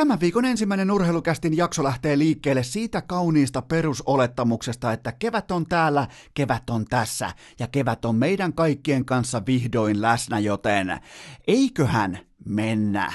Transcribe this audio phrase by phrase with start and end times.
[0.00, 6.70] Tämän viikon ensimmäinen urheilukästin jakso lähtee liikkeelle siitä kauniista perusolettamuksesta, että kevät on täällä, kevät
[6.70, 11.00] on tässä ja kevät on meidän kaikkien kanssa vihdoin läsnä, joten
[11.46, 13.12] eiköhän mennä.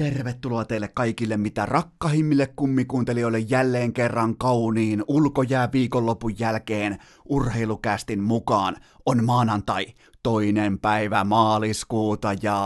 [0.00, 8.76] Tervetuloa teille kaikille mitä rakkahimmille kummikuuntelijoille jälleen kerran kauniin ulkojää viikonlopun jälkeen urheilukästin mukaan.
[9.06, 9.86] On maanantai,
[10.22, 12.58] toinen päivä maaliskuuta ja...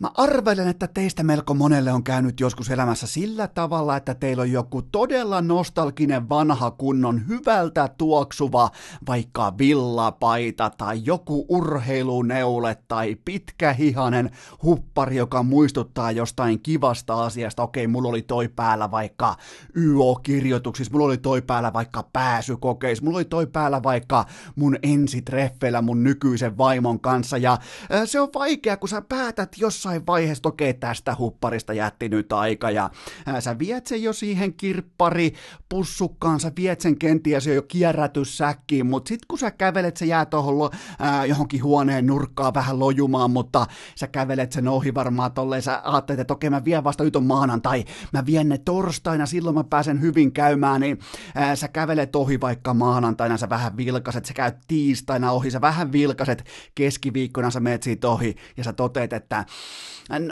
[0.00, 4.52] Mä arvelen, että teistä melko monelle on käynyt joskus elämässä sillä tavalla, että teillä on
[4.52, 8.70] joku todella nostalginen vanha kunnon hyvältä tuoksuva
[9.08, 14.30] vaikka villapaita tai joku urheiluneule tai pitkähihanen
[14.62, 17.62] huppari, joka muistuttaa jostain kivasta asiasta.
[17.62, 19.36] Okei, mulla oli toi päällä vaikka
[19.76, 24.24] YO-kirjoituksissa, mulla oli toi päällä vaikka pääsykokeissa, mulla oli toi päällä vaikka
[24.56, 27.58] mun ensitreffeillä mun nykyisen vaimon kanssa ja
[28.04, 32.70] se on vaikea, kun sä päätät jossain jossain vaiheessa, okei, tästä hupparista jätti nyt aika,
[32.70, 32.90] ja
[33.26, 35.34] ää, sä viet sen jo siihen kirppari
[35.68, 40.70] pussukkaan, sä viet sen kenties jo kierrätyssäkkiin, mutta sit kun sä kävelet, se jää tuohon
[41.26, 46.34] johonkin huoneen nurkkaan vähän lojumaan, mutta sä kävelet sen ohi varmaan tolleen, sä ajattelet, että
[46.34, 50.32] okei, mä vien vasta nyt on maanantai, mä vien ne torstaina, silloin mä pääsen hyvin
[50.32, 50.98] käymään, niin
[51.34, 55.92] ää, sä kävelet ohi vaikka maanantaina, sä vähän vilkaset, sä käyt tiistaina ohi, sä vähän
[55.92, 59.44] vilkaset, keskiviikkona sä meet siitä ohi, ja sä toteet, että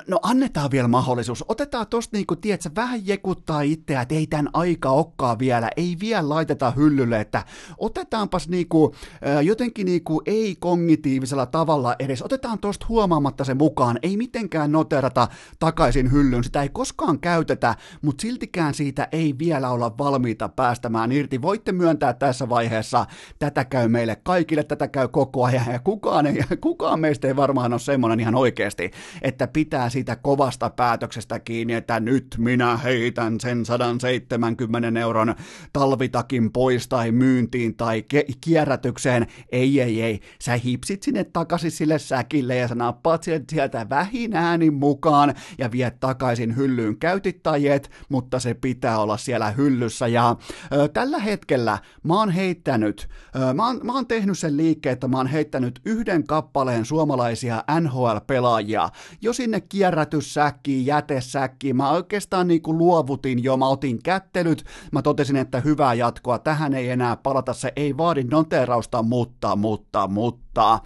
[0.07, 1.45] no annetaan vielä mahdollisuus.
[1.49, 6.29] Otetaan tosta niinku, tiedätkö, vähän jekuttaa itseä, että ei tämän aika okkaa vielä, ei vielä
[6.29, 7.45] laiteta hyllylle, että
[7.79, 8.95] otetaanpas niinku,
[9.43, 15.29] jotenkin niinku ei-kognitiivisella tavalla edes, otetaan tosta huomaamatta se mukaan, ei mitenkään noterata
[15.59, 21.43] takaisin hyllyyn, sitä ei koskaan käytetä, mutta siltikään siitä ei vielä olla valmiita päästämään irti.
[21.43, 23.07] Voitte myöntää tässä vaiheessa,
[23.39, 27.73] tätä käy meille kaikille, tätä käy koko ajan, ja kukaan, ei, kukaan meistä ei varmaan
[27.73, 28.91] ole semmoinen ihan oikeasti,
[29.23, 35.35] että pitää siitä kovasta päätöksestä kiinni, että nyt minä heitän sen 170 euron
[35.73, 39.27] talvitakin pois tai myyntiin tai ke- kierrätykseen.
[39.53, 40.21] Ei, ei, ei.
[40.41, 46.01] Sä hipsit sinne takaisin sille säkille ja sä nappaat sieltä vähin äänin mukaan ja viet
[46.01, 50.09] takaisin hyllyyn käytittäjiet, mutta se pitää olla siellä hyllyssä.
[50.09, 50.37] Ja
[50.73, 55.09] ö, tällä hetkellä mä oon heittänyt, ö, mä, oon, mä oon tehnyt sen liikkeen, että
[55.09, 58.89] mä oon heittänyt yhden kappaleen suomalaisia NHL-pelaajia.
[59.21, 61.77] Jos sinne kierrätyssäkkiin, jätesäkkiin.
[61.77, 66.75] Mä oikeastaan niin kuin luovutin jo, mä otin kättelyt, mä totesin, että hyvää jatkoa, tähän
[66.75, 70.79] ei enää palata, se ei vaadi noterausta, mutta, mutta, mutta.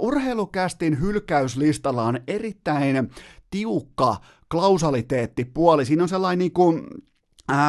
[0.00, 3.10] Urheilukästin hylkäyslistalla on erittäin
[3.50, 4.16] tiukka
[4.50, 6.82] klausaliteettipuoli, siinä on sellainen niin kuin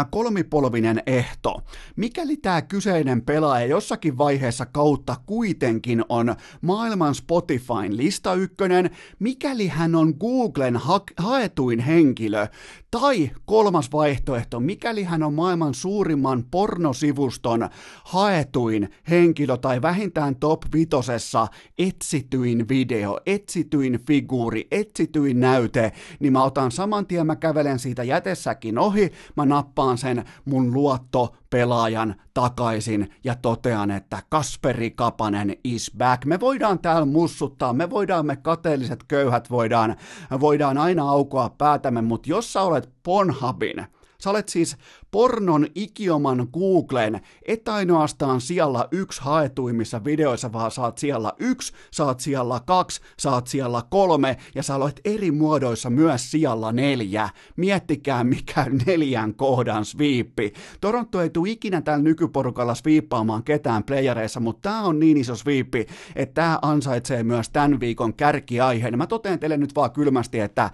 [0.10, 1.62] kolmipolvinen ehto.
[1.96, 8.90] Mikäli tämä kyseinen pelaaja jossakin vaiheessa kautta kuitenkin on maailman Spotifyn lista ykkönen,
[9.20, 12.48] mikäli hän on Googlen ha- haetuin henkilö,
[12.92, 17.70] tai kolmas vaihtoehto, mikäli hän on maailman suurimman pornosivuston
[18.04, 26.72] haetuin henkilö tai vähintään top vitosessa etsityin video, etsityin figuuri, etsityin näyte, niin mä otan
[26.72, 33.36] saman tien, mä kävelen siitä jätessäkin ohi, mä nappaan sen mun luotto pelaajan takaisin ja
[33.36, 36.26] totean, että Kasperi Kapanen is back.
[36.26, 39.96] Me voidaan täällä mussuttaa, me voidaan me kateelliset köyhät voidaan,
[40.40, 43.88] voidaan aina aukoa päätämme, mutta jos sä olet Pornhubin,
[44.22, 44.78] Sä olet siis
[45.12, 52.62] pornon ikioman Googlen, et ainoastaan siellä yksi haetuimmissa videoissa, vaan saat siellä yksi, saat siellä
[52.66, 57.30] kaksi, saat siellä kolme ja sä olet eri muodoissa myös siellä neljä.
[57.56, 60.54] Miettikää mikä neljän kohdan sviippi.
[60.82, 65.88] Toronto ei tule ikinä tällä nykyporukalla sviippaamaan ketään playereissa, mutta tää on niin iso sviippi,
[66.16, 68.98] että tää ansaitsee myös tämän viikon kärkiaiheen.
[68.98, 70.70] Mä totean teille nyt vaan kylmästi, että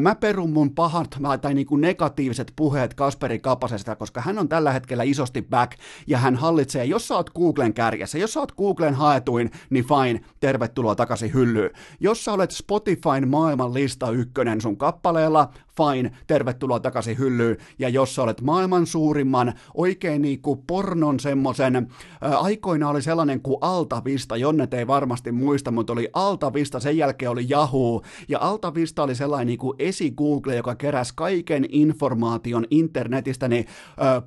[0.00, 3.38] mä perun mun pahat tai niinku negatiiviset puheet Kasperi
[3.76, 7.30] Kapasesta Kapasesta, koska hän on tällä hetkellä isosti back ja hän hallitsee, jos sä oot
[7.30, 11.70] Googlen kärjessä, jos sä oot Googlen haetuin, niin fine, tervetuloa takaisin hyllyyn.
[12.00, 18.14] Jos sä olet Spotifyn maailman lista ykkönen sun kappaleella, fine, tervetuloa takaisin hyllyyn, ja jos
[18.14, 24.74] sä olet maailman suurimman, oikein niinku pornon semmosen, äh, aikoina oli sellainen kuin Altavista, Jonnet
[24.74, 29.74] ei varmasti muista, mutta oli Altavista, sen jälkeen oli Yahoo, ja Altavista oli sellainen niinku
[29.78, 33.66] esi-Google, joka keräsi kaiken informaation internetistä, niin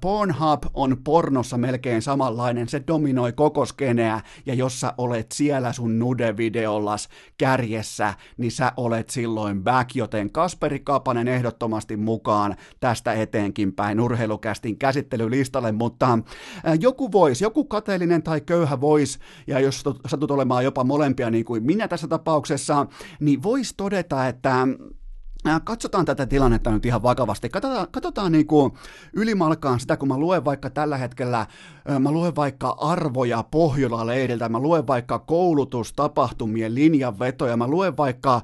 [0.02, 6.00] Pornhub on pornossa melkein samanlainen, se dominoi koko skeneä, ja jos sä olet siellä sun
[6.00, 14.00] nude-videollas kärjessä, niin sä olet silloin back, joten Kasperi Kapanen ehdottomasti mukaan tästä eteenkin päin
[14.00, 16.20] urheilukästin käsittelylistalle, mutta
[16.80, 21.64] joku voisi, joku kateellinen tai köyhä voisi, ja jos satut olemaan jopa molempia niin kuin
[21.64, 22.86] minä tässä tapauksessa,
[23.20, 24.68] niin voisi todeta, että
[25.64, 27.50] katsotaan tätä tilannetta nyt ihan vakavasti.
[27.50, 28.74] Katsotaan, katsotaan niin kuin
[29.14, 31.46] ylimalkaan sitä, kun mä luen vaikka tällä hetkellä,
[32.00, 38.42] mä luen vaikka arvoja Pohjola-leiriltä, mä luen vaikka koulutustapahtumien linjanvetoja, mä luen vaikka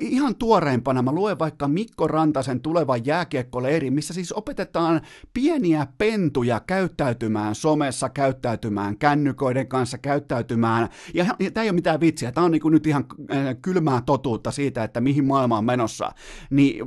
[0.00, 5.00] ihan tuoreimpana, mä luen vaikka Mikko Rantasen tulevan jääkiekkoleiri, missä siis opetetaan
[5.34, 12.32] pieniä pentuja käyttäytymään somessa, käyttäytymään kännykoiden kanssa, käyttäytymään, ja, ja tämä ei ole mitään vitsiä,
[12.32, 13.04] tämä on niin kuin nyt ihan
[13.62, 16.12] kylmää totuutta siitä, että mihin maailma on menossa
[16.50, 16.84] niin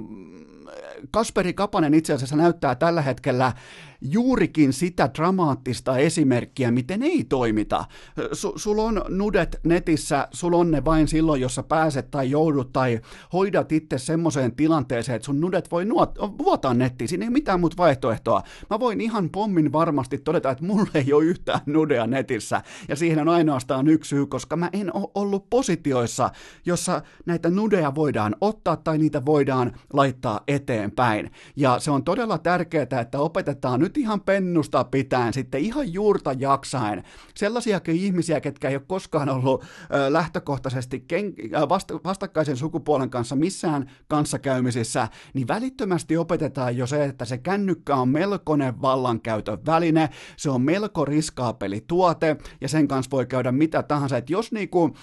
[1.12, 3.54] Kasperi Kapanen itse asiassa näyttää tällä hetkellä
[4.02, 7.86] juurikin sitä dramaattista esimerkkiä, miten ei toimita.
[8.34, 12.74] S- sulla on nudet netissä, sulla on ne vain silloin, jos sä pääset tai joudut
[12.74, 13.00] tai
[13.34, 17.78] hoidat itse semmoiseen tilanteeseen, että sun nudet voi nuot- vuotaa nettiin, siinä ei mitään muuta
[17.78, 18.44] vaihtoehtoa.
[18.70, 23.20] Mä voin ihan pommin varmasti todeta, että mulla ei ole yhtään nudea netissä, ja siihen
[23.20, 26.30] on ainoastaan yksi syy, koska mä en ole ollut positioissa,
[26.66, 31.32] jossa näitä nudeja voidaan ottaa tai niitä voidaan laittaa eteenpäin.
[31.56, 37.04] Ja se on todella tärkeää, että opetetaan nyt ihan pennusta pitäen sitten ihan juurta jaksaen
[37.36, 39.66] sellaisiakin ihmisiä, ketkä ei ole koskaan ollut
[40.10, 41.34] lähtökohtaisesti ken,
[41.70, 48.10] vasta, vastakkaisen sukupuolen kanssa missään kanssakäymisissä, niin välittömästi opetetaan jo se, että se kännykkä on
[48.10, 54.18] melkoinen vallankäytön väline, se on melko riskaapeli tuote ja sen kanssa voi käydä mitä tahansa,
[54.18, 54.96] että jos niinku,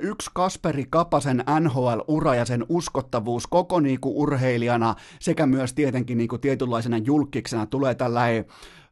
[0.00, 6.98] yksi Kasperi Kapasen NHL-ura ja sen uskottavuus koko niinku urheilijana sekä myös tietenkin niinku tietynlaisena
[6.98, 8.44] julkiksena tulee tällä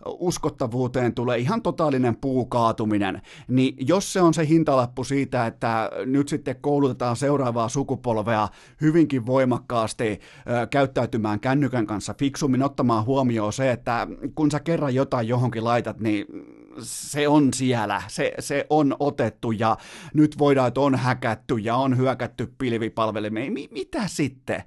[0.06, 6.56] uskottavuuteen tulee ihan totaalinen puukaatuminen, niin jos se on se hintalappu siitä, että nyt sitten
[6.60, 8.48] koulutetaan seuraavaa sukupolvea
[8.80, 15.28] hyvinkin voimakkaasti ö, käyttäytymään kännykän kanssa fiksummin, ottamaan huomioon se, että kun sä kerran jotain
[15.28, 16.26] johonkin laitat, niin
[16.82, 19.76] se on siellä, se, se on otettu ja
[20.14, 23.52] nyt voidaan, että on häkätty ja on hyökätty pilvipalvelimeen.
[23.52, 24.62] Mi, mitä sitten?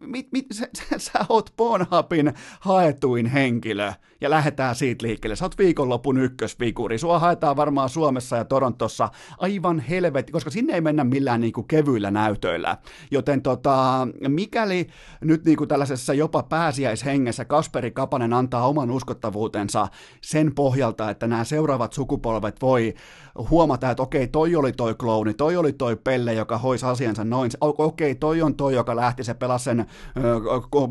[0.00, 5.36] Mit, mit, sä, sä, sä oot Pornhubin haetuin henkilö ja lähdetään siitä liikkeelle.
[5.36, 6.98] Sä oot viikonlopun ykkösfiguri.
[6.98, 9.08] Sua haetaan varmaan Suomessa ja Torontossa
[9.38, 12.76] aivan helvetti, koska sinne ei mennä millään niinku kevyillä näytöillä.
[13.10, 14.86] Joten tota, mikäli
[15.20, 19.88] nyt niinku tällaisessa jopa pääsiäishengessä Kasperi Kapanen antaa oman uskottavuutensa
[20.20, 22.94] sen pohjalta, että nämä seuraavat sukupolvet voi
[23.50, 27.50] huomata, että okei, toi oli toi klouni, toi oli toi pelle, joka hoisi asiansa noin,
[27.60, 29.86] okei, toi on toi, joka lähti, se pelasi sen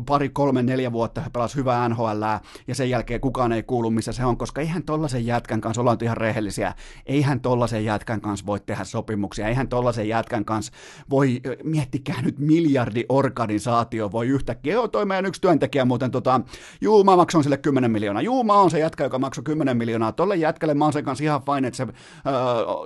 [0.06, 2.22] pari, kolme, neljä vuotta, pelasi hyvää NHL,
[2.66, 5.98] ja sen jälkeen kukaan ei kuulu, missä se on, koska eihän tollasen jätkän kanssa, ollaan
[6.02, 6.74] ihan rehellisiä,
[7.06, 10.72] eihän tollasen jätkän kanssa voi tehdä sopimuksia, eihän tollasen jätkän kanssa
[11.10, 16.40] voi, miettikää nyt miljardi organisaatio voi yhtäkkiä, joo, toi meidän yksi työntekijä muuten, tota,
[16.80, 20.12] juu, mä maksan sille 10 miljoonaa, juu, mä oon se jätkä, joka maksoi 10 miljoonaa,
[20.12, 21.86] tolle jätkälle mä oon sen kanssa ihan fine, että se,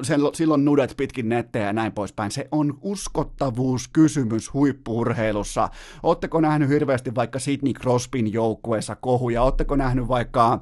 [0.03, 2.31] sen, silloin nudet pitkin nettejä ja näin poispäin.
[2.31, 5.69] Se on uskottavuuskysymys huippuurheilussa.
[6.03, 9.43] Oletteko nähnyt hirveästi vaikka Sidney Crosbyn joukkueessa kohuja?
[9.43, 10.61] Oletteko nähnyt vaikka äh,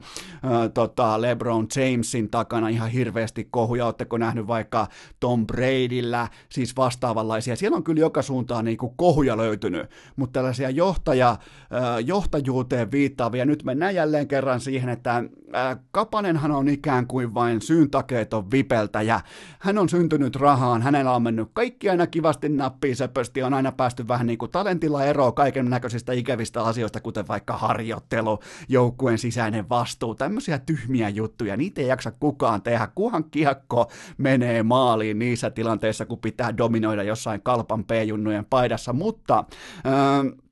[0.75, 3.87] tota LeBron Jamesin takana ihan hirveästi kohuja?
[3.87, 4.87] Oletteko nähnyt vaikka
[5.21, 7.57] Tom Bradyllä, siis vastaavanlaisia?
[7.57, 11.39] Siellä on kyllä joka suuntaan niin kuin kohuja löytynyt, mutta tällaisia johtaja, äh,
[12.07, 13.45] johtajuuteen viittaavia.
[13.45, 19.21] Nyt mennään jälleen kerran siihen, että äh, Kapanenhan on ikään kuin vain syyntakeeton vipeltäjä.
[19.59, 24.09] Hän on syntynyt rahaan, hänellä on mennyt kaikki aina kivasti nappiin söpösti, on aina päästy
[24.09, 28.39] vähän niin kuin talentilla eroon kaiken näköisistä ikävistä asioista, kuten vaikka harjoittelu,
[28.69, 35.19] joukkueen sisäinen vastuu, tämmöisiä tyhmiä juttuja, niitä ei jaksa kukaan tehdä, kuhan kiekko menee maaliin
[35.19, 39.45] niissä tilanteissa, kun pitää dominoida jossain kalpan P-junnujen paidassa, mutta...
[39.87, 40.45] Öö,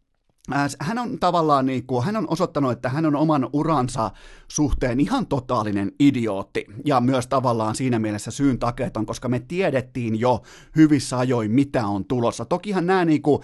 [0.81, 4.11] hän on tavallaan niin kuin, hän on osoittanut, että hän on oman uransa
[4.49, 10.43] suhteen ihan totaalinen idiootti ja myös tavallaan siinä mielessä syyn takeeton, koska me tiedettiin jo
[10.77, 12.45] hyvissä ajoin, mitä on tulossa.
[12.45, 13.43] Tokihan nämä, niin kuin,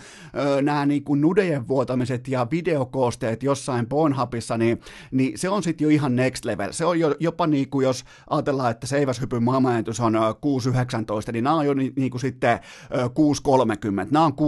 [0.63, 5.89] nämä niin kuin nudejen vuotamiset ja videokoosteet jossain Pornhubissa, niin, niin se on sitten jo
[5.89, 6.73] ihan next level.
[6.73, 11.57] Se on jo, jopa niin kuin, jos ajatellaan, että seiväshypyn maailmanennätys on 6.19, niin nämä
[11.57, 14.39] on jo niin, niin kuin sitten 6.30, nämä on 6.40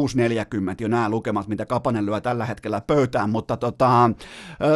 [0.81, 4.11] jo nämä lukemat, mitä Kapanen lyö tällä tällä hetkellä pöytään, mutta tota,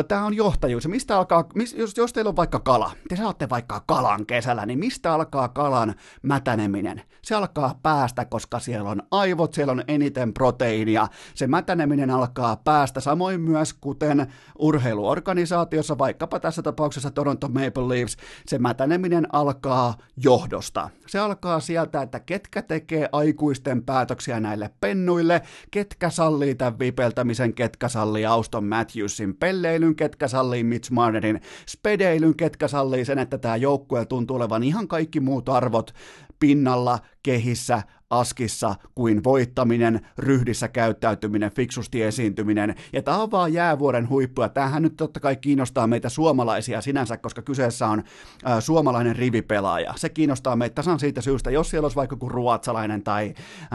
[0.08, 0.88] tämä on johtajuus.
[0.88, 1.44] Mistä alkaa,
[1.76, 5.94] jos, jos teillä on vaikka kala, te saatte vaikka kalan kesällä, niin mistä alkaa kalan
[6.22, 7.02] mätäneminen?
[7.22, 11.08] Se alkaa päästä, koska siellä on aivot, siellä on eniten proteiinia.
[11.34, 14.26] Se mätäneminen alkaa päästä, samoin myös kuten
[14.58, 18.16] urheiluorganisaatiossa, vaikkapa tässä tapauksessa Toronto Maple Leafs,
[18.46, 20.90] se mätäneminen alkaa johdosta.
[21.06, 27.88] Se alkaa sieltä, että ketkä tekee aikuisten päätöksiä näille pennuille, ketkä sallii tämän vipeltämisen, ketkä
[27.88, 34.04] sallii Auston Matthewsin pelleilyn, ketkä sallii Mitch Marnerin spedeilyn, ketkä sallii sen, että tämä joukkue
[34.04, 35.94] tuntuu olevan ihan kaikki muut arvot
[36.40, 42.74] pinnalla, kehissä, askissa kuin voittaminen, ryhdissä käyttäytyminen, fiksusti esiintyminen.
[42.92, 44.48] Ja tämä on vaan jäävuoren huippua.
[44.48, 48.02] Tämähän nyt totta kai kiinnostaa meitä suomalaisia sinänsä, koska kyseessä on
[48.46, 49.94] ä, suomalainen rivipelaaja.
[49.96, 53.34] Se kiinnostaa meitä tasan siitä syystä, jos siellä olisi vaikka kuin ruotsalainen tai,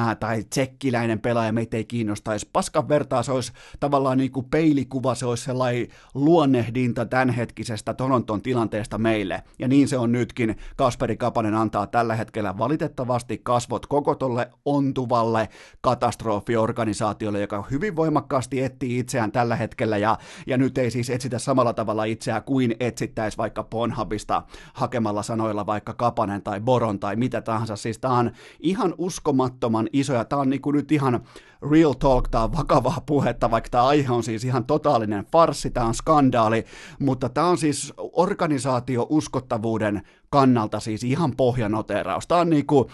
[0.10, 2.50] ä, tai tsekkiläinen pelaaja, meitä ei kiinnostaisi.
[2.54, 8.98] Paskan vertaa se olisi tavallaan niin kuin peilikuva, se olisi sellainen luonnehdinta tämänhetkisestä Toronton tilanteesta
[8.98, 9.44] meille.
[9.60, 10.56] Ja niin se on nytkin.
[10.76, 15.50] Kasperi Kapanen antaa tällä hetkellä valitettavasti kasvot koko tolle ontuvalle
[15.82, 21.74] katastrofiorganisaatiolle, joka hyvin voimakkaasti etsii itseään tällä hetkellä ja, ja nyt ei siis etsitä samalla
[21.74, 27.76] tavalla itseään kuin etsittäisi vaikka Ponhabista hakemalla sanoilla vaikka Kapanen tai Boron tai mitä tahansa.
[27.76, 31.24] Siis tämä on ihan uskomattoman iso ja tämä on niin kuin nyt ihan
[31.72, 35.86] real talk, tämä on vakavaa puhetta, vaikka tämä aihe on siis ihan totaalinen farsi, tämä
[35.86, 36.66] on skandaali,
[37.00, 42.28] mutta tämä on siis organisaatio uskottavuuden kannalta siis ihan pohjanoteraus.
[42.28, 42.90] Tämä on niinku,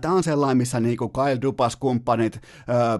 [0.00, 2.40] Tämä on sellainen, missä niin kuin Kyle Dupas, kumppanit,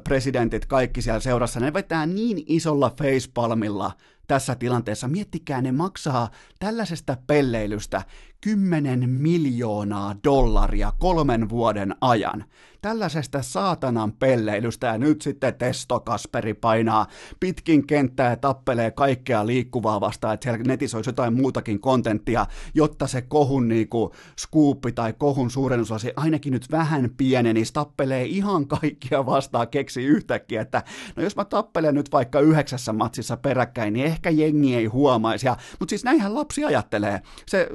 [0.04, 3.92] presidentit, kaikki siellä seurassa, ne vetää niin isolla facepalmilla
[4.26, 5.08] tässä tilanteessa.
[5.08, 8.02] Miettikää, ne maksaa tällaisesta pelleilystä
[8.44, 12.44] 10 miljoonaa dollaria kolmen vuoden ajan.
[12.82, 17.06] Tällaisesta saatanan pelleilystä ja nyt sitten testokasperi painaa
[17.40, 23.06] pitkin kenttää ja tappelee kaikkea liikkuvaa vastaan, että siellä netissä olisi jotain muutakin kontenttia, jotta
[23.06, 25.50] se kohun niinku skuuppi tai kohun
[25.98, 30.82] se ainakin nyt vähän pieneni, tappelee ihan kaikkia vastaan, keksi yhtäkkiä, että
[31.16, 35.46] no jos mä tappelen nyt vaikka yhdeksässä matsissa peräkkäin, niin ehkä jengi ei huomaisi,
[35.80, 37.68] mutta siis näinhän lapsi ajattelee, se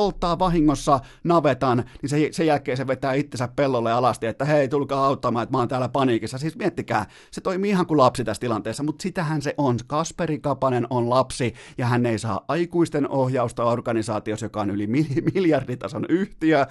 [0.00, 5.06] polttaa vahingossa navetan, niin se, sen jälkeen se vetää itsensä pellolle alasti, että hei, tulkaa
[5.06, 6.38] auttamaan, että mä oon täällä paniikissa.
[6.38, 9.76] Siis miettikää, se toimii ihan kuin lapsi tässä tilanteessa, mutta sitähän se on.
[9.86, 14.86] Kasperi Kapanen on lapsi ja hän ei saa aikuisten ohjausta organisaatiossa, joka on yli
[15.34, 16.66] miljarditason yhtiö.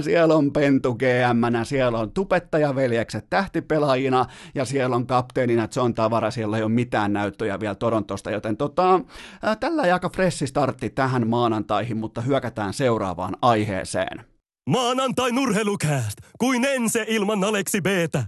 [0.00, 6.56] Siellä on Pentu gm siellä on tupettajaveljekset tähtipelaajina ja siellä on kapteenina John Tavara, siellä
[6.56, 9.00] ei ole mitään näyttöjä vielä Torontosta, joten tota,
[9.60, 14.24] tällä aika fressi startti tähän maanantaihin, mutta hyökätään seuraavaan aiheeseen.
[14.68, 18.24] Maanantai nurhelukääst, kuin ense ilman Aleksi Btä.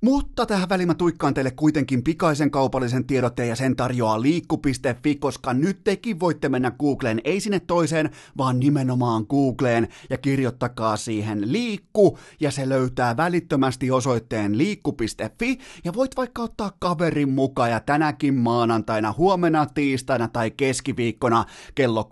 [0.00, 5.54] Mutta tähän väliin mä tuikkaan teille kuitenkin pikaisen kaupallisen tiedotteen ja sen tarjoaa liikku.fi, koska
[5.54, 12.18] nyt tekin voitte mennä Googleen, ei sinne toiseen, vaan nimenomaan Googleen ja kirjoittakaa siihen liikku
[12.40, 19.14] ja se löytää välittömästi osoitteen liikku.fi ja voit vaikka ottaa kaverin mukaan ja tänäkin maanantaina,
[19.18, 22.08] huomenna, tiistaina tai keskiviikkona kello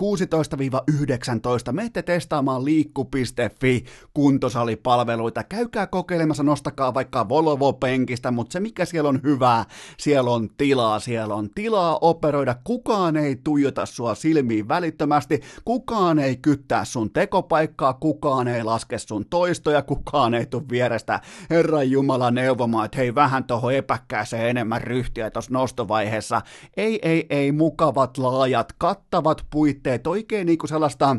[1.71, 5.45] 16-19 menette testaamaan liikku.fi kuntosalipalveluita.
[5.45, 9.65] Käykää kokeilemassa, nostakaa vaikka Volvo penkistä, mutta se mikä siellä on hyvää,
[9.99, 16.37] siellä on tilaa, siellä on tilaa operoida, kukaan ei tuijota sua silmiin välittömästi, kukaan ei
[16.37, 21.21] kyttää sun tekopaikkaa, kukaan ei laske sun toistoja, kukaan ei tule vierestä.
[21.51, 26.43] Herran Jumala neuvomaan, että hei vähän tuohon epäkkääseen enemmän ryhtiä tuossa nostovaiheessa.
[26.77, 31.17] Ei, ei, ei, mukavat, laajat, kattavat puitteet, oikein niinku sellaista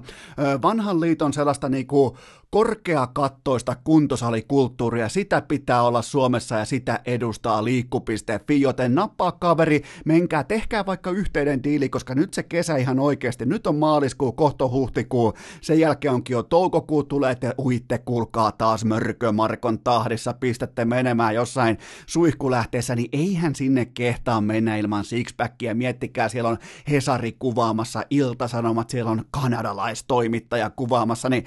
[0.61, 2.17] vanhan liiton sellaista niinku
[2.49, 10.85] korkeakattoista kuntosalikulttuuria, sitä pitää olla Suomessa ja sitä edustaa liikku.fi, joten nappaa kaveri, menkää, tehkää
[10.85, 15.79] vaikka yhteinen diili, koska nyt se kesä ihan oikeasti, nyt on maaliskuu, kohto huhtikuu, sen
[15.79, 22.95] jälkeen onkin jo toukokuu, tulee, te uitte, kuulkaa taas mörkömarkon tahdissa, pistätte menemään jossain suihkulähteessä,
[22.95, 26.57] niin eihän sinne kehtaa mennä ilman sixpackia, miettikää, siellä on
[26.89, 31.45] Hesari kuvaamassa, Iltasanomat, siellä on kanadalaistoimittaja kuvaamassa, niin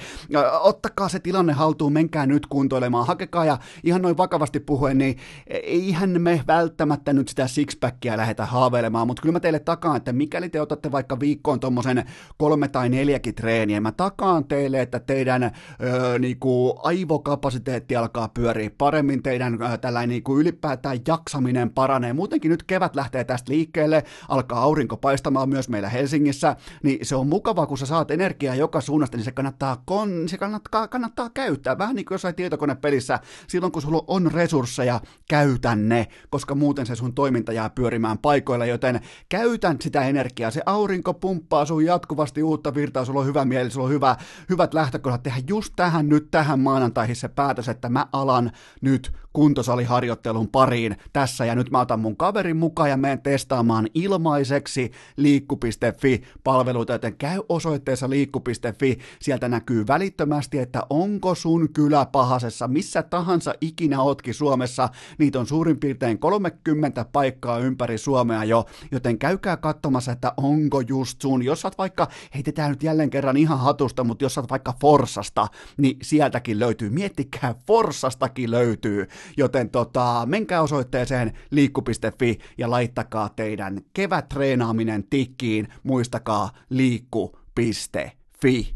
[0.61, 5.17] ottakaa ottakaa se tilanne haltuun, menkää nyt kuntoilemaan, hakekaa ja ihan noin vakavasti puhuen, niin
[5.47, 10.49] eihän me välttämättä nyt sitä sixpackia lähdetä haaveilemaan, mutta kyllä mä teille takaan, että mikäli
[10.49, 12.05] te otatte vaikka viikkoon tuommoisen
[12.39, 19.23] kolme tai neljäkin treeniä, mä takaan teille, että teidän öö, niinku, aivokapasiteetti alkaa pyöriä paremmin,
[19.23, 24.97] teidän öö, tällainen niinku, ylipäätään jaksaminen paranee, muutenkin nyt kevät lähtee tästä liikkeelle, alkaa aurinko
[24.97, 29.25] paistamaan myös meillä Helsingissä, niin se on mukavaa, kun sä saat energiaa joka suunnasta, niin
[29.25, 31.79] se kannattaa, kon, se kannattaa kannattaa, kannattaa käyttää.
[31.79, 33.19] Vähän niin kuin jossain tietokonepelissä,
[33.49, 38.67] silloin kun sulla on resursseja, käytä ne, koska muuten se sun toiminta jää pyörimään paikoilla,
[38.67, 40.51] joten käytän sitä energiaa.
[40.51, 44.17] Se aurinko pumppaa sun jatkuvasti uutta virtaa, sulla on hyvä mieli, sulla on hyvä,
[44.51, 50.49] hyvät lähtökohdat tehdä just tähän nyt tähän maanantaihin se päätös, että mä alan nyt kuntosaliharjoittelun
[50.49, 51.45] pariin tässä.
[51.45, 58.11] Ja nyt mä otan mun kaverin mukaan ja menen testaamaan ilmaiseksi liikku.fi-palveluita, joten käy osoitteessa
[58.11, 65.41] liikku.fi, sieltä näkyy välittömästi, että onko sun kylä pahasessa, missä tahansa ikinä ootkin Suomessa, niitä
[65.41, 71.45] on suurin piirtein 30 paikkaa ympäri Suomea jo, joten käykää katsomassa, että onko just sun,
[71.45, 75.47] jos oot vaikka, heitetään nyt jälleen kerran ihan hatusta, mutta jos oot vaikka Forsasta,
[75.77, 85.05] niin sieltäkin löytyy, miettikää, Forsastakin löytyy, joten tota, menkää osoitteeseen liikku.fi ja laittakaa teidän kevätreenaaminen
[85.11, 88.75] tikkiin, muistakaa liikku.fi.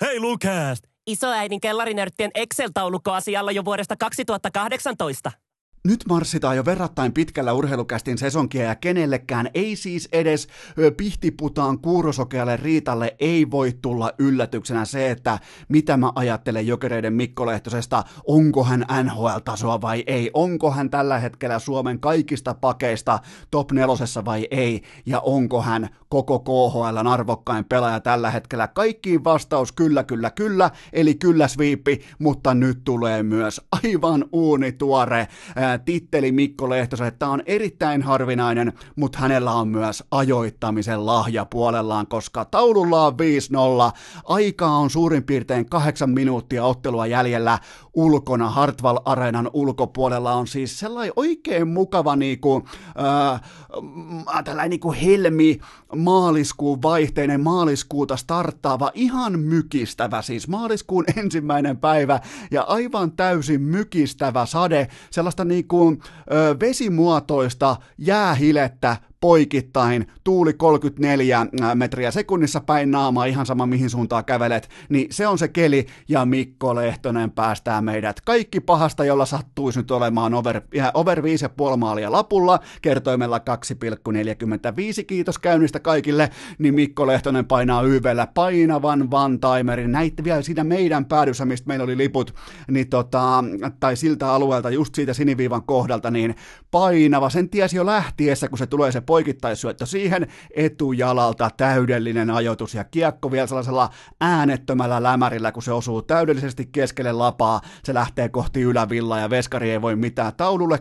[0.00, 0.84] Hei Lukast!
[1.06, 5.32] Isoäidin kellarinörttien Excel-taulukko asialla jo vuodesta 2018.
[5.84, 10.48] Nyt marssitaan jo verrattain pitkällä urheilukästin sesonkia ja kenellekään ei siis edes
[10.96, 18.04] pihtiputaan kuurosokealle Riitalle ei voi tulla yllätyksenä se, että mitä mä ajattelen jokereiden Mikko Lehtosesta,
[18.26, 23.18] onko hän NHL-tasoa vai ei, onko hän tällä hetkellä Suomen kaikista pakeista
[23.50, 28.68] top nelosessa vai ei, ja onko hän koko KHL arvokkain pelaaja tällä hetkellä.
[28.68, 35.28] Kaikkiin vastaus kyllä, kyllä, kyllä, eli kyllä sviippi, mutta nyt tulee myös aivan uunituore
[35.78, 37.10] titteli Mikko Lehtoselle.
[37.10, 43.16] Tämä on erittäin harvinainen, mutta hänellä on myös ajoittamisen lahja puolellaan, koska taululla on 5-0.
[44.24, 47.58] Aikaa on suurin piirtein kahdeksan minuuttia ottelua jäljellä
[47.94, 48.50] ulkona.
[48.50, 52.62] Hartwall Areenan ulkopuolella on siis sellainen oikein mukava niinku,
[53.00, 55.60] äh, tällainen niinku helmi
[55.96, 64.88] maaliskuun vaihteinen maaliskuuta starttaava, ihan mykistävä siis maaliskuun ensimmäinen päivä ja aivan täysin mykistävä sade,
[65.10, 65.96] sellaista niinku
[66.32, 74.68] ö, vesimuotoista jäähilettä poikittain, tuuli 34 metriä sekunnissa päin naamaa, ihan sama mihin suuntaan kävelet,
[74.88, 79.90] niin se on se keli, ja Mikko Lehtonen päästää meidät kaikki pahasta, jolla sattuisi nyt
[79.90, 80.60] olemaan over,
[80.94, 83.44] over 5,5 maalia lapulla, kertoimella 2,45,
[85.06, 91.44] kiitos käynnistä kaikille, niin Mikko Lehtonen painaa YVllä painavan one-timerin, näitte vielä siinä meidän päädyssä,
[91.44, 92.34] mistä meillä oli liput,
[92.70, 93.44] niin tota,
[93.80, 96.34] tai siltä alueelta, just siitä siniviivan kohdalta, niin
[96.70, 102.84] painava, sen tiesi jo lähtiessä, kun se tulee se poikittaisyöttö siihen etujalalta, täydellinen ajoitus ja
[102.84, 109.18] kiekko vielä sellaisella äänettömällä lämärillä, kun se osuu täydellisesti keskelle lapaa, se lähtee kohti ylävillaa
[109.18, 110.32] ja veskari ei voi mitään.
[110.36, 110.78] Taululle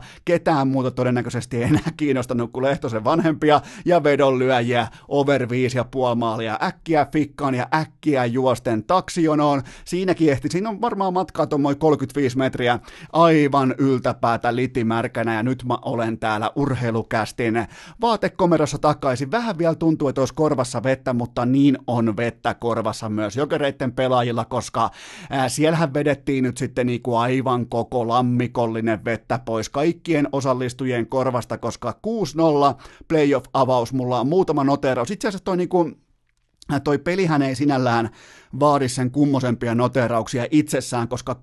[0.00, 5.48] 6-0, ketään muuta todennäköisesti ei enää kiinnostanut kuin Lehtosen vanhempia ja vedonlyöjiä, over 5,5
[6.16, 9.62] maalia, äkkiä fikkaan ja äkkiä juosten taksijonoon.
[9.84, 12.78] Siinäkin ehti, siinä on varmaan matkaa tuommoin 35 metriä,
[13.12, 17.68] aivan yltäpäätä litimärkänä ja nyt mä olen täällä urheilukästin sinne
[18.00, 19.30] vaatekomerossa takaisin.
[19.30, 24.44] Vähän vielä tuntuu, että olisi korvassa vettä, mutta niin on vettä korvassa myös jokereiden pelaajilla,
[24.44, 24.90] koska
[25.30, 31.94] ää, siellähän vedettiin nyt sitten niinku aivan koko lammikollinen vettä pois kaikkien osallistujien korvasta, koska
[32.06, 35.10] 6-0 playoff-avaus, mulla on muutama noteraus.
[35.10, 35.90] Itse asiassa toi niinku,
[36.84, 38.10] toi pelihän ei sinällään
[38.60, 41.36] vaadi sen kummosempia noterauksia itsessään, koska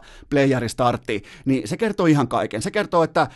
[0.00, 2.62] 6-0 playeri startti, niin se kertoo ihan kaiken.
[2.62, 3.28] Se kertoo, että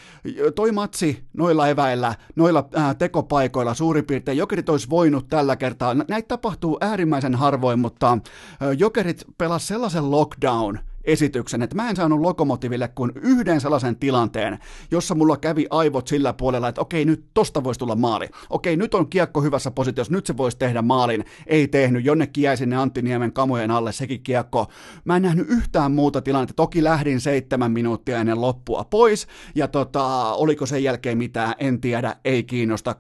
[0.55, 5.95] toi matsi noilla eväillä, noilla ää, tekopaikoilla suurin piirtein Jokerit olisi voinut tällä kertaa.
[5.95, 8.19] Näitä tapahtuu äärimmäisen harvoin, mutta
[8.61, 14.59] ää, Jokerit pelas sellaisen lockdown, esityksen, että mä en saanut Lokomotiville kuin yhden sellaisen tilanteen,
[14.91, 18.29] jossa mulla kävi aivot sillä puolella, että okei, nyt tosta voisi tulla maali.
[18.51, 21.25] Okei, nyt on kiekko hyvässä positiossa, nyt se voisi tehdä maalin.
[21.47, 24.67] Ei tehnyt, jonnekin jäi sinne Antti Niemen kamojen alle sekin kiekko.
[25.05, 26.55] Mä en nähnyt yhtään muuta tilannetta.
[26.55, 32.17] Toki lähdin seitsemän minuuttia ennen loppua pois, ja tota, oliko sen jälkeen mitään, en tiedä,
[32.25, 32.95] ei kiinnosta.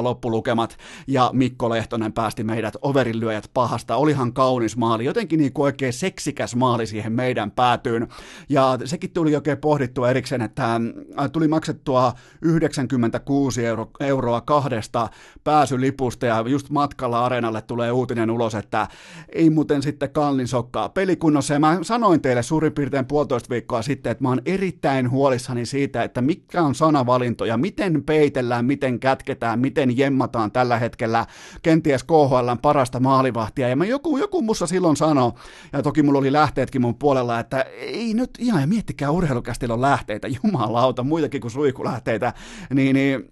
[0.00, 3.96] 6-0 loppulukemat, ja Mikko Lehtonen päästi meidät overinlyöjät pahasta.
[3.96, 8.08] Olihan kaunis maali, jotenkin niin kuin oikein seksikäs maali siihen meidän meidän päätyyn.
[8.48, 10.80] Ja sekin tuli oikein pohdittua erikseen, että
[11.32, 15.08] tuli maksettua 96 euro, euroa kahdesta
[15.44, 18.88] pääsylipusta ja just matkalla areenalle tulee uutinen ulos, että
[19.32, 21.54] ei muuten sitten kallin sokkaa pelikunnossa.
[21.54, 26.02] Ja mä sanoin teille suurin piirtein puolitoista viikkoa sitten, että mä oon erittäin huolissani siitä,
[26.02, 31.26] että mikä on sanavalintoja, miten peitellään, miten kätketään, miten jemmataan tällä hetkellä
[31.62, 33.68] kenties KHL parasta maalivahtia.
[33.68, 35.32] Ja mä joku, joku mussa silloin sanoi,
[35.72, 39.80] ja toki mulla oli lähteetkin mun puolella, että ei nyt ihan, ja miettikää urheilukästillä on
[39.80, 42.32] lähteitä, jumalauta, muitakin kuin suikulähteitä,
[42.74, 43.28] niin, niin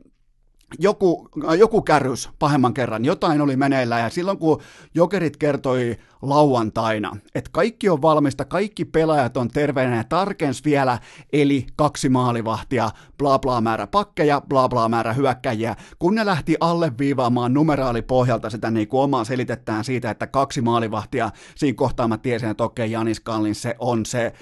[0.78, 4.62] joku, joku kärrys pahemman kerran, jotain oli meneillään ja silloin kun
[4.94, 5.96] Jokerit kertoi
[6.28, 10.98] lauantaina, että kaikki on valmista, kaikki pelaajat on terveenä ja tarkens vielä,
[11.32, 17.54] eli kaksi maalivahtia, bla bla määrä pakkeja, bla bla määrä hyökkäjiä, kun ne lähti alleviivaamaan
[17.54, 22.64] numeraalipohjalta sitä niin kuin omaa selitettään siitä, että kaksi maalivahtia, siinä kohtaa mä tiesin, että
[22.64, 24.32] okei, Janis Kallin se on se,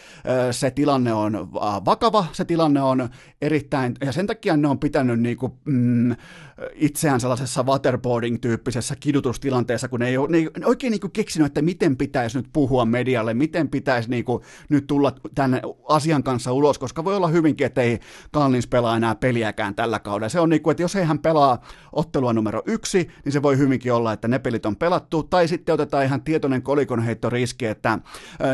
[0.51, 1.53] se tilanne on
[1.85, 3.09] vakava, se tilanne on
[3.43, 6.17] erittäin, ja sen takia ne on pitänyt niin kuin, mm,
[6.75, 11.63] itseään sellaisessa waterboarding-tyyppisessä kidutustilanteessa, kun ne ei, ole, ne ei oikein niin kuin keksinyt, että
[11.63, 16.79] miten pitäisi nyt puhua medialle, miten pitäisi niin kuin nyt tulla tänne asian kanssa ulos,
[16.79, 17.99] koska voi olla hyvinkin, että ei
[18.33, 20.29] Kallins pelaa enää peliäkään tällä kaudella.
[20.29, 23.59] Se on niin kuin, että jos ei hän pelaa ottelua numero yksi, niin se voi
[23.59, 27.99] hyvinkin olla, että ne pelit on pelattu, tai sitten otetaan ihan tietoinen kolikonheittoriski, että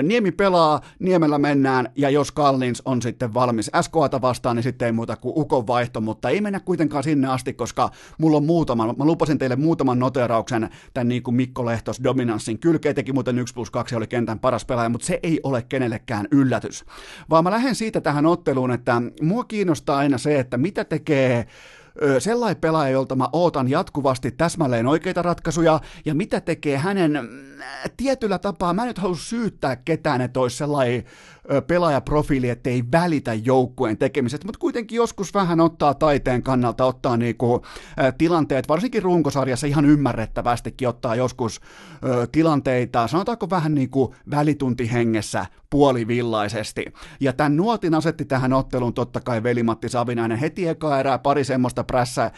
[0.03, 4.92] Niemi pelaa, Niemellä mennään, ja jos Kallins on sitten valmis SKAta vastaan, niin sitten ei
[4.92, 9.05] muuta kuin ukon vaihto, mutta ei mennä kuitenkaan sinne asti, koska mulla on muutama, mä
[9.05, 13.71] lupasin teille muutaman noterauksen tämän niin kuin Mikko Lehtos dominanssin kylkeen, teki muuten 1 plus
[13.71, 16.85] 2 oli kentän paras pelaaja, mutta se ei ole kenellekään yllätys.
[17.31, 21.47] Vaan mä lähden siitä tähän otteluun, että mua kiinnostaa aina se, että mitä tekee
[22.19, 27.61] sellainen pelaaja, jolta mä ootan jatkuvasti täsmälleen oikeita ratkaisuja, ja mitä tekee hänen mm,
[27.97, 31.05] tietyllä tapaa, mä en nyt halua syyttää ketään, että olisi sellainen
[31.67, 37.63] pelaajaprofiili, ettei välitä joukkueen tekemisestä, mutta kuitenkin joskus vähän ottaa taiteen kannalta, ottaa niinku,
[38.19, 46.85] tilanteet, varsinkin runkosarjassa ihan ymmärrettävästikin ottaa joskus ä, tilanteita, sanotaanko vähän niinku välituntihengessä puolivillaisesti.
[47.21, 51.85] Ja tämän nuotin asetti tähän otteluun totta kai veli-Matti Savinainen heti eka erää pari semmoista
[51.85, 52.31] prässä, ä,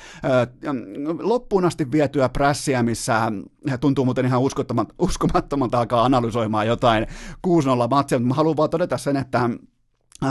[1.21, 3.33] loppuun asti vietyä prässiä, missä
[3.81, 4.41] tuntuu muuten ihan
[4.99, 7.07] uskomattomalta alkaa analysoimaan jotain
[7.47, 9.70] 6-0 matsia, mutta mä haluan vaan todeta sen, että Äh,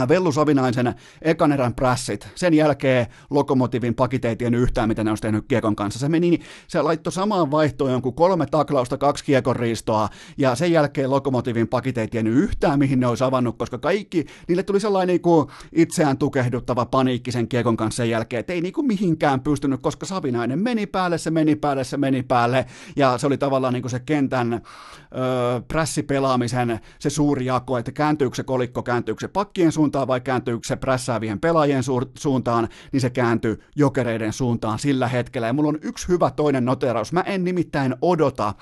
[0.08, 5.76] Vellu Savinaisen ekan erän prässit, sen jälkeen Lokomotivin pakiteitien yhtään, mitä ne olisi tehnyt Kiekon
[5.76, 6.00] kanssa.
[6.00, 11.10] Se meni, se laittoi samaan vaihtoon jonkun kolme taklausta, kaksi Kiekon riistoa, ja sen jälkeen
[11.10, 16.18] Lokomotivin pakiteitien yhtään, mihin ne olisi avannut, koska kaikki, niille tuli sellainen niin kuin itseään
[16.18, 20.58] tukehduttava paniikki sen Kiekon kanssa sen jälkeen, että ei niin kuin mihinkään pystynyt, koska Savinainen
[20.58, 24.00] meni päälle, se meni päälle, se meni päälle, ja se oli tavallaan niin kuin se
[24.00, 30.20] kentän öö, prässipelaamisen se suuri jako, että kääntyykö se kolikko, kääntyykö se pakkien suuntaan vai
[30.20, 31.82] kääntyykö se prässäävien pelaajien
[32.18, 35.46] suuntaan, niin se kääntyy jokereiden suuntaan sillä hetkellä.
[35.46, 37.12] Ja mulla on yksi hyvä toinen noteraus.
[37.12, 38.54] Mä en nimittäin odota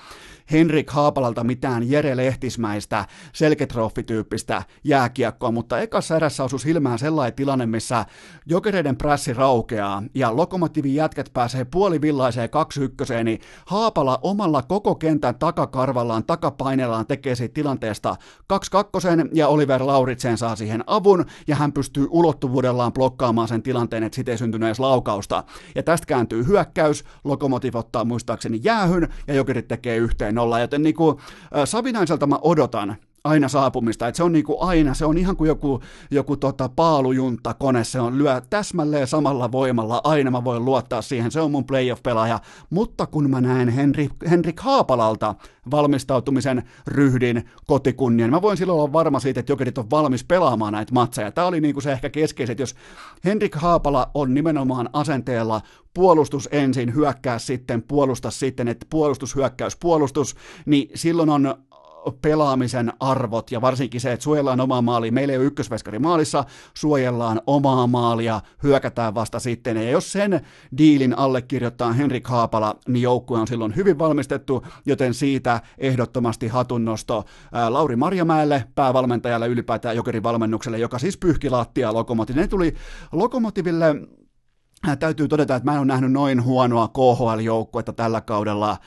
[0.51, 8.05] Henrik Haapalalta mitään Jere Lehtismäistä selketroffityyppistä jääkiekkoa, mutta ekassa erässä osui silmään sellainen tilanne, missä
[8.45, 15.39] jokereiden prässi raukeaa ja lokomotiivin jätkät pääsee puolivillaiseen kaksi ykköseen, niin Haapala omalla koko kentän
[15.39, 18.15] takakarvallaan, takapainellaan tekee siitä tilanteesta
[18.47, 24.03] 2 kakkosen ja Oliver Lauritsen saa siihen avun ja hän pystyy ulottuvuudellaan blokkaamaan sen tilanteen,
[24.03, 25.43] että siitä ei syntynyt edes laukausta.
[25.75, 30.95] Ja tästä kääntyy hyökkäys, lokomotiv ottaa muistaakseni jäähyn ja jokerit tekee yhteen nolla, joten niin
[30.95, 31.17] kuin,
[31.65, 35.47] Savinaiselta mä odotan aina saapumista, että se on niin kuin aina, se on ihan kuin
[35.47, 36.69] joku, joku tota
[37.59, 41.65] kone, se on lyö täsmälleen samalla voimalla, aina mä voin luottaa siihen, se on mun
[41.65, 45.35] playoff-pelaaja, mutta kun mä näen Henrik, Henrik Haapalalta
[45.71, 50.93] valmistautumisen ryhdin kotikunnian, mä voin silloin olla varma siitä, että jokerit on valmis pelaamaan näitä
[50.93, 51.31] matseja.
[51.31, 52.75] Tämä oli niin kuin se ehkä keskeiset, jos
[53.25, 55.61] Henrik Haapala on nimenomaan asenteella
[55.93, 61.55] puolustus ensin, hyökkää sitten, puolusta sitten, että puolustus, hyökkäys, puolustus, niin silloin on
[62.21, 65.11] pelaamisen arvot ja varsinkin se, että suojellaan omaa maalia.
[65.11, 69.77] Meillä ei ole ykkösveskari maalissa, suojellaan omaa maalia, hyökätään vasta sitten.
[69.77, 70.41] Ja jos sen
[70.77, 77.25] diilin allekirjoittaa Henrik Haapala, niin joukkue on silloin hyvin valmistettu, joten siitä ehdottomasti hatunnosto
[77.69, 82.41] Lauri Marjamäelle, päävalmentajalle ylipäätään Jokerin valmennukselle, joka siis pyyhki lattia Lokomotiville.
[82.41, 82.75] Ne tuli
[83.11, 83.95] Lokomotiville
[84.99, 88.77] täytyy todeta, että mä en ole nähnyt noin huonoa KHL-joukkuetta tällä kaudella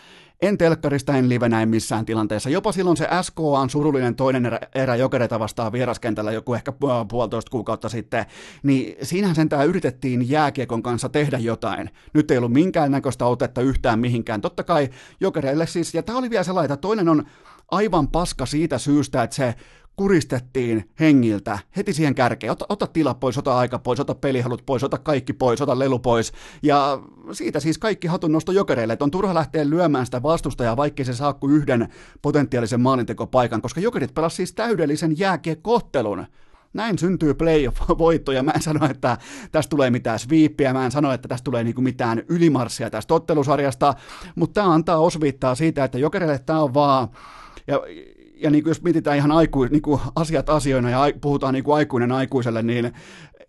[0.42, 2.50] en telkkarista, en livenä, en missään tilanteessa.
[2.50, 6.72] Jopa silloin se SKA on surullinen toinen erä, erä jokereita vastaan vieraskentällä joku ehkä
[7.08, 8.26] puolitoista kuukautta sitten,
[8.62, 11.90] niin siinähän sentään yritettiin jääkiekon kanssa tehdä jotain.
[12.14, 14.40] Nyt ei ollut minkäännäköistä otetta yhtään mihinkään.
[14.40, 14.88] Totta kai
[15.20, 17.24] jokereille siis, ja tämä oli vielä sellainen, että toinen on
[17.70, 19.54] aivan paska siitä syystä, että se
[19.96, 22.52] kuristettiin hengiltä heti siihen kärkeen.
[22.52, 25.98] Ota, ota tila pois, ota aika pois, ota pelihalut pois, ota kaikki pois, ota lelu
[25.98, 26.32] pois.
[26.62, 26.98] Ja
[27.32, 31.14] siitä siis kaikki hatun nosto jokereille, että on turha lähteä lyömään sitä vastustajaa, vaikkei se
[31.14, 31.88] saa kuin yhden
[32.22, 36.26] potentiaalisen maalintekopaikan, koska jokerit pelasivat siis täydellisen jääkiekottelun.
[36.74, 39.18] Näin syntyy playoff-voitto, ja mä en sano, että
[39.52, 43.94] tästä tulee mitään sviippiä, mä en sano, että tästä tulee niinku mitään ylimarssia tästä ottelusarjasta,
[44.34, 47.08] mutta tämä antaa osviittaa siitä, että jokereille tämä on vaan,
[47.66, 47.80] ja
[48.42, 51.76] ja niin kuin jos mietitään ihan aiku, niin kuin asiat asioina ja puhutaan niin kuin
[51.76, 52.92] aikuinen aikuiselle, niin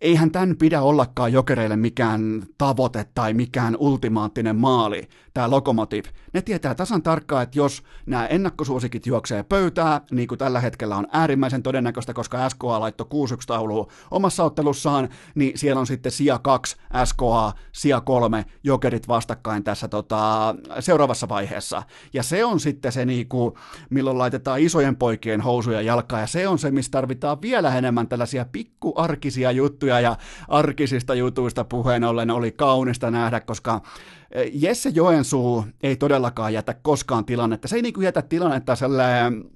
[0.04, 6.04] eihän tämän pidä ollakaan jokereille mikään tavoite tai mikään ultimaattinen maali, tämä Lokomotiv.
[6.32, 11.06] Ne tietää tasan tarkkaan, että jos nämä ennakkosuosikit juoksee pöytää, niin kuin tällä hetkellä on
[11.12, 16.76] äärimmäisen todennäköistä, koska SKA laittoi 6 tauluun omassa ottelussaan, niin siellä on sitten sija 2,
[17.04, 21.82] SKA, sija 3, jokerit vastakkain tässä tota, seuraavassa vaiheessa.
[22.12, 23.54] Ja se on sitten se, niin kuin,
[23.90, 28.44] milloin laitetaan isojen poikien housuja jalkaan, ja se on se, missä tarvitaan vielä enemmän tällaisia
[28.52, 30.16] pikkuarkisia juttuja, ja
[30.48, 33.80] arkisista jutuista puheen ollen oli kaunista nähdä, koska
[34.30, 37.68] eh, Jesse Joensuu ei todellakaan jätä koskaan tilannetta.
[37.68, 39.53] Se ei niin kuin jätä tilannetta sellainen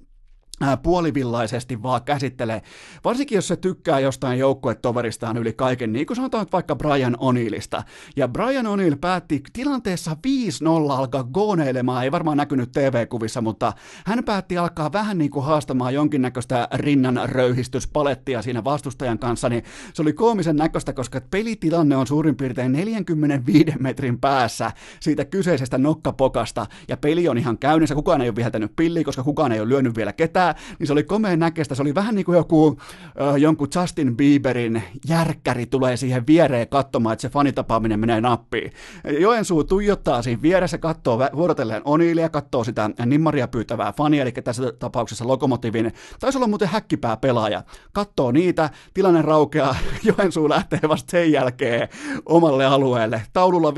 [0.83, 2.61] puolivillaisesti vaan käsittelee,
[3.03, 7.83] varsinkin jos se tykkää jostain joukkuetoveristaan yli kaiken, niin kuin sanotaan vaikka Brian O'Neillista.
[8.15, 13.73] Ja Brian O'Neill päätti tilanteessa 5-0 alkaa gooneilemaan, ei varmaan näkynyt TV-kuvissa, mutta
[14.05, 20.01] hän päätti alkaa vähän niin kuin haastamaan jonkinnäköistä rinnan röyhistyspalettia siinä vastustajan kanssa, niin se
[20.01, 26.97] oli koomisen näköistä, koska pelitilanne on suurin piirtein 45 metrin päässä siitä kyseisestä nokkapokasta, ja
[26.97, 30.13] peli on ihan käynnissä, kukaan ei ole viheltänyt pilliä, koska kukaan ei ole lyönyt vielä
[30.13, 30.48] ketään,
[30.79, 31.75] niin se oli komeen näköistä.
[31.75, 32.77] Se oli vähän niin kuin joku
[33.21, 38.71] äh, jonkun Justin Bieberin järkkäri tulee siihen viereen katsomaan, että se fanitapaaminen menee nappiin.
[39.19, 45.27] Joensuu tuijottaa siinä vieressä, katsoo vuorotellen Oniilia, katsoo sitä nimmaria pyytävää fania, eli tässä tapauksessa
[45.27, 49.75] Lokomotivin, taisi olla muuten häkkipää pelaaja, katsoo niitä, tilanne raukeaa,
[50.17, 51.89] Joensuu lähtee vasta sen jälkeen
[52.25, 53.21] omalle alueelle.
[53.33, 53.73] Taululla 5-0,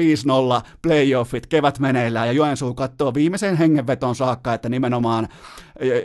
[0.82, 5.28] playoffit, kevät meneillään, ja Joensuu katsoo viimeisen hengenveton saakka, että nimenomaan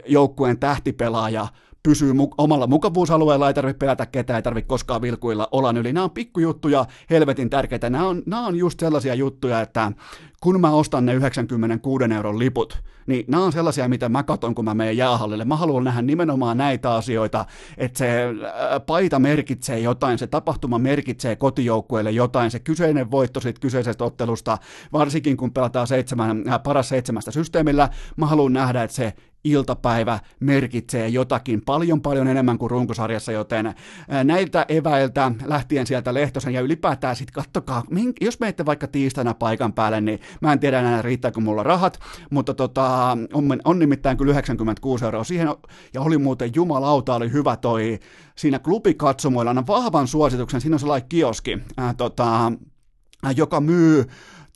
[0.06, 1.48] joukkueen tähtipelaaja
[1.86, 5.92] pysyy mu- omalla mukavuusalueella, ei tarvitse pelätä ketään, ei tarvitse koskaan vilkuilla olan yli.
[5.92, 7.90] Nämä on pikkujuttuja, helvetin tärkeitä.
[7.90, 9.92] Nämä on, nämä on just sellaisia juttuja, että
[10.40, 14.64] kun mä ostan ne 96 euron liput, niin nämä on sellaisia, mitä mä katon, kun
[14.64, 15.44] mä menen jäähallille.
[15.44, 17.44] Mä haluan nähdä nimenomaan näitä asioita,
[17.78, 23.60] että se äh, paita merkitsee jotain, se tapahtuma merkitsee kotijoukkueelle jotain, se kyseinen voitto siitä
[23.60, 24.58] kyseisestä ottelusta,
[24.92, 29.12] varsinkin kun pelataan seitsemän, äh, paras seitsemästä systeemillä, mä haluan nähdä, että se
[29.46, 33.74] iltapäivä merkitsee jotakin paljon paljon enemmän kuin runkosarjassa, joten
[34.24, 37.82] näiltä eväiltä lähtien sieltä Lehtosen ja ylipäätään sitten kattokaa,
[38.20, 41.98] jos menette vaikka tiistaina paikan päälle, niin mä en tiedä enää riittääkö mulla rahat,
[42.30, 45.48] mutta tota, on, on nimittäin kyllä 96 euroa siihen,
[45.94, 47.98] ja oli muuten jumalauta, oli hyvä toi
[48.36, 52.52] siinä klubikatsomoilla, annan vahvan suosituksen, siinä on sellainen kioski, ää, tota,
[53.36, 54.04] joka myy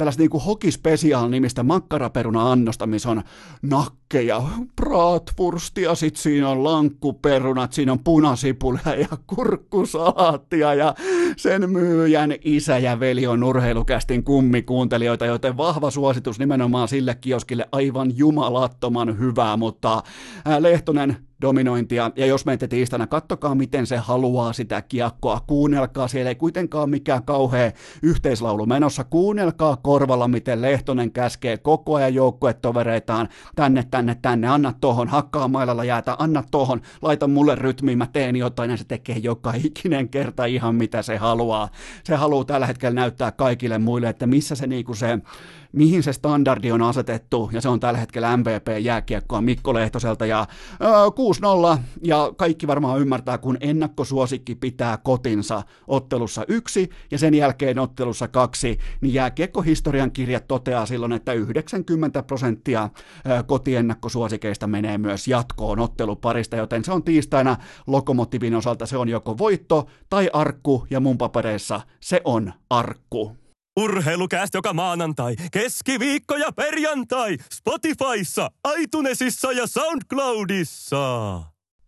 [0.01, 3.23] tällaista niin kuin hokispecial nimistä makkaraperuna-annosta, missä on
[3.63, 4.43] nakkeja,
[4.77, 10.95] bratwurstia, sit siinä on lankkuperunat, siinä on punasipulia ja kurkkusalaattia ja
[11.37, 18.17] sen myyjän isä ja veli on urheilukästin kummikuuntelijoita, joten vahva suositus nimenomaan sille kioskille aivan
[18.17, 20.03] jumalattoman hyvää, mutta
[20.59, 26.35] Lehtonen dominointia, ja jos menette tiistaina, kattokaa miten se haluaa sitä kiekkoa, kuunnelkaa, siellä ei
[26.35, 27.73] kuitenkaan mikään kauhea
[28.03, 35.09] yhteislaulu menossa, kuunnelkaa korvalla, miten Lehtonen käskee koko ajan joukkuetovereitaan, tänne, tänne, tänne, anna tohon,
[35.09, 39.53] hakkaa mailalla jäätä, anna tohon, laita mulle rytmiin, mä teen jotain, ja se tekee joka
[39.65, 41.69] ikinen kerta ihan mitä se haluaa.
[42.05, 45.19] Se haluaa tällä hetkellä näyttää kaikille muille, että missä se niinku se
[45.73, 50.47] mihin se standardi on asetettu, ja se on tällä hetkellä MVP-jääkiekkoa Mikko Lehtoselta, ja
[50.81, 50.87] ö,
[51.77, 58.29] 6-0, ja kaikki varmaan ymmärtää, kun ennakkosuosikki pitää kotinsa ottelussa yksi, ja sen jälkeen ottelussa
[58.29, 62.89] kaksi, niin jääkiekkohistorian kirjat toteaa silloin, että 90 prosenttia
[63.47, 67.57] kotiennakkosuosikeista menee myös jatkoon otteluparista, joten se on tiistaina
[67.87, 73.40] Lokomotivin osalta, se on joko voitto tai arkku, ja mun papereissa se on arkku.
[73.77, 81.43] Urheilukääst joka maanantai, keskiviikko ja perjantai Spotifyssa, iTunesissa ja SoundCloudissa.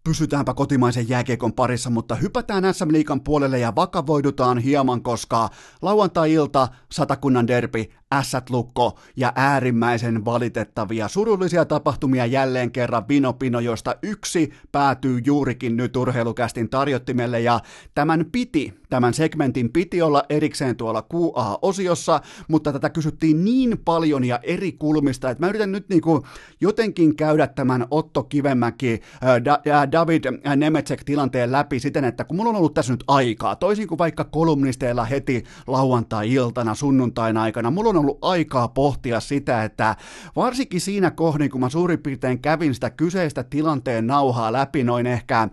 [0.05, 5.49] Pysytäänpä kotimaisen jääkiekon parissa, mutta hypätään SM Liikan puolelle ja vakavoidutaan hieman, koska
[5.83, 14.53] lauantai-ilta, satakunnan derbi, ässät lukko ja äärimmäisen valitettavia surullisia tapahtumia jälleen kerran Vinopino, josta yksi
[14.73, 17.61] päätyy juurikin nyt urheilukästin tarjottimelle ja
[17.95, 24.41] tämän piti, tämän segmentin piti olla erikseen tuolla QA-osiossa, mutta tätä kysyttiin niin paljon ja
[24.43, 26.27] eri kulmista, että mä yritän nyt niinku
[26.61, 30.25] jotenkin käydä tämän Otto Kivemäki, äh, David
[30.57, 34.25] Nemetsek tilanteen läpi siten, että kun mulla on ollut tässä nyt aikaa, toisin kuin vaikka
[34.25, 39.97] kolumnisteilla heti lauantai-iltana, sunnuntaina aikana, mulla on ollut aikaa pohtia sitä, että
[40.37, 45.49] varsinkin siinä kohdin, kun mä suurin piirtein kävin sitä kyseistä tilanteen nauhaa läpi noin ehkä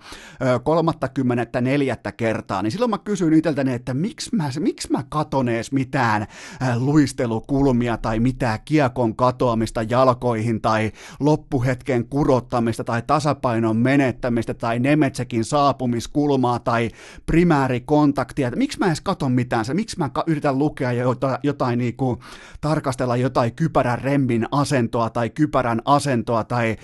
[0.63, 5.71] 34 kertaa, niin silloin mä kysyin kysyin itseltäni, että miksi mä, miksi mä katon edes
[5.71, 6.21] mitään
[6.61, 15.45] äh, luistelukulmia tai mitään kiekon katoamista jalkoihin tai loppuhetken kurottamista tai tasapainon menettämistä tai Nemetsekin
[15.45, 16.89] saapumiskulmaa tai
[17.25, 18.51] primäärikontaktia.
[18.55, 19.73] Miksi mä edes katon mitään se?
[19.73, 22.19] Miksi mä yritän lukea jotain, jotain niin kuin,
[22.61, 26.75] tarkastella jotain kypärän remmin asentoa tai kypärän asentoa tai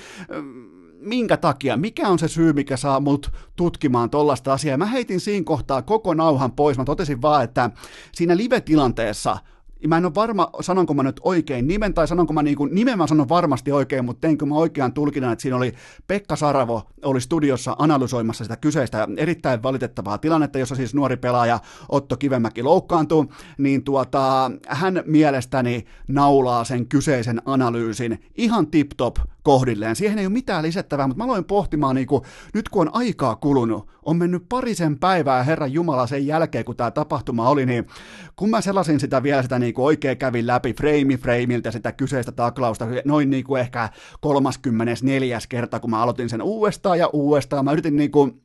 [1.05, 4.77] minkä takia, mikä on se syy, mikä saa mut tutkimaan tollasta asiaa.
[4.77, 6.77] Mä heitin siinä kohtaa koko nauhan pois.
[6.77, 7.69] Mä totesin vaan, että
[8.13, 9.37] siinä live-tilanteessa–
[9.87, 12.97] mä en ole varma, sanonko mä nyt oikein nimen, tai sanonko mä niin kuin, nimen
[12.97, 15.73] mä sanon varmasti oikein, mutta teinkö mä oikean tulkinnan, että siinä oli
[16.07, 22.17] Pekka Saravo oli studiossa analysoimassa sitä kyseistä erittäin valitettavaa tilannetta, jossa siis nuori pelaaja Otto
[22.17, 29.95] Kivemäki loukkaantuu, niin tuota, hän mielestäni naulaa sen kyseisen analyysin ihan tip-top kohdilleen.
[29.95, 32.21] Siihen ei ole mitään lisättävää, mutta mä aloin pohtimaan, niin kuin,
[32.53, 36.91] nyt kun on aikaa kulunut, on mennyt parisen päivää Herran Jumala sen jälkeen, kun tämä
[36.91, 37.87] tapahtuma oli, niin
[38.35, 42.31] kun mä selasin sitä vielä sitä niin kuin oikein kävin läpi frame frameiltä sitä kyseistä
[42.31, 43.89] taklausta, noin niin kuin ehkä
[44.21, 45.39] 34.
[45.49, 48.41] kerta, kun mä aloitin sen uudestaan ja uudestaan, mä yritin niin kuin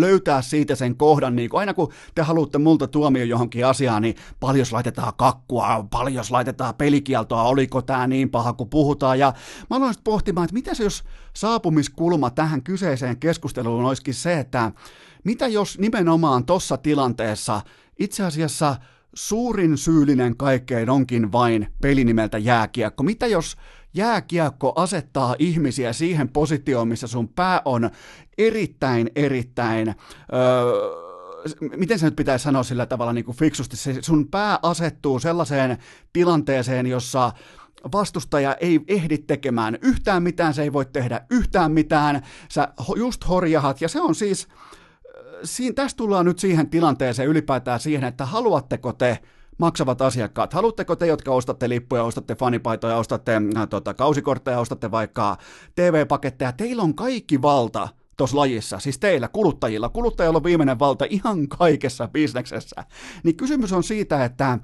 [0.00, 4.16] löytää siitä sen kohdan, niin kuin aina kun te haluatte multa tuomio johonkin asiaan, niin
[4.40, 9.32] paljon laitetaan kakkua, paljon laitetaan pelikieltoa, oliko tämä niin paha kuin puhutaan, ja
[9.70, 14.72] mä aloin sitten pohtimaan, että mitä se jos saapumiskulma tähän kyseiseen keskusteluun olisikin se, että
[15.24, 17.60] mitä jos nimenomaan tuossa tilanteessa
[17.98, 18.76] itse asiassa
[19.14, 23.02] suurin syyllinen kaikkein onkin vain pelinimeltä jääkiekko.
[23.02, 23.56] Mitä jos
[23.94, 27.90] jääkiekko asettaa ihmisiä siihen positioon, missä sun pää on
[28.38, 29.94] erittäin, erittäin...
[30.32, 31.02] Öö,
[31.76, 35.78] miten se nyt pitäisi sanoa sillä tavalla niin kuin fiksusti, se sun pää asettuu sellaiseen
[36.12, 37.32] tilanteeseen, jossa
[37.92, 43.80] vastustaja ei ehdi tekemään yhtään mitään, se ei voi tehdä yhtään mitään, sä just horjahat,
[43.80, 44.48] ja se on siis,
[45.44, 49.18] siinä, tässä tullaan nyt siihen tilanteeseen ylipäätään siihen, että haluatteko te
[49.58, 50.52] maksavat asiakkaat.
[50.52, 55.36] Haluatteko te, jotka ostatte lippuja, ostatte fanipaitoja, ostatte äh, tota, kausikortteja, ostatte vaikka
[55.74, 59.88] TV-paketteja, teillä on kaikki valta tuossa lajissa, siis teillä, kuluttajilla.
[59.88, 62.84] Kuluttajilla on viimeinen valta ihan kaikessa bisneksessä.
[63.24, 64.58] Niin kysymys on siitä, että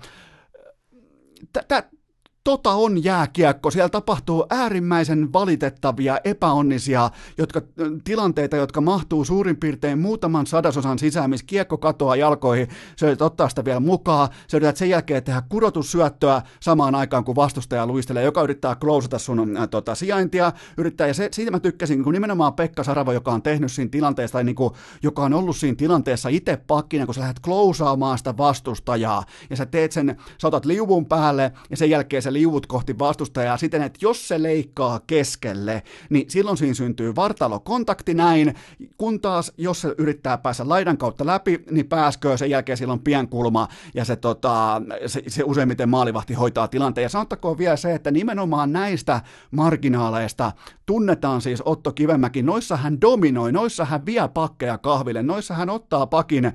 [2.49, 3.71] tota on jääkiekko.
[3.71, 7.63] Siellä tapahtuu äärimmäisen valitettavia, epäonnisia jotka,
[8.05, 12.69] tilanteita, jotka mahtuu suurin piirtein muutaman sadasosan sisään, missä kiekko katoaa jalkoihin.
[12.97, 14.29] Se yrität ottaa sitä vielä mukaan.
[14.47, 19.57] Se yrität sen jälkeen tehdä kurotussyöttöä samaan aikaan, kun vastustaja luistelee, joka yrittää klousata sun
[19.57, 20.53] äh, tota, sijaintia.
[20.77, 24.33] Yrittää, ja se, siitä mä tykkäsin, kun nimenomaan Pekka Saravo, joka on tehnyt siinä tilanteessa,
[24.33, 28.37] tai niin kuin, joka on ollut siinä tilanteessa itse pakkina, kun sä lähdet klousaamaan sitä
[28.37, 32.99] vastustajaa, ja sä teet sen, sä otat liuvun päälle, ja sen jälkeen se liuvut kohti
[32.99, 38.55] vastustajaa siten, että jos se leikkaa keskelle, niin silloin siinä syntyy vartalokontakti näin,
[38.97, 43.69] kun taas jos se yrittää päästä laidan kautta läpi, niin pääskö sen jälkeen silloin pienkulma
[43.95, 47.03] ja se, tota, se, se useimmiten maalivahti hoitaa tilanteen.
[47.03, 49.21] Ja sanottakoon vielä se, että nimenomaan näistä
[49.51, 50.53] marginaaleista
[50.87, 56.07] tunnetaan siis Otto Kivemäki, noissa hän dominoi, noissa hän vie pakkeja kahville, noissa hän ottaa
[56.07, 56.53] pakin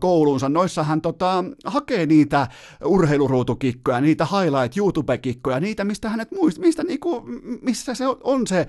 [0.00, 2.46] kouluunsa, noissa hän tota, hakee niitä
[2.84, 4.76] urheiluruutukikkoja, niitä highlight
[5.18, 7.24] YouTube-kikkoja, niitä mistä hänet muist, mistä niinku,
[7.62, 8.66] missä se on se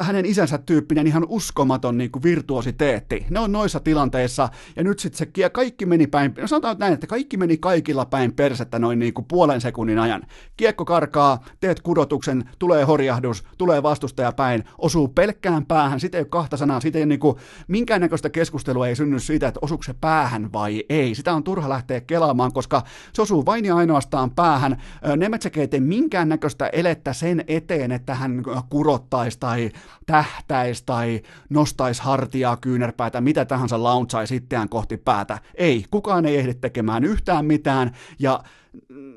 [0.00, 3.26] hänen isänsä tyyppinen ihan uskomaton niinku virtuositeetti.
[3.30, 7.06] Ne on noissa tilanteissa, ja nyt sitten se kaikki meni päin, no sanotaan näin, että
[7.06, 10.22] kaikki meni kaikilla päin persettä noin niinku puolen sekunnin ajan.
[10.56, 16.28] Kiekko karkaa, teet kudotuksen, tulee horjahdus, tulee vastustaja päin, osuu pelkkään päähän, sitä ei ole
[16.28, 20.52] kahta sanaa, siitä ei ole niinku, minkäännäköistä keskustelua ei synny siitä, että osuuko se päähän
[20.52, 21.14] vai ei.
[21.14, 24.82] Sitä on turha lähteä kelaamaan, koska se osuu vain ja ainoastaan päähän.
[25.16, 29.70] Nemetsäke ei tee minkäännäköistä elettä sen eteen, että hän kurottaisi tai
[30.06, 35.38] tähtäisi tai nostaisi hartiaa, kyynärpäätä, mitä tahansa launchaisi itseään kohti päätä.
[35.54, 38.42] Ei, kukaan ei ehdi tekemään yhtään mitään ja
[38.88, 39.12] mm,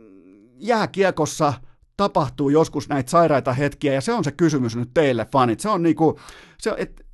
[0.60, 1.54] jääkiekossa–
[1.98, 5.60] tapahtuu joskus näitä sairaita hetkiä, ja se on se kysymys nyt teille, fanit.
[5.60, 6.20] Se on niinku,
[6.58, 7.06] se, et,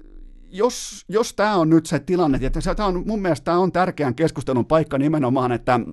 [0.49, 4.15] jos, jos tämä on nyt se tilanne, että se, on, mun mielestä tämä on tärkeän
[4.15, 5.88] keskustelun paikka nimenomaan, että Äh,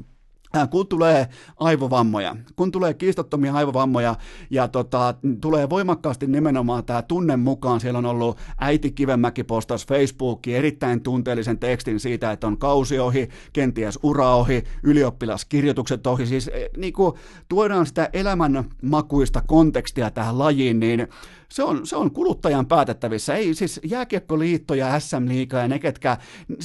[0.70, 4.14] kun tulee aivovammoja, kun tulee kiistottomia aivovammoja
[4.50, 10.56] ja tota, tulee voimakkaasti nimenomaan tämä tunne mukaan, siellä on ollut äiti Kivenmäki postaus Facebookiin
[10.56, 16.70] erittäin tunteellisen tekstin siitä, että on kausi ohi, kenties ura ohi, ylioppilaskirjoitukset ohi, siis eh,
[16.76, 17.14] niin kuin
[17.48, 21.08] tuodaan sitä elämän makuista kontekstia tähän lajiin, niin
[21.48, 23.34] se on, se on kuluttajan päätettävissä.
[23.34, 26.16] Ei siis jääkiekkoliitto ja SM Liiga ja ne ketkä,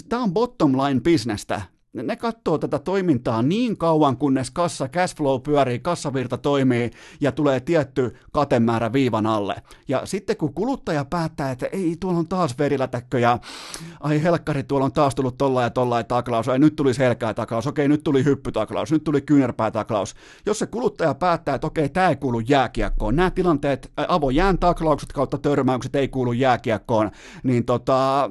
[0.09, 5.41] tämä on bottom line bisnestä ne katsoo tätä toimintaa niin kauan, kunnes kassa, cash flow
[5.41, 9.55] pyörii, kassavirta toimii ja tulee tietty katemäärä viivan alle.
[9.87, 13.39] Ja sitten kun kuluttaja päättää, että ei, tuolla on taas verilätäkkö ja
[13.99, 17.33] ai helkkari, tuolla on taas tullut tolla ja tolla ja taklaus, ai nyt tuli selkää
[17.33, 20.15] taklaus, okei nyt tuli hyppytaklaus, nyt tuli kyynärpää taklaus.
[20.45, 25.37] Jos se kuluttaja päättää, että okei, tämä ei kuulu jääkiekkoon, nämä tilanteet, avojään taklaukset kautta
[25.37, 27.11] törmäykset ei kuulu jääkiekkoon,
[27.43, 28.29] niin tota,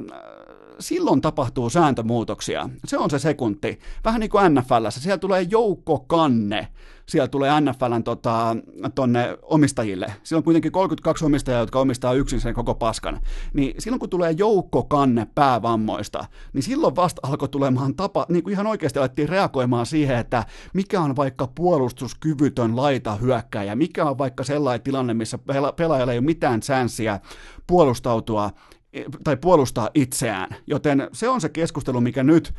[0.80, 2.68] silloin tapahtuu sääntömuutoksia.
[2.86, 3.78] Se on se sekunti.
[4.04, 5.00] Vähän niin kuin NFLssä.
[5.00, 6.68] Siellä tulee joukkokanne.
[7.08, 8.56] Siellä tulee NFLn tota,
[8.94, 10.06] tonne omistajille.
[10.22, 13.20] Siellä on kuitenkin 32 omistajaa, jotka omistaa yksin sen koko paskan.
[13.54, 18.66] Niin silloin kun tulee joukkokanne päävammoista, niin silloin vasta alkoi tulemaan tapa, niin kuin ihan
[18.66, 20.44] oikeasti alettiin reagoimaan siihen, että
[20.74, 25.38] mikä on vaikka puolustuskyvytön laita hyökkäjä, mikä on vaikka sellainen tilanne, missä
[25.76, 27.20] pelaajalla ei ole mitään sänsiä
[27.66, 28.50] puolustautua
[29.24, 30.56] tai puolustaa itseään.
[30.66, 32.54] Joten se on se keskustelu, mikä nyt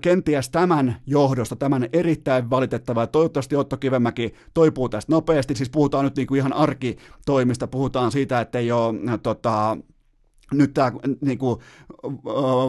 [0.00, 6.16] kenties tämän johdosta, tämän erittäin valitettava, toivottavasti Otto Kivemäki toipuu tästä nopeasti, siis puhutaan nyt
[6.16, 9.76] niin kuin ihan arkitoimista, puhutaan siitä, että ei ole tota,
[10.52, 11.60] nyt tämä niin kuin,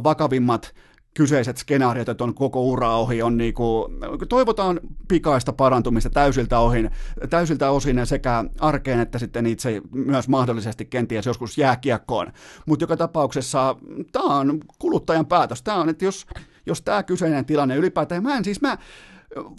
[0.03, 0.73] vakavimmat
[1.13, 3.89] kyseiset skenaariot, että on koko ura ohi, on niinku,
[4.29, 6.91] toivotaan pikaista parantumista täysiltä, ohin,
[7.29, 12.27] täysiltä osin sekä arkeen että sitten itse myös mahdollisesti kenties joskus jääkiekkoon.
[12.65, 13.75] Mutta joka tapauksessa
[14.11, 15.63] tämä on kuluttajan päätös.
[15.63, 16.27] Tämä on, että jos,
[16.65, 18.77] jos tämä kyseinen tilanne ylipäätään, mä en siis, mä,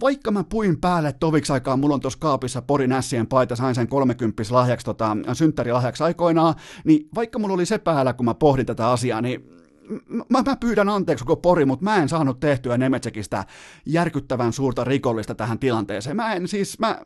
[0.01, 3.87] vaikka mä puin päälle toviksi aikaa, mulla on tuossa kaapissa Porin ässien paita, sain sen
[3.87, 8.89] 30 lahjaksi, tota, synttärilahjaksi aikoinaan, niin vaikka mulla oli se päällä, kun mä pohdin tätä
[8.89, 9.60] asiaa, niin
[10.29, 13.45] mä, mä pyydän anteeksi koko pori, mutta mä en saanut tehtyä Nemetsekistä
[13.85, 16.15] järkyttävän suurta rikollista tähän tilanteeseen.
[16.15, 17.01] Mä en siis, mä,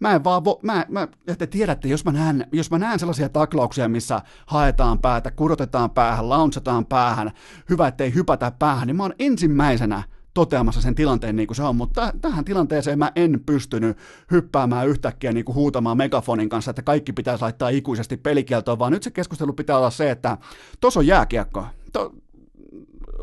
[0.00, 2.98] mä en vaan, vo, mä, mä, ja te tiedätte, jos mä, näen, jos mä näen
[2.98, 7.30] sellaisia taklauksia, missä haetaan päätä, kurotetaan päähän, launchataan päähän,
[7.70, 10.02] hyvä ettei hypätä päähän, niin mä oon ensimmäisenä
[10.34, 13.98] toteamassa sen tilanteen niin kuin se on, mutta tähän tilanteeseen mä en pystynyt
[14.30, 19.02] hyppäämään yhtäkkiä niin kuin huutamaan megafonin kanssa, että kaikki pitäisi laittaa ikuisesti pelikieltoon, vaan nyt
[19.02, 20.38] se keskustelu pitää olla se, että
[20.80, 22.12] tuossa on jääkiekko, to,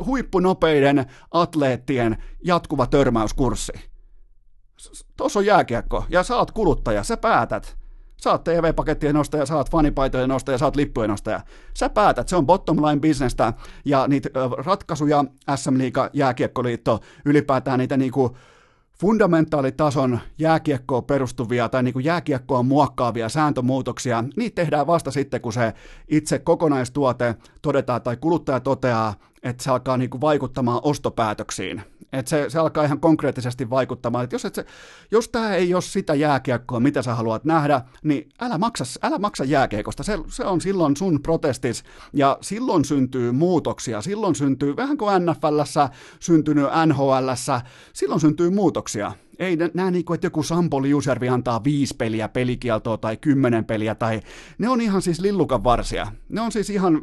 [0.05, 3.73] huippunopeiden atleettien jatkuva törmäyskurssi.
[5.17, 7.77] Tuossa on jääkiekko, ja sä oot kuluttaja, sä päätät.
[8.23, 11.41] Sä oot TV-pakettien nostaja, sä oot fanipaitojen nostaja, sä oot lippujen nostaja.
[11.73, 13.53] Sä päätät, se on bottom line bisnestä,
[13.85, 14.29] ja niitä
[14.65, 18.37] ratkaisuja SM Liiga, Jääkiekkoliitto, ylipäätään niitä niinku
[19.01, 25.73] fundamentaalitason jääkiekkoon perustuvia tai niin kuin jääkiekkoon muokkaavia sääntömuutoksia, niitä tehdään vasta sitten, kun se
[26.07, 31.81] itse kokonaistuote todetaan tai kuluttaja toteaa, että se alkaa niin kuin vaikuttamaan ostopäätöksiin.
[32.13, 34.65] Että se, se alkaa ihan konkreettisesti vaikuttamaan, että jos, et se,
[35.11, 39.43] jos tämä ei ole sitä jääkiekkoa, mitä sä haluat nähdä, niin älä maksa, älä maksa
[39.43, 40.03] jääkiekosta.
[40.03, 41.83] Se, se on silloin sun protestis,
[42.13, 44.01] ja silloin syntyy muutoksia.
[44.01, 45.89] Silloin syntyy, vähän kuin NFLssä
[46.19, 47.61] syntynyt NHLssä,
[47.93, 49.11] silloin syntyy muutoksia.
[49.39, 53.95] Ei nää niin kuin, että joku Sampo Liusjärvi antaa viisi peliä pelikieltoa tai kymmenen peliä,
[53.95, 54.21] tai
[54.57, 56.07] ne on ihan siis lillukan varsia.
[56.29, 57.01] Ne on siis ihan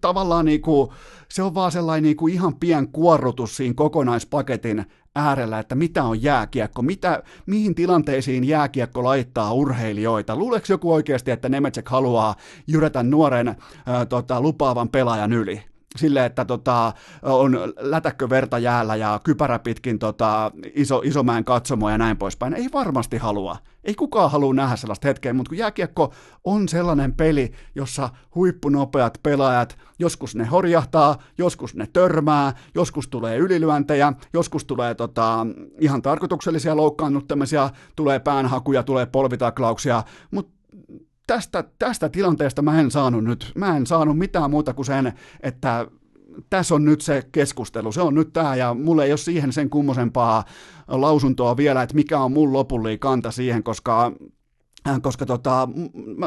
[0.00, 0.90] tavallaan niin kuin,
[1.28, 4.86] se on vaan sellainen niin kuin ihan pien kuorrutus siinä kokonaispaketin
[5.16, 10.36] äärellä, että mitä on jääkiekko, mitä, mihin tilanteisiin jääkiekko laittaa urheilijoita.
[10.36, 12.34] Luuleeko joku oikeasti, että Nemetsek haluaa
[12.66, 15.62] jyrätä nuoren ää, tota, lupaavan pelaajan yli?
[15.96, 16.92] Sille, että tota,
[17.22, 22.54] on lätäkkö verta jäällä ja kypärä pitkin tota, iso, isomäen katsomo ja näin poispäin.
[22.54, 23.56] Ei varmasti halua.
[23.84, 26.12] Ei kukaan halua nähdä sellaista hetkeä, mutta kun jääkiekko
[26.44, 34.12] on sellainen peli, jossa huippunopeat pelaajat, joskus ne horjahtaa, joskus ne törmää, joskus tulee ylilyöntejä,
[34.32, 35.46] joskus tulee tota,
[35.80, 40.53] ihan tarkoituksellisia loukkaannuttamisia, tulee päänhakuja, tulee polvitaklauksia, mutta
[41.26, 45.12] tästä, tästä tilanteesta mä en saanut nyt, mä en saanut mitään muuta kuin sen,
[45.42, 45.86] että
[46.50, 49.70] tässä on nyt se keskustelu, se on nyt tämä, ja mulle ei ole siihen sen
[49.70, 50.44] kummosempaa
[50.88, 54.12] lausuntoa vielä, että mikä on mun lopullinen kanta siihen, koska
[55.02, 55.68] koska tota,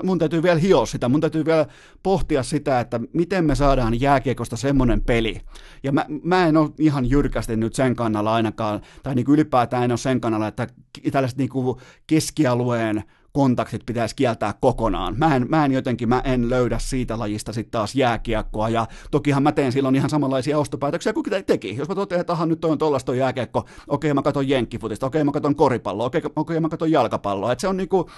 [0.03, 1.65] mun täytyy vielä hioa sitä, mun täytyy vielä
[2.03, 5.39] pohtia sitä, että miten me saadaan jääkiekosta semmoinen peli.
[5.83, 9.91] Ja mä, mä en ole ihan jyrkästi nyt sen kannalla ainakaan, tai niin ylipäätään en
[9.91, 10.67] ole sen kannalla, että
[11.11, 11.49] tällaiset niin
[12.07, 13.03] keskialueen
[13.37, 15.15] kontaktit pitäisi kieltää kokonaan.
[15.17, 19.43] Mä en, mä en jotenkin, mä en löydä siitä lajista sitten taas jääkiekkoa, ja tokihan
[19.43, 21.75] mä teen silloin ihan samanlaisia ostopäätöksiä kuin teki.
[21.75, 25.31] Jos mä totean, että aha, nyt on tollasta jääkiekko, okei mä katson jenkkifutista, okei mä
[25.31, 27.51] katson koripalloa, okei, okei mä katson jalkapalloa.
[27.51, 28.09] Et se, on niinku,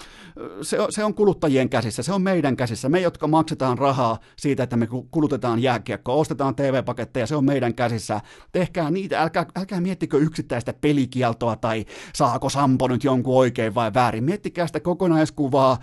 [0.61, 2.89] se, se on kuluttajien käsissä, se on meidän käsissä.
[2.89, 8.21] Me, jotka maksetaan rahaa siitä, että me kulutetaan jääkiekkoa, ostetaan TV-paketteja, se on meidän käsissä.
[8.51, 14.23] Tehkää niitä, älkää, älkää miettikö yksittäistä pelikieltoa tai saako Sampo nyt jonkun oikein vai väärin.
[14.23, 15.77] Miettikää sitä koko kokonaiskuvaa,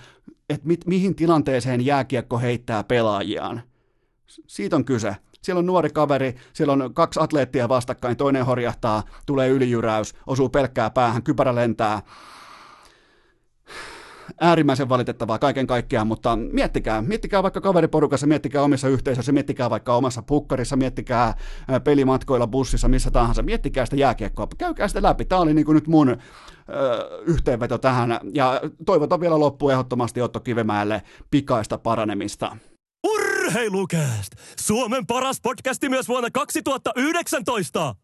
[0.48, 3.62] että mit, mihin tilanteeseen jääkiekko heittää pelaajiaan.
[4.46, 5.16] Siitä on kyse.
[5.42, 10.90] Siellä on nuori kaveri, siellä on kaksi atleettia vastakkain, toinen horjahtaa, tulee ylijyräys, osuu pelkkää
[10.90, 12.02] päähän, kypärä lentää
[14.40, 20.22] äärimmäisen valitettavaa kaiken kaikkiaan, mutta miettikää, miettikää vaikka kaveriporukassa, miettikää omissa yhteisöissä, miettikää vaikka omassa
[20.22, 21.34] pukkarissa, miettikää
[21.84, 25.24] pelimatkoilla, bussissa, missä tahansa, miettikää sitä jääkiekkoa, käykää sitä läpi.
[25.24, 26.16] Tämä oli niin kuin nyt mun
[27.26, 32.56] yhteenveto tähän, ja toivotan vielä loppuun ehdottomasti Otto Kivemäelle pikaista paranemista.
[33.06, 34.32] Urheilukääst!
[34.60, 37.94] Suomen paras podcasti myös vuonna 2019!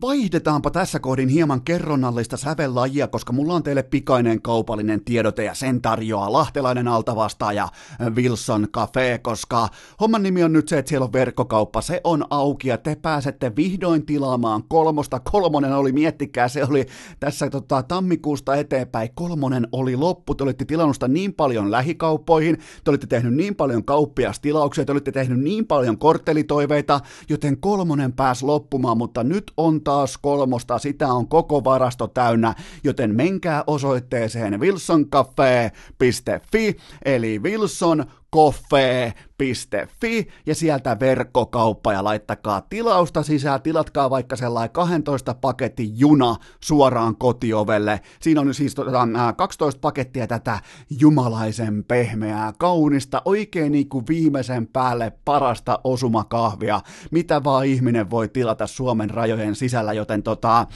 [0.00, 5.82] Vaihdetaanpa tässä kohdin hieman kerronnallista sävellajia, koska mulla on teille pikainen kaupallinen tiedote ja sen
[5.82, 7.68] tarjoaa lahtelainen altavastaaja
[8.14, 9.68] Wilson Cafe, koska
[10.00, 13.56] homman nimi on nyt se, että siellä on verkkokauppa, se on auki ja te pääsette
[13.56, 15.20] vihdoin tilaamaan kolmosta.
[15.20, 16.86] Kolmonen oli, miettikää, se oli
[17.20, 23.06] tässä tota, tammikuusta eteenpäin, kolmonen oli loppu, te olitte tilannusta niin paljon lähikauppoihin, te olitte
[23.06, 29.24] tehnyt niin paljon kauppiastilauksia, te olitte tehnyt niin paljon korttelitoiveita, joten kolmonen pääsi loppumaan, mutta
[29.24, 32.54] nyt on taas kolmosta, sitä on koko varasto täynnä,
[32.84, 44.10] joten menkää osoitteeseen wilsoncafe.fi, eli Wilson koffe.fi ja sieltä verkkokauppa ja laittakaa tilausta sisään, tilatkaa
[44.10, 48.00] vaikka sellainen 12 paketti juna suoraan kotiovelle.
[48.20, 50.60] Siinä on siis tota, 12 pakettia tätä
[51.00, 58.66] jumalaisen pehmeää, kaunista, oikein niin kuin viimeisen päälle parasta osumakahvia, mitä vaan ihminen voi tilata
[58.66, 60.66] Suomen rajojen sisällä, joten tota,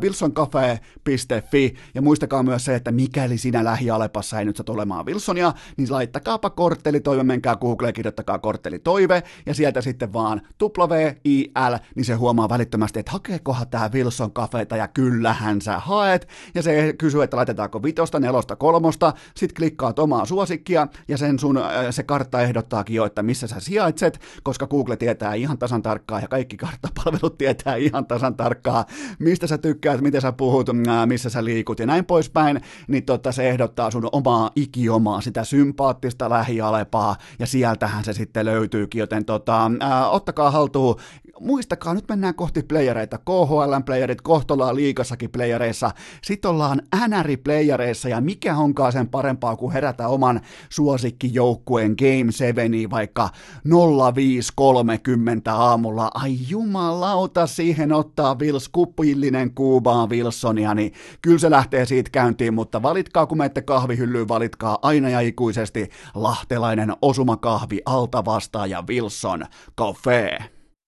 [0.00, 5.92] wilsoncafe.fi ja muistakaa myös se, että mikäli sinä lähialepassa ei nyt saa olemaan Wilsonia, niin
[5.92, 12.48] laittakaapa kortteli korttelitoive, menkää Googleen, kirjoittakaa korttelitoive, ja sieltä sitten vaan W-I-L, niin se huomaa
[12.48, 17.82] välittömästi, että hakeekohan tämä Wilson Cafeta, ja kyllähän sä haet, ja se kysyy, että laitetaanko
[17.82, 23.04] vitosta, nelosta, kolmosta, sit klikkaat omaa suosikkia, ja sen sun, äh, se kartta ehdottaakin jo,
[23.04, 28.06] että missä sä sijaitset, koska Google tietää ihan tasan tarkkaan, ja kaikki karttapalvelut tietää ihan
[28.06, 28.84] tasan tarkkaan,
[29.18, 33.32] mistä sä tykkäät, miten sä puhut, äh, missä sä liikut, ja näin poispäin, niin totta
[33.32, 39.24] se ehdottaa sun omaa ikiomaa, sitä sympaattista lähiale halpaa, ja sieltähän se sitten löytyykin, joten
[39.24, 40.96] tota, ää, ottakaa haltuun.
[41.40, 45.90] Muistakaa, nyt mennään kohti playereita, KHL-playerit, kohta ollaan liikassakin playereissa,
[46.22, 53.28] sit ollaan NR-playereissa, ja mikä onkaan sen parempaa kuin herätä oman suosikkijoukkueen Game 7 vaikka
[53.66, 62.10] 05.30 aamulla, ai jumalauta, siihen ottaa Vils kupillinen Kuubaan Wilsonia, niin kyllä se lähtee siitä
[62.10, 69.46] käyntiin, mutta valitkaa, kun menette kahvihyllyyn, valitkaa aina ja ikuisesti lahtelainen osumakahvi alta vastaaja Wilson
[69.78, 70.38] Coffee.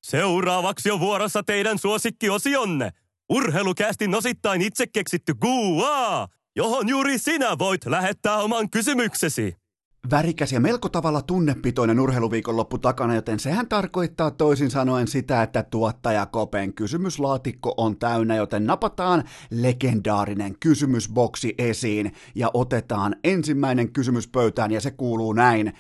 [0.03, 2.91] Seuraavaksi on vuorossa teidän suosikkiosionne.
[3.31, 9.62] Urheilukästin osittain itse keksitty Guaa, johon juuri sinä voit lähettää oman kysymyksesi.
[10.11, 16.27] Värikäs ja melko tavalla tunnepitoinen urheiluviikonloppu takana, joten sehän tarkoittaa toisin sanoen sitä, että tuottaja
[16.27, 24.81] Kopen kysymyslaatikko on täynnä, joten napataan legendaarinen kysymysboksi esiin ja otetaan ensimmäinen kysymys pöytään ja
[24.81, 25.73] se kuuluu näin.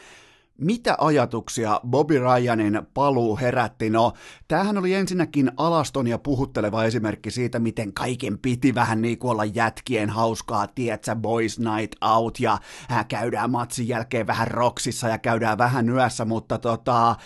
[0.62, 3.90] Mitä ajatuksia Bobby Ryanin paluu herätti?
[3.90, 4.12] No,
[4.48, 9.44] tämähän oli ensinnäkin alaston ja puhutteleva esimerkki siitä, miten kaiken piti vähän niin kuin olla
[9.44, 12.58] jätkien hauskaa, tietsä, boys night out, ja
[12.92, 17.16] äh, käydään matsin jälkeen vähän roksissa ja käydään vähän yössä, mutta tota,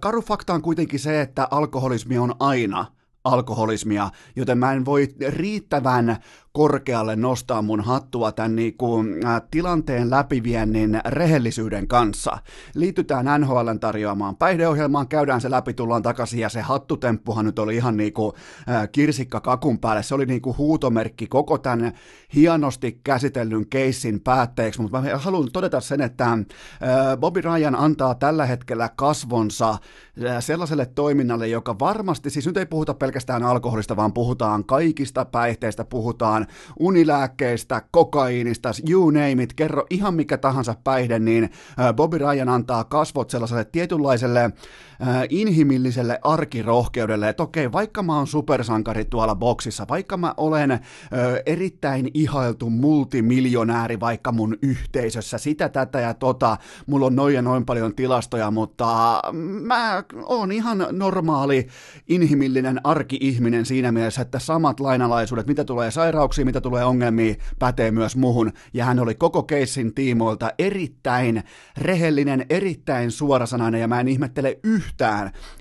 [0.00, 2.86] karu fakta on kuitenkin se, että alkoholismi on aina
[3.24, 6.16] alkoholismia, joten mä en voi riittävän
[6.52, 12.38] korkealle nostaa mun hattua tämän niin kuin, äh, tilanteen läpiviennin rehellisyyden kanssa.
[12.74, 17.96] Liitytään NHLn tarjoamaan päihdeohjelmaan, käydään se läpi, tullaan takaisin ja se hattutemppuhan nyt oli ihan
[17.96, 18.32] niin kuin,
[18.68, 20.02] äh, kirsikka kakun päälle.
[20.02, 21.92] Se oli niin kuin huutomerkki koko tämän
[22.34, 26.40] hienosti käsitellyn keissin päätteeksi, mutta mä haluan todeta sen, että äh,
[27.20, 29.78] Bobby Ryan antaa tällä hetkellä kasvonsa äh,
[30.40, 36.41] sellaiselle toiminnalle, joka varmasti, siis nyt ei puhuta pelkästään alkoholista, vaan puhutaan kaikista päihteistä, puhutaan
[36.46, 41.50] puhutaan unilääkkeistä, kokaiinista, you name it, kerro ihan mikä tahansa päihde, niin
[41.96, 44.50] Bobby Ryan antaa kasvot sellaiselle tietynlaiselle
[45.02, 50.80] äh, inhimilliselle arkirohkeudelle, että okei, vaikka mä oon supersankari tuolla boksissa, vaikka mä olen äh,
[51.46, 57.66] erittäin ihailtu multimiljonääri vaikka mun yhteisössä, sitä, tätä ja tota, mulla on noin ja noin
[57.66, 59.20] paljon tilastoja, mutta
[59.60, 61.66] mä oon ihan normaali
[62.08, 68.16] inhimillinen arki-ihminen siinä mielessä, että samat lainalaisuudet, mitä tulee sairauksiin, mitä tulee ongelmia, pätee myös
[68.16, 68.52] muhun.
[68.74, 71.42] Ja hän oli koko keissin tiimoilta erittäin
[71.76, 74.91] rehellinen, erittäin suorasanainen, ja mä en ihmettele yhtään,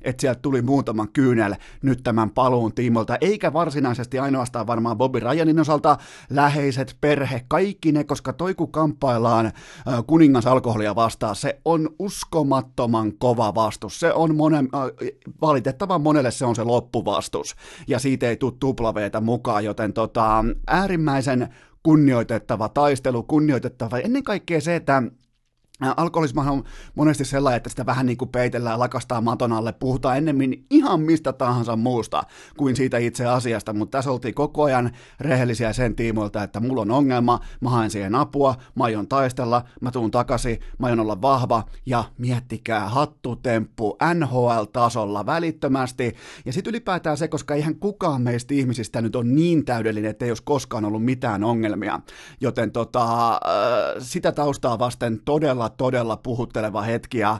[0.01, 5.59] että sieltä tuli muutaman kyynel nyt tämän paluun tiimoilta, eikä varsinaisesti ainoastaan varmaan Bobby Ryanin
[5.59, 5.97] osalta,
[6.29, 9.51] läheiset, perhe, kaikki ne, koska toi kun kamppaillaan
[10.07, 13.99] kuningas alkoholia vastaan, se on uskomattoman kova vastus.
[13.99, 14.69] Se on monen,
[15.41, 17.55] valitettavan monelle se on se loppuvastus,
[17.87, 21.49] ja siitä ei tule tuplaveetä mukaan, joten tota, äärimmäisen
[21.83, 25.03] kunnioitettava taistelu, kunnioitettava, ennen kaikkea se, että
[25.97, 26.63] Alkoholismahan on
[26.95, 31.33] monesti sellainen, että sitä vähän niin kuin peitellään, lakastaa maton alle, puhutaan ennemmin ihan mistä
[31.33, 32.23] tahansa muusta
[32.57, 36.91] kuin siitä itse asiasta, mutta tässä oltiin koko ajan rehellisiä sen tiimoilta, että mulla on
[36.91, 41.63] ongelma, mä haen siihen apua, mä aion taistella, mä tuun takaisin, mä aion olla vahva
[41.85, 46.15] ja miettikää hattutemppu NHL-tasolla välittömästi.
[46.45, 50.31] Ja sitten ylipäätään se, koska eihän kukaan meistä ihmisistä nyt on niin täydellinen, että ei
[50.31, 51.99] olisi koskaan ollut mitään ongelmia,
[52.41, 53.39] joten tota,
[53.99, 57.39] sitä taustaa vasten todella todella puhutteleva hetki, ja äh,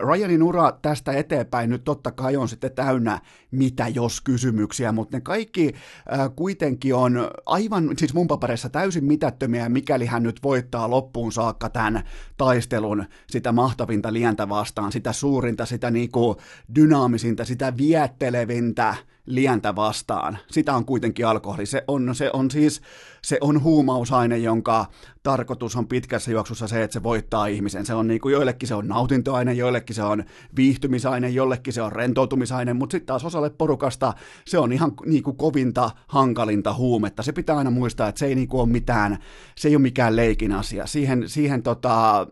[0.00, 3.20] Ryanin ura tästä eteenpäin nyt totta kai on sitten täynnä
[3.50, 5.74] mitä jos kysymyksiä, mutta ne kaikki
[6.12, 11.68] äh, kuitenkin on aivan, siis mun paperissa täysin mitättömiä, mikäli hän nyt voittaa loppuun saakka
[11.68, 12.02] tämän
[12.36, 16.36] taistelun sitä mahtavinta lientä vastaan, sitä suurinta, sitä niinku
[16.74, 18.94] dynaamisinta, sitä viettelevintä,
[19.26, 20.38] lientä vastaan.
[20.50, 21.66] Sitä on kuitenkin alkoholi.
[21.66, 22.82] Se on, se on siis
[23.26, 24.86] se on huumausaine, jonka
[25.22, 27.86] tarkoitus on pitkässä juoksussa se, että se voittaa ihmisen.
[27.86, 30.24] Se on niin kuin joillekin se on nautintoaine, joillekin se on
[30.56, 34.14] viihtymisaine, jollekin se on rentoutumisaine, mutta sitten taas osalle porukasta
[34.44, 37.22] se on ihan niin kuin kovinta, hankalinta huumetta.
[37.22, 39.18] Se pitää aina muistaa, että se ei niin kuin ole mitään,
[39.56, 40.86] se ei ole mikään leikin asia.
[40.86, 42.26] Siihen, siihen, tota,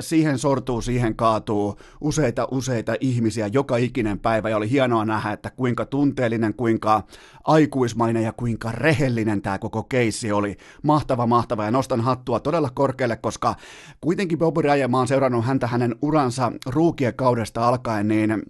[0.00, 5.50] siihen sortuu, siihen kaatuu useita useita ihmisiä joka ikinen päivä ja oli hienoa nähdä, että
[5.50, 7.02] kuinka tunteellinen, kuinka
[7.44, 10.56] aikuismainen ja kuinka rehellinen tämä koko keissi oli.
[10.82, 13.54] Mahtava, mahtava ja nostan hattua todella korkealle, koska
[14.00, 18.42] kuitenkin Bobby Ryan, mä oon seurannut häntä hänen uransa ruukien kaudesta alkaen, niin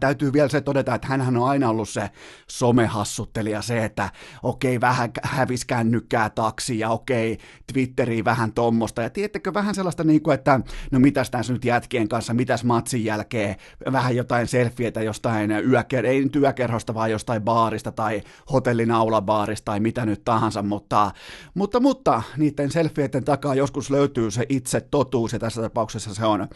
[0.00, 2.10] täytyy vielä se todeta, että hän on aina ollut se
[2.50, 4.10] somehassuttelija, se, että
[4.42, 7.38] okei, vähän hävis kännykkää taksi ja okei,
[7.72, 9.02] Twitteriin vähän tommosta.
[9.02, 10.60] Ja tiedättekö vähän sellaista, niin kuin, että
[10.90, 13.56] no mitäs tässä nyt jätkien kanssa, mitäs matsin jälkeen,
[13.92, 18.22] vähän jotain selfieitä jostain yöker- ei nyt yökerhosta, vaan jostain baarista tai
[18.52, 21.12] hotellin aulabaarista tai mitä nyt tahansa, mutta,
[21.54, 26.48] mutta, mutta niiden selfieiden takaa joskus löytyy se itse totuus ja tässä tapauksessa se on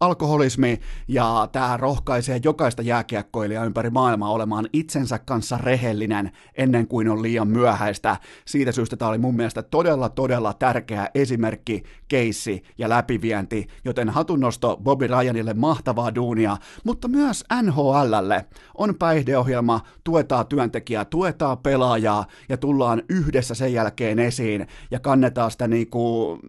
[0.00, 7.22] alkoholismi ja tämä rohkaisee jokaista jääkiekkoilijaa ympäri maailmaa olemaan itsensä kanssa rehellinen ennen kuin on
[7.22, 8.16] liian myöhäistä.
[8.44, 14.76] Siitä syystä tämä oli mun mielestä todella, todella tärkeä esimerkki, keissi ja läpivienti, joten hatunnosto
[14.82, 23.02] Bobby Ryanille mahtavaa duunia, mutta myös NHLlle on päihdeohjelma, tuetaan työntekijää, tuetaan pelaajaa ja tullaan
[23.08, 24.66] yhdessä sen jälkeen esiin.
[24.90, 26.40] Ja kannetaan sitä niin kuin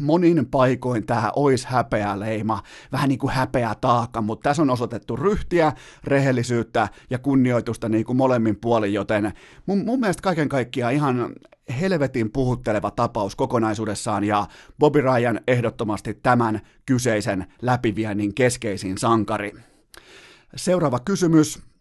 [0.00, 2.62] monin paikoin tämä ois häpeä leima
[2.92, 5.63] vähän niin kuin häpeä taakka, mutta tässä on osoitettu ryhtiä,
[6.04, 9.32] rehellisyyttä ja kunnioitusta niin kuin molemmin puolin, joten
[9.66, 11.32] mun, mun mielestä kaiken kaikkiaan ihan
[11.80, 14.46] helvetin puhutteleva tapaus kokonaisuudessaan ja
[14.78, 19.52] Bobby Ryan ehdottomasti tämän kyseisen läpiviennin keskeisin sankari.
[20.56, 21.73] Seuraava kysymys.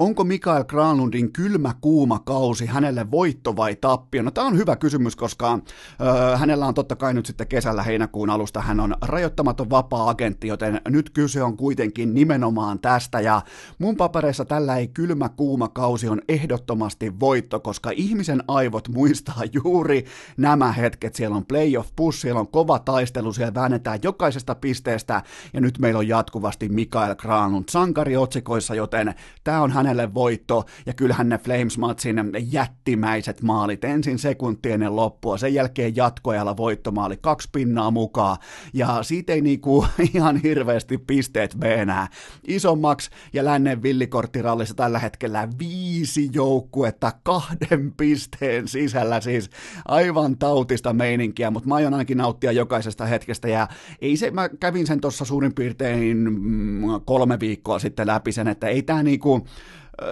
[0.00, 4.22] Onko Mikael Granlundin kylmä kuuma kausi hänelle voitto vai tappio?
[4.22, 8.30] No tämä on hyvä kysymys, koska ö, hänellä on totta kai nyt sitten kesällä heinäkuun
[8.30, 13.42] alusta hän on rajoittamaton vapaa-agentti, joten nyt kyse on kuitenkin nimenomaan tästä ja
[13.78, 20.04] mun papereissa tällä ei kylmä kuuma kausi on ehdottomasti voitto, koska ihmisen aivot muistaa juuri
[20.36, 21.14] nämä hetket.
[21.14, 25.22] Siellä on playoff push, siellä on kova taistelu, siellä väännetään jokaisesta pisteestä
[25.52, 30.94] ja nyt meillä on jatkuvasti Mikael Granlund sankariotsikoissa, joten tämä on hänen hänelle voitto, ja
[30.94, 32.16] kyllähän ne Flames-matsin
[32.52, 38.36] jättimäiset maalit, ensin sekunti ennen loppua, sen jälkeen jatkoajalla voittomaali, kaksi pinnaa mukaan,
[38.74, 42.08] ja siitä ei niinku ihan hirveästi pisteet veenää.
[42.46, 49.50] Isommaksi ja lännen villikorttirallissa tällä hetkellä viisi joukkuetta kahden pisteen sisällä, siis
[49.88, 53.68] aivan tautista meininkiä, mutta mä aion ainakin nauttia jokaisesta hetkestä, ja
[54.00, 58.66] ei se, mä kävin sen tuossa suurin piirtein mm, kolme viikkoa sitten läpi sen, että
[58.66, 59.46] ei tämä niinku,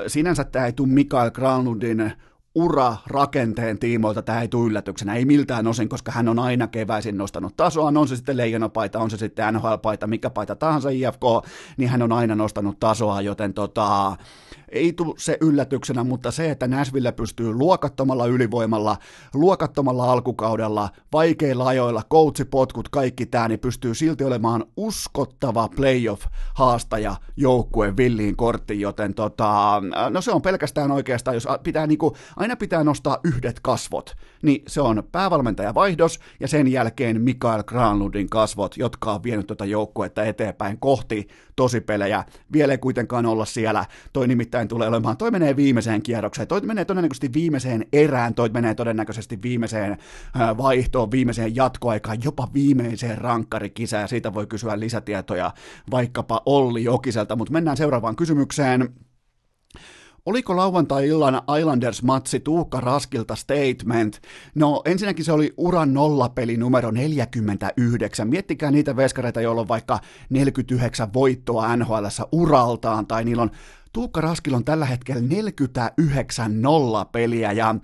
[0.07, 2.13] sinänsä tämä ei tule Mikael Granlundin
[2.59, 7.19] ura rakenteen tiimoilta tämä ei tule yllätyksenä, ei miltään osin, koska hän on aina keväisin
[7.19, 11.23] nostanut tasoa, on se sitten leijonapaita, on se sitten NHL-paita, mikä paita tahansa IFK,
[11.77, 14.17] niin hän on aina nostanut tasoa, joten tota,
[14.69, 18.97] ei tule se yllätyksenä, mutta se, että Nashville pystyy luokattomalla ylivoimalla,
[19.35, 28.37] luokattomalla alkukaudella, vaikeilla ajoilla, coachipotkut, kaikki tämä, niin pystyy silti olemaan uskottava playoff-haastaja joukkueen villiin
[28.37, 33.19] korttiin, joten tota, no se on pelkästään oikeastaan, jos pitää niinku, aina aina pitää nostaa
[33.25, 39.47] yhdet kasvot, niin se on päävalmentajavaihdos ja sen jälkeen Mikael Granlundin kasvot, jotka on vienyt
[39.47, 42.25] tuota joukkuetta eteenpäin kohti tosipelejä.
[42.53, 43.85] Vielä ei kuitenkaan olla siellä.
[44.13, 48.75] Toi nimittäin tulee olemaan, toi menee viimeiseen kierrokseen, toi menee todennäköisesti viimeiseen erään, toi menee
[48.75, 49.97] todennäköisesti viimeiseen
[50.59, 55.55] vaihtoon, viimeiseen jatkoaikaan, jopa viimeiseen rankkarikisään, siitä voi kysyä lisätietoja
[55.91, 58.95] vaikkapa Olli Jokiselta, mutta mennään seuraavaan kysymykseen.
[60.27, 64.21] Oliko lauantai-illan Islanders-matsi Tuukka Raskilta statement?
[64.55, 68.29] No ensinnäkin se oli uran nollapeli numero 49.
[68.29, 69.99] Miettikää niitä veskareita, joilla on vaikka
[70.31, 73.51] 49 voittoa NHL uraltaan, tai niillä on
[73.93, 77.75] Tuukka Raskil on tällä hetkellä 49 nolla peliä ja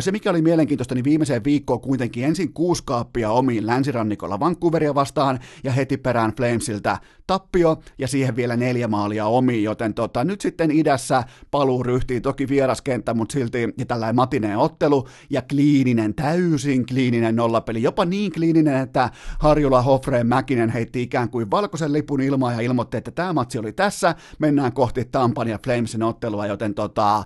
[0.00, 5.38] se mikä oli mielenkiintoista, niin viimeiseen viikkoon kuitenkin ensin kuusi kaappia omiin länsirannikolla Vancouveria vastaan
[5.64, 10.70] ja heti perään Flamesiltä tappio ja siihen vielä neljä maalia omiin, joten tota, nyt sitten
[10.70, 17.36] idässä paluu ryhtiin, toki vieraskenttä, mutta silti ja tällainen matineen ottelu ja kliininen, täysin kliininen
[17.36, 22.60] nollapeli, jopa niin kliininen, että Harjula Hofreen Mäkinen heitti ikään kuin valkoisen lipun ilmaa ja
[22.60, 27.24] ilmoitti, että tämä matsi oli tässä, mennään kohti Tampan ja Flamesin ottelua, joten tota,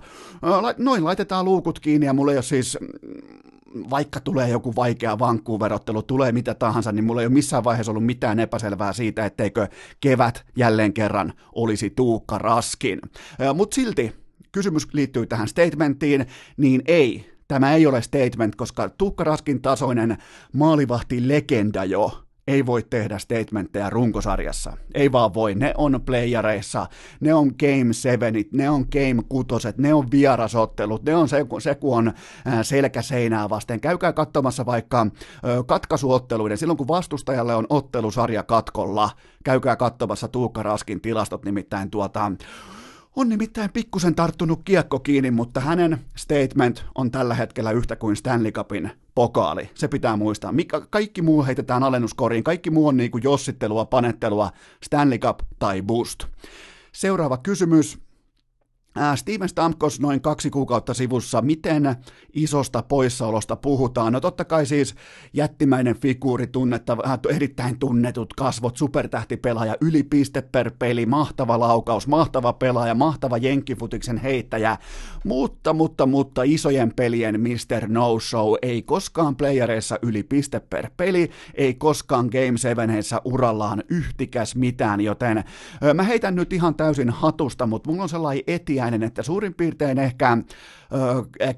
[0.77, 2.77] noin laitetaan luukut kiinni ja mulla ei ole siis
[3.89, 8.05] vaikka tulee joku vaikea Vancouver-ottelu, tulee mitä tahansa, niin mulla ei ole missään vaiheessa ollut
[8.05, 9.67] mitään epäselvää siitä, etteikö
[9.99, 12.99] kevät jälleen kerran olisi Tuukka Raskin.
[13.53, 14.13] Mutta silti
[14.51, 16.25] kysymys liittyy tähän statementtiin,
[16.57, 20.17] niin ei, tämä ei ole statement, koska Tuukka Raskin tasoinen
[20.53, 24.77] maalivahti-legenda jo ei voi tehdä statementteja runkosarjassa.
[24.93, 25.55] Ei vaan voi.
[25.55, 26.87] Ne on playareissa,
[27.19, 31.75] ne on game sevenit, ne on game kutoset, ne on vierasottelut, ne on se, se
[31.75, 32.13] kun on
[32.61, 33.79] selkä seinää vasten.
[33.79, 35.07] Käykää katsomassa vaikka
[35.65, 39.09] katkaisuotteluiden, silloin kun vastustajalle on ottelusarja katkolla,
[39.43, 42.31] käykää katsomassa Tuukka Raskin tilastot, nimittäin tuota,
[43.17, 48.51] on nimittäin pikkusen tarttunut kiekko kiinni, mutta hänen statement on tällä hetkellä yhtä kuin Stanley
[48.51, 49.69] Cupin pokaali.
[49.73, 50.51] Se pitää muistaa.
[50.51, 52.43] Mikä, kaikki muu heitetään alennuskoriin.
[52.43, 54.51] Kaikki muu on niin kuin jossittelua, panettelua,
[54.83, 56.23] Stanley Cup tai Boost.
[56.91, 58.06] Seuraava kysymys.
[59.15, 61.95] Steven Stamkos noin kaksi kuukautta sivussa, miten
[62.33, 64.13] isosta poissaolosta puhutaan?
[64.13, 64.95] No totta kai siis
[65.33, 66.97] jättimäinen figuuri, tunnetta,
[67.29, 74.77] erittäin tunnetut kasvot, supertähtipelaaja, yli piste per peli, mahtava laukaus, mahtava pelaaja, mahtava jenkkifutiksen heittäjä,
[75.23, 77.87] mutta, mutta, mutta isojen pelien Mr.
[77.87, 82.89] No Show ei koskaan playereissa yli piste per peli, ei koskaan Game 7
[83.25, 85.43] urallaan yhtikäs mitään, joten
[85.93, 89.99] mä heitän nyt ihan täysin hatusta, mutta mulla on sellainen etiä ikäinen, että suurin piirtein
[89.99, 90.37] ehkä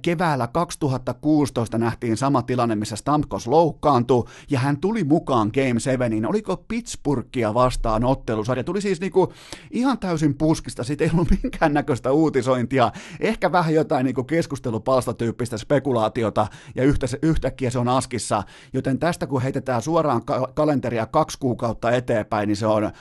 [0.01, 6.57] keväällä 2016 nähtiin sama tilanne, missä Stamkos loukkaantui, ja hän tuli mukaan Game 7, oliko
[6.57, 9.34] Pittsburghia vastaan ottelusarja, tuli siis niinku
[9.71, 16.84] ihan täysin puskista, siitä ei ollut minkäännäköistä uutisointia, ehkä vähän jotain niinku keskustelupalstatyyppistä spekulaatiota, ja
[16.84, 22.47] yhtä, yhtäkkiä se on askissa, joten tästä kun heitetään suoraan ka- kalenteria kaksi kuukautta eteenpäin,
[22.47, 22.91] niin se on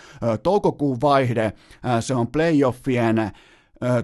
[0.42, 1.52] toukokuun vaihde,
[2.00, 3.32] se on playoffien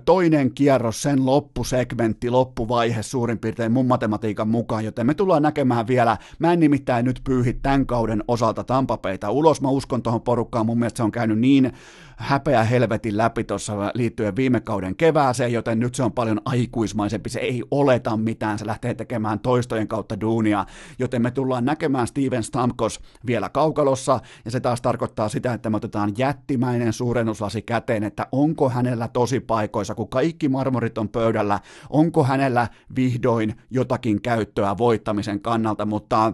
[0.05, 6.16] toinen kierros, sen loppusegmentti, loppuvaihe suurin piirtein mun matematiikan mukaan, joten me tullaan näkemään vielä,
[6.39, 10.79] mä en nimittäin nyt pyyhi tämän kauden osalta Tampapeita ulos, mä uskon tuohon porukkaan, mun
[10.79, 11.72] mielestä se on käynyt niin
[12.17, 17.41] häpeä helvetin läpi tuossa liittyen viime kauden kevääseen, joten nyt se on paljon aikuismaisempi, se
[17.41, 20.67] ei oleta mitään, se lähtee tekemään toistojen kautta duunia,
[20.99, 25.77] joten me tullaan näkemään Steven Stamkos vielä kaukalossa, ja se taas tarkoittaa sitä, että me
[25.77, 31.61] otetaan jättimäinen suurennuslasi käteen, että onko hänellä tosi paikoissa, kun kaikki marmorit on pöydällä,
[31.91, 36.33] onko hänellä vihdoin jotakin käyttöä voittamisen kannalta, mutta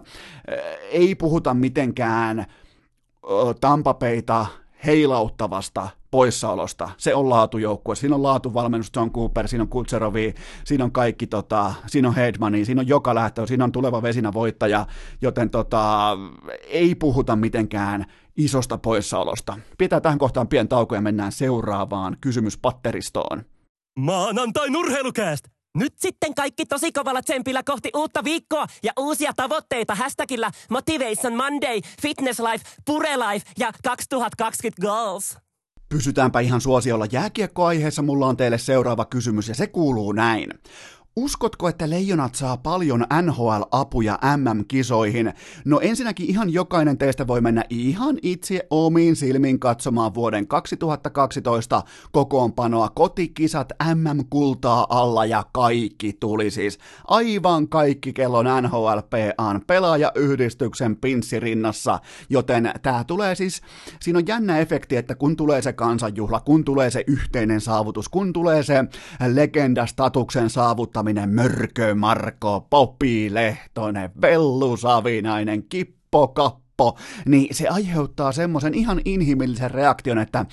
[0.91, 2.45] ei puhuta mitenkään
[3.61, 4.45] Tampapeita
[4.85, 6.89] heilauttavasta poissaolosta.
[6.97, 7.95] Se on laatujoukkue.
[7.95, 10.33] Siinä on laatuvalmennus John Cooper, siinä on Kutserovi,
[10.65, 14.33] siinä on kaikki, tota, siinä on Hedmani, siinä on joka lähtö, siinä on tuleva vesinä
[14.33, 14.85] voittaja,
[15.21, 16.17] joten tota,
[16.67, 18.05] ei puhuta mitenkään
[18.37, 19.57] isosta poissaolosta.
[19.77, 23.43] Pitää tähän kohtaan pien tauko ja mennään seuraavaan kysymyspatteristoon.
[23.99, 25.60] Maanantai nurheilukääst!
[25.77, 31.79] Nyt sitten kaikki tosi kovalla tsempillä kohti uutta viikkoa ja uusia tavoitteita hashtagillä Motivation Monday,
[32.01, 35.37] Fitness Life, Pure Life ja 2020 Goals.
[35.89, 40.53] Pysytäänpä ihan suosiolla jääkiekkoaiheessa, mulla on teille seuraava kysymys ja se kuuluu näin.
[41.15, 45.33] Uskotko, että leijonat saa paljon NHL-apuja MM-kisoihin?
[45.65, 52.89] No ensinnäkin ihan jokainen teistä voi mennä ihan itse omiin silmiin katsomaan vuoden 2012 kokoonpanoa,
[52.89, 56.79] kotikisat, MM-kultaa alla ja kaikki tuli siis.
[57.07, 61.99] Aivan kaikki kellon NHLPAn pelaajayhdistyksen pinssirinnassa,
[62.29, 63.61] joten tää tulee siis,
[64.01, 68.33] siinä on jännä efekti, että kun tulee se kansanjuhla, kun tulee se yhteinen saavutus, kun
[68.33, 68.83] tulee se
[69.27, 78.73] legendastatuksen saavuttaminen, Savinen, Mörkö Marko, Popi Lehtonen, Vellu Savinainen, Kippo Kappo, niin se aiheuttaa semmoisen
[78.73, 80.45] ihan inhimillisen reaktion, että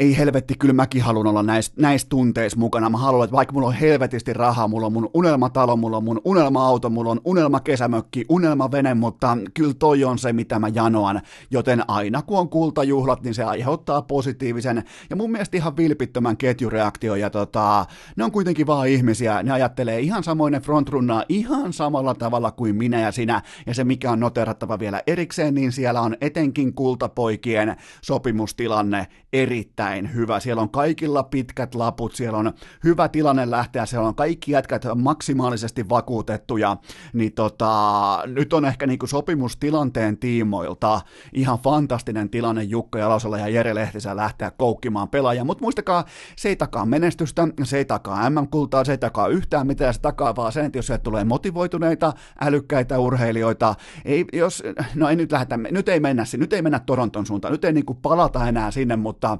[0.00, 2.90] ei helvetti, kyllä mäkin haluan olla näissä näis tunteissa mukana.
[2.90, 6.20] Mä haluan, että vaikka mulla on helvetisti rahaa, mulla on mun unelmatalo, mulla on mun
[6.24, 11.20] unelma-auto, mulla on unelmakesämökki, unelmavene, mutta kyllä toi on se, mitä mä janoan.
[11.50, 17.14] Joten aina kun on kultajuhlat, niin se aiheuttaa positiivisen ja mun mielestä ihan vilpittömän ketjureaktio.
[17.14, 17.86] Ja tota,
[18.16, 22.76] ne on kuitenkin vaan ihmisiä, ne ajattelee ihan samoin ne frontrunnaa ihan samalla tavalla kuin
[22.76, 23.42] minä ja sinä.
[23.66, 30.14] Ja se, mikä on noterattava vielä erikseen, niin siellä on etenkin kultapoikien sopimustilanne erittäin erittäin
[30.14, 30.40] hyvä.
[30.40, 32.52] Siellä on kaikilla pitkät laput, siellä on
[32.84, 36.76] hyvä tilanne lähteä, siellä on kaikki jätkät maksimaalisesti vakuutettuja,
[37.12, 41.00] niin tota, nyt on ehkä niinku sopimustilanteen tiimoilta
[41.32, 46.04] ihan fantastinen tilanne Jukka Jalosella ja Jere Lehtisen lähteä koukkimaan pelaajia, mutta muistakaa,
[46.36, 50.36] se ei takaa menestystä, se ei takaa MM-kultaa, se ei takaa yhtään mitään, se takaa
[50.36, 53.74] vaan sen, että jos sieltä tulee motivoituneita, älykkäitä urheilijoita,
[54.04, 54.62] ei, jos,
[54.94, 57.94] no ei nyt lähdetä, nyt ei mennä, nyt ei mennä Toronton suuntaan, nyt ei niinku
[57.94, 59.38] palata enää sinne, mutta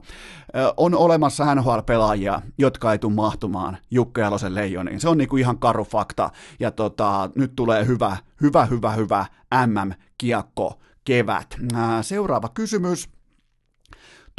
[0.76, 5.00] on olemassa NHL-pelaajia, jotka ei tule mahtumaan Jukka Jalosen leijoniin.
[5.00, 6.30] Se on niinku ihan karu fakta.
[6.60, 9.26] Ja tota, nyt tulee hyvä, hyvä, hyvä, hyvä
[9.66, 11.58] MM-kiekko kevät.
[12.02, 13.08] Seuraava kysymys.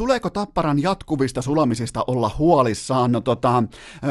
[0.01, 3.11] Tuleeko Tapparan jatkuvista sulamisista olla huolissaan?
[3.11, 3.63] No tota,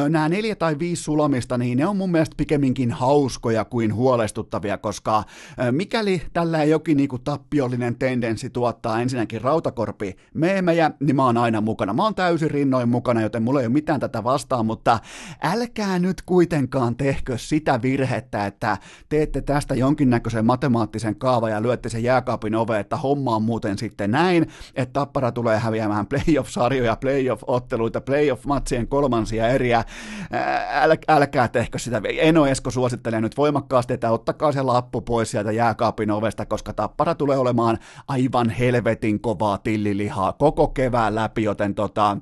[0.08, 5.24] nämä neljä tai viisi sulamista, niin ne on mun mielestä pikemminkin hauskoja kuin huolestuttavia, koska
[5.70, 11.60] mikäli tällä ei jokin niinku tappiollinen tendenssi tuottaa ensinnäkin rautakorpi meemejä, niin mä oon aina
[11.60, 11.92] mukana.
[11.92, 14.98] Mä oon täysin rinnoin mukana, joten mulla ei ole mitään tätä vastaan, mutta
[15.42, 18.78] älkää nyt kuitenkaan tehkö sitä virhettä, että
[19.08, 24.10] teette tästä jonkinnäköisen matemaattisen kaava ja lyötte sen jääkaapin ove, että homma on muuten sitten
[24.10, 29.84] näin, että Tappara tulee häviä häviämään playoff-sarjoja, playoff-otteluita, playoff-matsien kolmansia eriä.
[30.82, 32.02] Äl, älkää tehkö sitä.
[32.18, 37.14] Eno Esko suosittelee nyt voimakkaasti, että ottakaa se lappu pois sieltä jääkaapin ovesta, koska tappara
[37.14, 37.78] tulee olemaan
[38.08, 42.16] aivan helvetin kovaa tillilihaa koko kevään läpi, joten tota,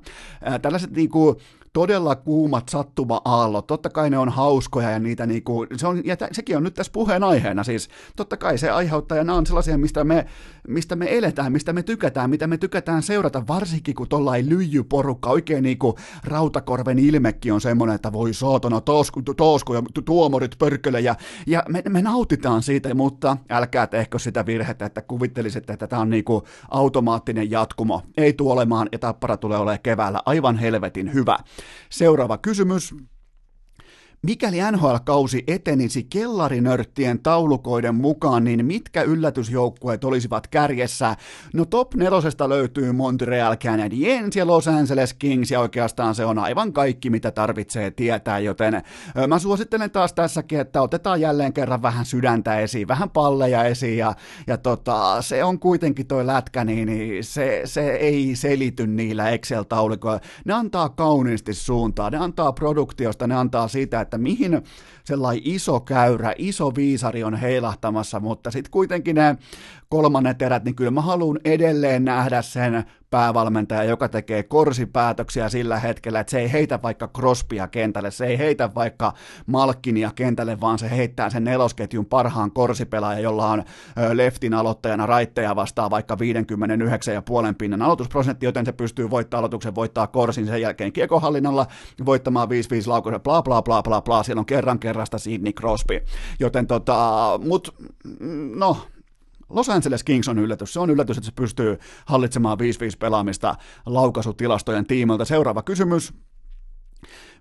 [0.61, 1.37] tällaiset niinku
[1.79, 6.57] todella kuumat sattuma-aallot, totta kai ne on hauskoja ja niitä niinku, se on, ja sekin
[6.57, 7.89] on nyt tässä puheen aiheena, siis.
[8.15, 10.25] Totta kai se aiheuttaa ja nämä on sellaisia, mistä me,
[10.67, 14.83] mistä me eletään, mistä me tykätään, mitä me tykätään seurata, varsinkin kun tuolla ei lyijy
[14.83, 20.99] porukka, oikein niinku rautakorven ilmekki on semmoinen, että voi saatana, taasku, taasku ja tuomorit pörkölä
[20.99, 21.15] ja,
[21.47, 26.09] ja me, me, nautitaan siitä, mutta älkää tehkö sitä virhettä, että kuvittelisitte, että tämä on
[26.09, 31.37] niinku automaattinen jatkumo, ei tule olemaan ja tappara tulee olemaan keväällä aivan helvetin hyvä.
[31.89, 32.93] Seuraava kysymys.
[34.21, 41.15] Mikäli NHL-kausi etenisi kellarinörttien taulukoiden mukaan, niin mitkä yllätysjoukkueet olisivat kärjessä?
[41.53, 46.73] No top nelosesta löytyy Montreal Canadiens ja Los Angeles Kings, ja oikeastaan se on aivan
[46.73, 48.81] kaikki, mitä tarvitsee tietää, joten
[49.27, 54.13] mä suosittelen taas tässäkin, että otetaan jälleen kerran vähän sydäntä esiin, vähän palleja esiin, ja,
[54.47, 60.19] ja tota, se on kuitenkin toi lätkä, niin, niin se, se ei selity niillä Excel-taulukoilla.
[60.45, 64.61] Ne antaa kauniisti suuntaa, ne antaa produktiosta, ne antaa siitä, että mihin
[65.03, 69.37] sellainen iso käyrä, iso viisari on heilahtamassa, mutta sitten kuitenkin ne
[69.89, 76.19] kolmannet erät, niin kyllä mä haluan edelleen nähdä sen päävalmentaja, joka tekee korsipäätöksiä sillä hetkellä,
[76.19, 79.13] että se ei heitä vaikka Crospia kentälle, se ei heitä vaikka
[79.45, 83.63] Malkinia kentälle, vaan se heittää sen nelosketjun parhaan korsipelaajan, jolla on
[84.13, 90.45] leftin aloittajana raitteja vastaan vaikka 59,5 pinnan aloitusprosentti, joten se pystyy voittamaan aloituksen, voittaa korsin
[90.45, 91.67] sen jälkeen kiekohallinnalla,
[92.05, 92.51] voittamaan 5-5
[92.87, 96.01] laukoja, bla bla bla bla bla, siellä on kerran kerrasta Sidney Crosby,
[96.39, 97.75] joten tota, mut
[98.55, 98.77] no,
[99.49, 100.73] Los Angeles Kings on yllätys.
[100.73, 102.61] Se on yllätys, että se pystyy hallitsemaan 5-5
[102.99, 105.25] pelaamista laukaisutilastojen tiimoilta.
[105.25, 106.13] Seuraava kysymys.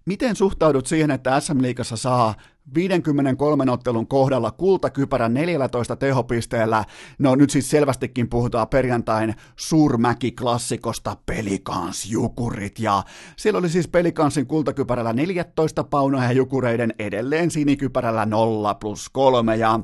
[0.05, 2.35] Miten suhtaudut siihen, että SM-liigassa saa
[2.75, 6.85] 53 ottelun kohdalla kultakypärän 14 tehopisteellä.
[7.19, 12.79] No nyt siis selvästikin puhutaan perjantain suurmäki-klassikosta Pelikans Jukurit.
[12.79, 13.03] Ja
[13.37, 19.57] siellä oli siis Pelikansin kultakypärällä 14 paunaa ja Jukureiden edelleen sinikypärällä 0 plus 3.
[19.57, 19.81] Ja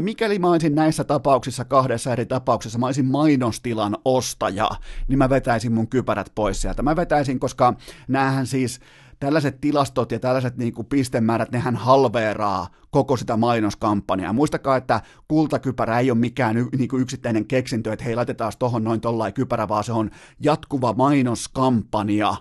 [0.00, 4.70] mikäli mä olisin näissä tapauksissa, kahdessa eri tapauksessa, mä olisin mainostilan ostaja,
[5.08, 6.82] niin mä vetäisin mun kypärät pois sieltä.
[6.82, 7.74] Mä vetäisin, koska
[8.08, 8.80] näähän siis
[9.20, 14.32] tällaiset tilastot ja tällaiset niin kuin pistemäärät, nehän halveeraa koko sitä mainoskampanjaa.
[14.32, 18.84] Muistakaa, että kultakypärä ei ole mikään y- niin kuin yksittäinen keksintö, että hei laitetaan tohon
[18.84, 20.10] noin tollain kypärä, vaan se on
[20.40, 22.34] jatkuva mainoskampanja,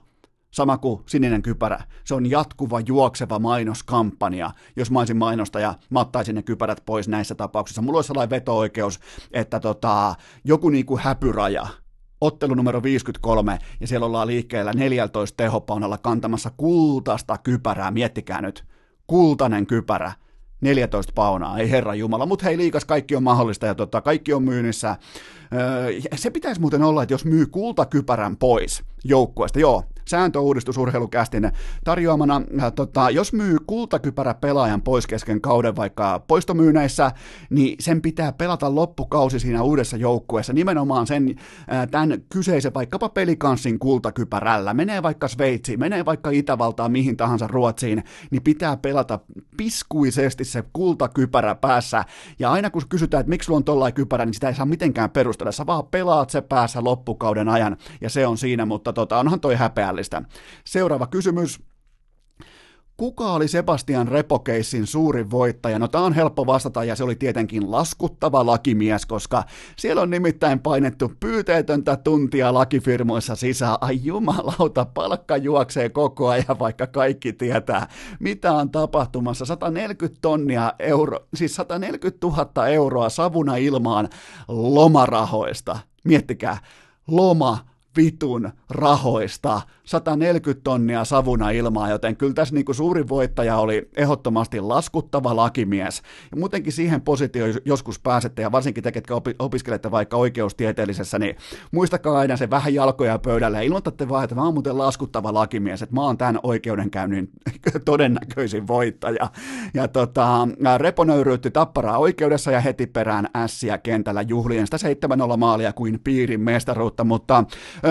[0.52, 1.84] sama kuin sininen kypärä.
[2.04, 4.52] Se on jatkuva juokseva mainoskampanja.
[4.76, 7.82] Jos mä olisin mainostaja, mä ottaisin ne kypärät pois näissä tapauksissa.
[7.82, 9.00] Mulla olisi sellainen veto-oikeus,
[9.32, 11.68] että tota, joku niinku häpyraja,
[12.26, 18.66] ottelu numero 53, ja siellä ollaan liikkeellä 14 tehopaunalla kantamassa kultaista kypärää, miettikää nyt,
[19.08, 20.12] kultainen kypärä,
[20.62, 24.44] 14 paunaa, ei herra Jumala, mutta hei liikas, kaikki on mahdollista ja tota, kaikki on
[24.44, 24.98] myynnissä.
[25.54, 31.52] Öö, se pitäisi muuten olla, että jos myy kultakypärän pois joukkueesta, joo, sääntöuudistus urheilukästin
[31.84, 32.42] tarjoamana.
[32.62, 37.12] Äh, tota, jos myy kultakypärä pelaajan pois kesken kauden vaikka poistomyyneissä,
[37.50, 41.36] niin sen pitää pelata loppukausi siinä uudessa joukkueessa nimenomaan sen
[41.72, 44.74] äh, tämän kyseisen vaikkapa pelikanssin kultakypärällä.
[44.74, 49.20] Menee vaikka Sveitsiin, menee vaikka Itävaltaan, mihin tahansa Ruotsiin, niin pitää pelata
[49.58, 52.06] piskuisesti se kultakypärä päässä.
[52.40, 55.10] Ja aina kun kysytään, että miksi sulla on tollain kypärä, niin sitä ei saa mitenkään
[55.10, 55.52] perustella.
[55.52, 59.56] Sä vaan pelaat se päässä loppukauden ajan, ja se on siinä, mutta tota, onhan toi
[59.56, 60.22] häpeä häpeällistä.
[60.66, 61.60] Seuraava kysymys.
[62.98, 65.80] Kuka oli Sebastian Repokeissin suurin voittaja?
[65.80, 69.44] No tämä on helppo vastata ja se oli tietenkin laskuttava lakimies, koska
[69.78, 73.78] siellä on nimittäin painettu pyyteetöntä tuntia lakifirmoissa sisään.
[73.82, 77.88] Ai jumalauta, palkka juoksee koko ajan, vaikka kaikki tietää,
[78.20, 79.46] mitä on tapahtumassa.
[79.46, 84.10] 140 tonnia euro, siis 140 000 euroa savuna ilmaan
[84.48, 85.80] lomarahoista.
[86.04, 86.58] Miettikää,
[87.08, 87.58] loma
[87.98, 94.60] vitun rahoista 140 tonnia savuna ilmaa, joten kyllä tässä niin kuin suurin voittaja oli ehdottomasti
[94.60, 96.02] laskuttava lakimies.
[96.32, 101.36] Ja muutenkin siihen positioon joskus pääsette, ja varsinkin te, ketkä opiskelette vaikka oikeustieteellisessä, niin
[101.72, 105.82] muistakaa aina se vähän jalkoja pöydälle ja ilmoitatte vaan, että mä oon muuten laskuttava lakimies,
[105.82, 107.30] että mä oon tämän oikeudenkäynnin
[107.86, 109.30] todennäköisin voittaja.
[109.74, 110.48] Ja tota,
[110.78, 114.78] Repo nöyryytti tapparaa oikeudessa ja heti perään ässiä kentällä juhlien sitä
[115.34, 117.44] 7-0 maalia kuin piirin mestaruutta, mutta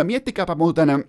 [0.05, 1.05] miettikääpä muuten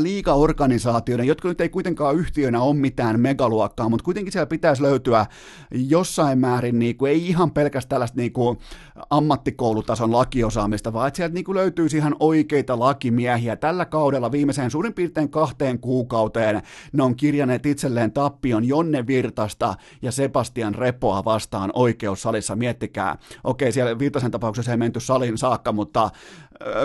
[0.00, 5.26] liigaorganisaatioiden, jotka nyt ei kuitenkaan yhtiönä ole mitään megaluokkaa, mutta kuitenkin siellä pitäisi löytyä
[5.70, 8.58] jossain määrin, niin kuin, ei ihan pelkästään tällaista niin kuin,
[9.10, 13.56] ammattikoulutason lakiosaamista, vaan että sieltä niin kuin, löytyisi ihan oikeita lakimiehiä.
[13.56, 16.62] Tällä kaudella viimeiseen suurin piirtein kahteen kuukauteen
[16.92, 22.56] ne on kirjaneet itselleen tappion Jonne Virtasta ja Sebastian Repoa vastaan oikeussalissa.
[22.56, 26.10] Miettikää, okei, siellä Virtasen tapauksessa ei menty salin saakka, mutta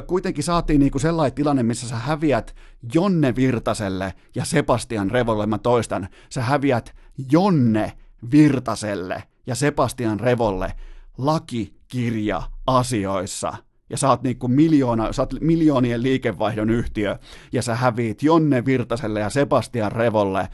[0.08, 2.56] kuitenkin saatiin niinku sellainen tilanne, missä sä häviät
[2.94, 6.96] Jonne Virtaselle ja Sebastian Revolle, mä toistan, sä häviät
[7.32, 7.94] Jonne
[8.32, 10.74] Virtaselle ja Sebastian Revolle
[11.18, 13.54] lakikirja asioissa
[13.90, 17.18] ja sä oot, niinku miljoona, sä oot miljoonien liikevaihdon yhtiö,
[17.52, 20.50] ja sä häviit Jonne Virtaselle ja Sebastian Revolle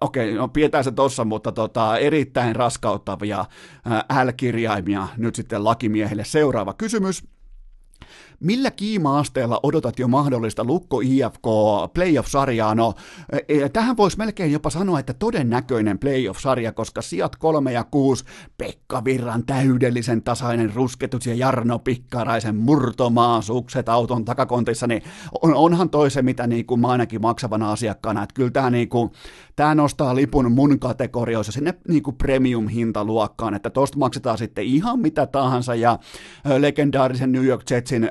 [0.00, 3.44] okei, no pidetään se tossa, mutta tota, erittäin raskauttavia
[4.24, 6.24] L-kirjaimia nyt sitten lakimiehille.
[6.24, 7.24] Seuraava kysymys.
[8.40, 11.42] Millä kiima-asteella odotat jo mahdollista Lukko IFK
[11.94, 12.74] playoff-sarjaa?
[12.74, 12.94] No,
[13.32, 18.24] e, e, tähän voisi melkein jopa sanoa, että todennäköinen playoff-sarja, koska sijat kolme ja kuusi,
[18.58, 25.02] Pekka Virran täydellisen tasainen rusketus ja Jarno Pikkaraisen murtomaasukset auton takakontissa, niin
[25.42, 28.88] on, onhan toi se, mitä niin kuin mä ainakin maksavana asiakkaana, että kyllä tämä niin
[28.88, 29.10] kuin,
[29.56, 35.26] tämä nostaa lipun mun kategorioissa sinne niin kuin premium-hintaluokkaan, että tosta maksetaan sitten ihan mitä
[35.26, 35.98] tahansa ja
[36.58, 38.08] legendaarisen New York Jetsin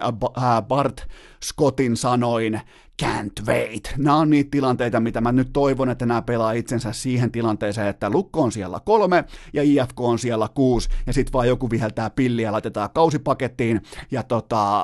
[0.68, 1.08] Bart
[1.44, 2.62] Scottin sanoin,
[3.04, 3.94] can't wait.
[3.98, 8.10] Nämä on niitä tilanteita, mitä mä nyt toivon, että nämä pelaa itsensä siihen tilanteeseen, että
[8.10, 12.52] Lukko on siellä kolme ja IFK on siellä kuusi, ja sitten vaan joku viheltää pilliä,
[12.52, 14.84] laitetaan kausipakettiin, ja tota,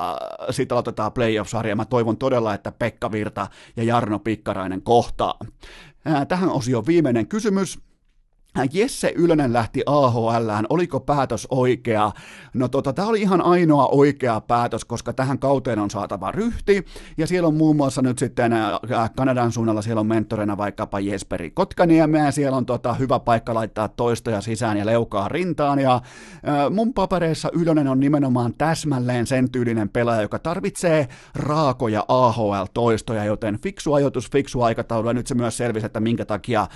[0.50, 1.76] sitten aloitetaan playoff-sarja.
[1.76, 5.38] Mä toivon todella, että Pekka Virta ja Jarno Pikkarainen kohtaa.
[6.28, 7.78] Tähän osio viimeinen kysymys.
[8.72, 12.12] Jesse Ylönen lähti AHLään, oliko päätös oikea?
[12.54, 16.84] No tota, tämä oli ihan ainoa oikea päätös, koska tähän kauteen on saatava ryhti,
[17.18, 18.52] ja siellä on muun muassa nyt sitten
[19.16, 24.40] Kanadan suunnalla siellä on mentorina vaikkapa Jesperi Kotkaniemeä, siellä on tota, hyvä paikka laittaa toistoja
[24.40, 26.00] sisään ja leukaa rintaan, ja
[26.70, 33.94] mun papereissa Ylönen on nimenomaan täsmälleen sen tyylinen pelaaja, joka tarvitsee raakoja AHL-toistoja, joten fiksu
[33.94, 36.66] ajoitus, fiksu aikataulu, ja nyt se myös selvisi, että minkä takia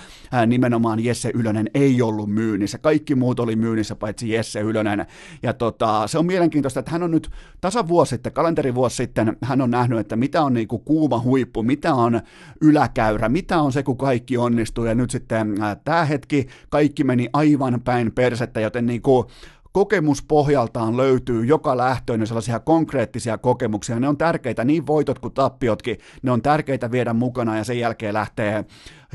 [0.47, 2.77] nimenomaan Jesse Ylönen ei ollut myynnissä.
[2.77, 5.05] Kaikki muut oli myynnissä, paitsi Jesse Ylönen.
[5.43, 7.29] Ja tota, se on mielenkiintoista, että hän on nyt
[7.61, 12.21] tasavuosi sitten, kalenterivuosi sitten, hän on nähnyt, että mitä on niinku kuuma huippu, mitä on
[12.61, 14.85] yläkäyrä, mitä on se, kun kaikki onnistuu.
[14.85, 19.27] Ja nyt sitten äh, tämä hetki, kaikki meni aivan päin persettä, joten niinku,
[19.71, 23.99] kokemuspohjaltaan löytyy joka lähtöön sellaisia konkreettisia kokemuksia.
[23.99, 28.13] Ne on tärkeitä, niin voitot kuin tappiotkin, ne on tärkeitä viedä mukana ja sen jälkeen
[28.13, 28.65] lähtee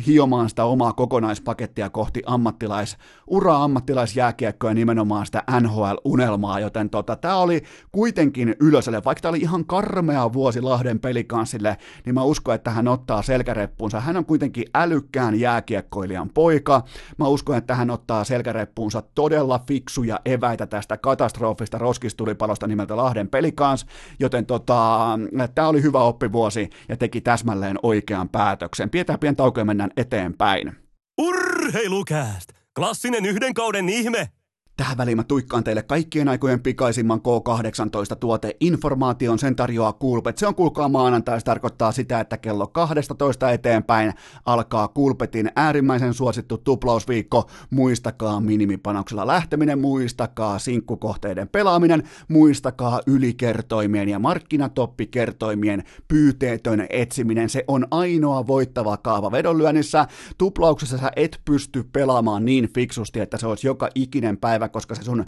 [0.07, 7.63] hiomaan sitä omaa kokonaispakettia kohti ammattilais, ura ammattilaisjääkiekkoa nimenomaan sitä NHL-unelmaa, joten tota, tämä oli
[7.93, 11.77] kuitenkin ylöselle, vaikka tämä oli ihan karmea vuosi Lahden pelikanssille,
[12.07, 14.01] niin mä uskon, että hän ottaa selkäreppuunsa.
[14.01, 16.83] Hän on kuitenkin älykkään jääkiekkoilijan poika.
[17.19, 23.87] Mä uskon, että hän ottaa selkäreppuunsa todella fiksuja eväitä tästä katastrofista roskistulipalosta nimeltä Lahden pelikans,
[24.19, 25.09] joten tota,
[25.55, 28.91] tämä oli hyvä oppivuosi ja teki täsmälleen oikean päätöksen.
[28.91, 30.77] Pidetään pientä mennään eteenpäin.
[31.19, 31.55] Urra!
[31.65, 32.53] Urheilukääst!
[32.75, 34.29] Klassinen yhden kauden ihme!
[34.77, 40.39] Tähän väliin mä tuikkaan teille kaikkien aikojen pikaisimman K18 tuote informaation, sen tarjoaa Kulpet.
[40.39, 44.13] Se on kuulkaa maanantai, se tarkoittaa sitä, että kello 12 eteenpäin
[44.47, 47.51] alkaa Kulpetin äärimmäisen suosittu tuplausviikko.
[47.71, 57.49] Muistakaa minimipanoksella lähteminen, muistakaa sinkkukohteiden pelaaminen, muistakaa ylikertoimien ja markkinatoppikertoimien pyyteetön etsiminen.
[57.49, 60.07] Se on ainoa voittava kaava vedonlyönnissä.
[60.39, 65.03] Tuplauksessa sä et pysty pelaamaan niin fiksusti, että se olisi joka ikinen päivä, koska se
[65.03, 65.25] sun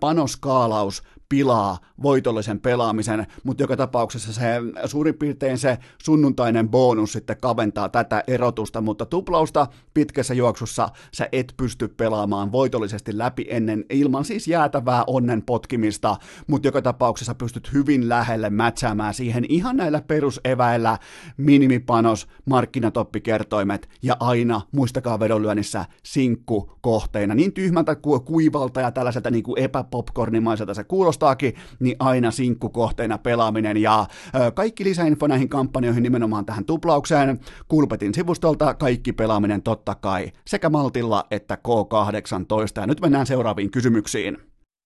[0.00, 4.42] panoskaalaus pilaa voitollisen pelaamisen, mutta joka tapauksessa se
[4.84, 11.54] suurin piirtein se sunnuntainen bonus sitten kaventaa tätä erotusta, mutta tuplausta pitkässä juoksussa sä et
[11.56, 16.16] pysty pelaamaan voitollisesti läpi ennen ilman siis jäätävää onnen potkimista,
[16.46, 20.98] mutta joka tapauksessa pystyt hyvin lähelle mätsäämään siihen ihan näillä peruseväillä
[21.36, 27.34] minimipanos, markkinatoppikertoimet ja aina, muistakaa vedonlyönnissä, sinkku kohteina.
[27.34, 33.18] Niin tyhmältä kuin kuivalta ja tällaiselta niin kuin epäpopcornimaiselta se kuulostaa, kuulostaakin, niin aina sinkkukohteena
[33.18, 34.06] pelaaminen ja
[34.54, 37.40] kaikki lisäinfo näihin kampanjoihin nimenomaan tähän tuplaukseen.
[37.68, 42.80] Kulpetin sivustolta kaikki pelaaminen totta kai sekä Maltilla että K18.
[42.80, 44.38] Ja nyt mennään seuraaviin kysymyksiin.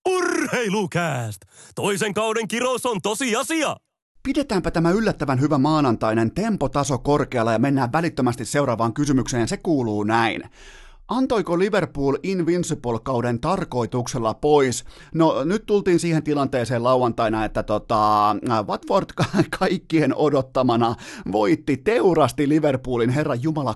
[0.09, 1.41] Urheilukääst!
[1.74, 3.76] Toisen kauden kirous on tosiasia!
[4.22, 9.49] Pidetäänpä tämä yllättävän hyvä maanantainen tempotaso korkealla ja mennään välittömästi seuraavaan kysymykseen.
[9.49, 10.43] Se kuuluu näin.
[11.13, 14.85] Antoiko Liverpool Invincible-kauden tarkoituksella pois?
[15.15, 18.37] No nyt tultiin siihen tilanteeseen lauantaina, että tota,
[18.69, 19.07] Watford
[19.59, 20.95] kaikkien odottamana
[21.33, 23.75] voitti, teurasti Liverpoolin herra Jumala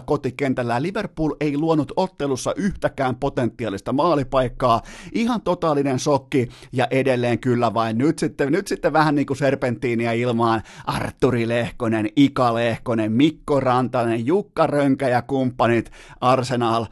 [0.00, 0.82] 3-0 kotikentällä.
[0.82, 4.82] Liverpool ei luonut ottelussa yhtäkään potentiaalista maalipaikkaa.
[5.12, 7.98] Ihan totaalinen shokki ja edelleen kyllä vain.
[7.98, 10.62] Nyt sitten, nyt sitten vähän niin kuin serpenttiiniä ilmaan.
[10.86, 15.90] Arturi Lehkonen, Ika Lehkonen, Mikko Rantanen, Jukka Rönkä ja kumppanit.
[16.20, 16.86] Arsenal Arsenal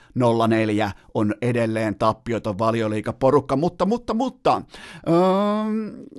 [0.49, 4.63] 04 on edelleen tappioton valioliikaporukka, mutta, mutta, mutta,
[5.09, 5.15] öö,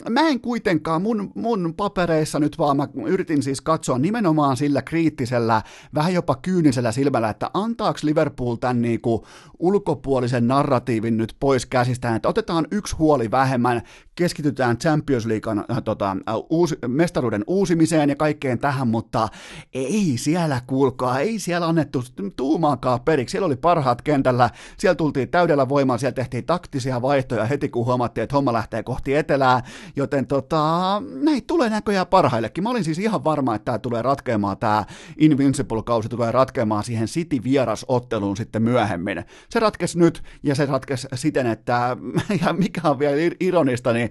[0.09, 5.61] mä en kuitenkaan mun, mun papereissa nyt vaan, mä yritin siis katsoa nimenomaan sillä kriittisellä,
[5.95, 9.25] vähän jopa kyynisellä silmällä, että antaako Liverpool tämän niinku
[9.59, 13.81] ulkopuolisen narratiivin nyt pois käsistään, että otetaan yksi huoli vähemmän,
[14.21, 19.27] keskitytään Champions Leaguean äh, tota, äh, uusi, mestaruuden uusimiseen ja kaikkeen tähän, mutta
[19.73, 22.03] ei siellä kuulkaa, ei siellä annettu
[22.35, 23.31] tuumaakaan periksi.
[23.31, 28.23] Siellä oli parhaat kentällä, siellä tultiin täydellä voimalla, siellä tehtiin taktisia vaihtoja heti kun huomattiin,
[28.23, 29.61] että homma lähtee kohti etelää,
[29.95, 32.63] joten tota, näin tulee näköjään parhaillekin.
[32.63, 34.85] Mä olin siis ihan varma, että tämä tulee ratkeamaan, tämä
[35.17, 39.23] Invincible-kausi tulee ratkeamaan siihen City-vierasotteluun sitten myöhemmin.
[39.49, 41.97] Se ratkesi nyt ja se ratkesi siten, että
[42.45, 44.10] ja mikä on vielä ironista, niin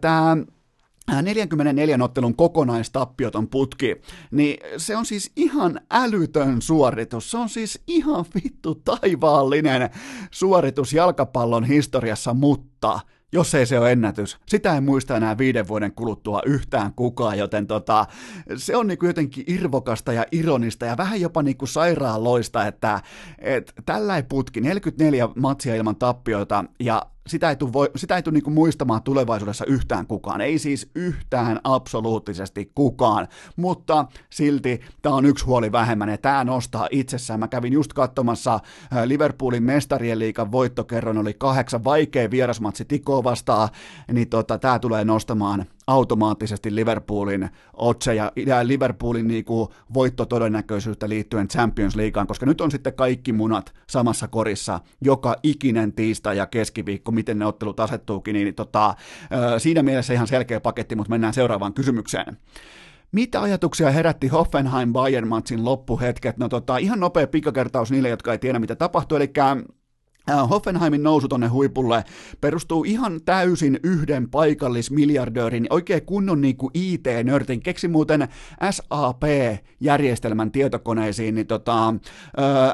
[0.00, 0.36] tämä
[1.22, 3.96] 44 ottelun kokonaistappioton putki,
[4.30, 7.30] niin se on siis ihan älytön suoritus.
[7.30, 9.90] Se on siis ihan vittu taivaallinen
[10.30, 13.00] suoritus jalkapallon historiassa, mutta
[13.32, 14.38] jos ei se ole ennätys.
[14.46, 18.06] Sitä ei muista enää viiden vuoden kuluttua yhtään kukaan, joten tota,
[18.56, 23.00] se on niinku jotenkin irvokasta ja ironista ja vähän jopa niinku sairaaloista, että
[23.38, 28.22] et tällä ei putki 44 matsia ilman tappioita ja sitä ei tule, voi, sitä ei
[28.22, 35.26] tule niinku muistamaan tulevaisuudessa yhtään kukaan, ei siis yhtään absoluuttisesti kukaan, mutta silti tämä on
[35.26, 37.40] yksi huoli vähemmän ja tämä nostaa itsessään.
[37.40, 43.68] Mä kävin just katsomassa äh, Liverpoolin mestarien liikan voittokerron, oli kahdeksan vaikea vierasmatsi Tikoa vastaan,
[44.12, 52.26] niin tota, tämä tulee nostamaan automaattisesti Liverpoolin otseja ja Liverpoolin niinku voittotodennäköisyyttä liittyen Champions Leagueaan,
[52.26, 57.46] koska nyt on sitten kaikki munat samassa korissa joka ikinen tiistai ja keskiviikko, miten ne
[57.46, 58.94] ottelut asettuukin, niin tota,
[59.58, 62.36] siinä mielessä ihan selkeä paketti, mutta mennään seuraavaan kysymykseen.
[63.12, 66.36] Mitä ajatuksia herätti Hoffenheim Bayern matsin loppuhetket?
[66.36, 69.32] No tota, ihan nopea pikakertaus niille, jotka ei tiedä mitä tapahtui, eli
[70.50, 72.04] Hoffenheimin nousu tonne huipulle
[72.40, 78.28] perustuu ihan täysin yhden paikallismiljardöörin, oikein kunnon niinku IT-nörtin, keksi muuten
[78.70, 81.94] SAP-järjestelmän tietokoneisiin, niin tota, äh,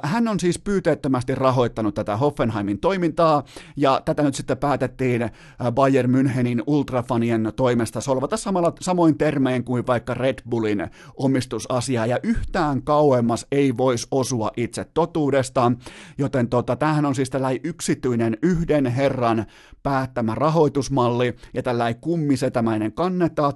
[0.02, 3.44] hän on siis pyyteettömästi rahoittanut tätä Hoffenheimin toimintaa,
[3.76, 5.30] ja tätä nyt sitten päätettiin äh,
[5.72, 12.82] Bayern Münchenin ultrafanien toimesta solvata samalla, samoin termein kuin vaikka Red Bullin omistusasia, ja yhtään
[12.82, 15.72] kauemmas ei voisi osua itse totuudesta,
[16.18, 19.46] joten tota, tämähän on siis tällainen yksityinen yhden herran
[19.82, 23.52] päättämä rahoitusmalli, ja tällä kummisetämäinen kannetaan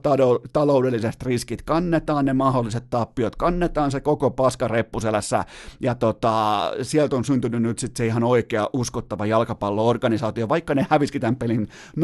[0.52, 5.44] taloudelliset riskit, kannetaan ne mahdolliset tappiot, kannetaan se koko paska reppuselässä,
[5.80, 11.20] ja tota, sieltä on syntynyt nyt sitten se ihan oikea uskottava jalkapalloorganisaatio, vaikka ne häviski
[11.20, 11.68] tämän pelin
[11.98, 12.02] 0-6,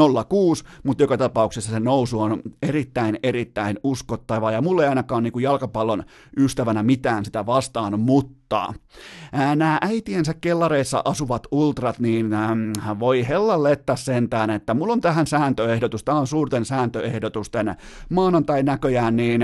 [0.83, 5.43] mutta joka tapauksessa se nousu on erittäin, erittäin uskottava, ja mulle ei ainakaan niin kuin
[5.43, 6.05] jalkapallon
[6.37, 8.75] ystävänä mitään sitä vastaan, mutta
[9.33, 12.31] nämä äitiensä kellareissa asuvat ultrat, niin
[12.99, 17.75] voi hella letta sentään, että mulla on tähän sääntöehdotus, tämä on suurten sääntöehdotusten
[18.09, 19.41] maanantai näköjään, niin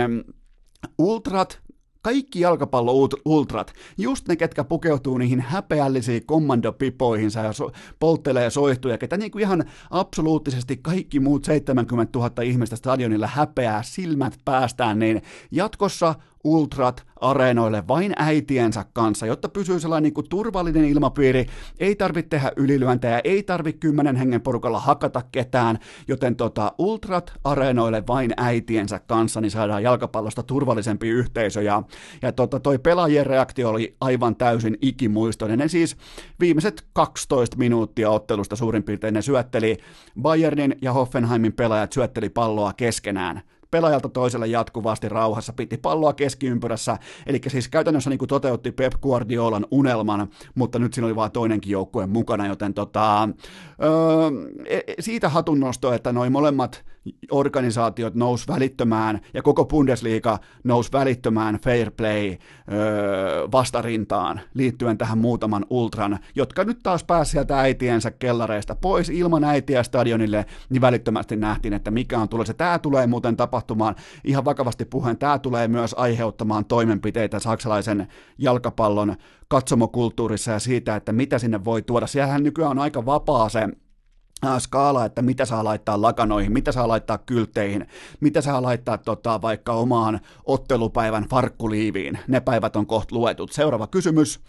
[0.98, 1.60] ultrat
[2.02, 9.30] kaikki jalkapallo-ultrat, just ne, ketkä pukeutuu niihin häpeällisiin kommandopipoihinsa ja so- polttelee soihtuja, ketä niin
[9.30, 16.14] kuin ihan absoluuttisesti kaikki muut 70 000 ihmistä stadionilla häpeää silmät päästään, niin jatkossa
[16.48, 21.46] ultrat areenoille vain äitiensä kanssa, jotta pysyy sellainen niin kuin turvallinen ilmapiiri,
[21.78, 28.06] ei tarvitse tehdä ylilyöntejä, ei tarvitse kymmenen hengen porukalla hakata ketään, joten tota, ultrat areenoille
[28.06, 31.82] vain äitiensä kanssa, niin saadaan jalkapallosta turvallisempi yhteisö, ja,
[32.22, 35.96] ja tota, toi pelaajien reaktio oli aivan täysin ikimuistoinen, ne siis
[36.40, 39.76] viimeiset 12 minuuttia ottelusta suurin piirtein ne syötteli,
[40.22, 47.40] Bayernin ja Hoffenheimin pelaajat syötteli palloa keskenään, pelaajalta toiselle jatkuvasti rauhassa, piti palloa keskiympyrässä, eli
[47.46, 52.06] siis käytännössä niin kuin toteutti Pep Guardiolan unelman, mutta nyt siinä oli vain toinenkin joukkue
[52.06, 53.28] mukana, joten tota,
[53.82, 54.30] öö,
[55.00, 56.84] siitä hatunnosto, että noin molemmat
[57.30, 62.36] organisaatiot nous välittömään ja koko Bundesliga nousi välittömään fair play
[62.72, 69.44] öö, vastarintaan liittyen tähän muutaman ultran, jotka nyt taas pääsi sieltä äitiensä kellareista pois ilman
[69.44, 72.54] äitiä stadionille, niin välittömästi nähtiin, että mikä on tulossa.
[72.54, 73.94] Tämä tulee muuten tapahtumaan
[74.24, 78.08] ihan vakavasti puheen, tämä tulee myös aiheuttamaan toimenpiteitä saksalaisen
[78.38, 79.16] jalkapallon
[79.48, 82.06] katsomokulttuurissa ja siitä, että mitä sinne voi tuoda.
[82.06, 83.68] Siellähän nykyään on aika vapaa se
[84.58, 87.86] skaala, että mitä saa laittaa lakanoihin, mitä saa laittaa kyltteihin,
[88.20, 92.18] mitä saa laittaa tota, vaikka omaan ottelupäivän farkkuliiviin.
[92.28, 93.52] Ne päivät on kohta luetut.
[93.52, 94.40] Seuraava kysymys.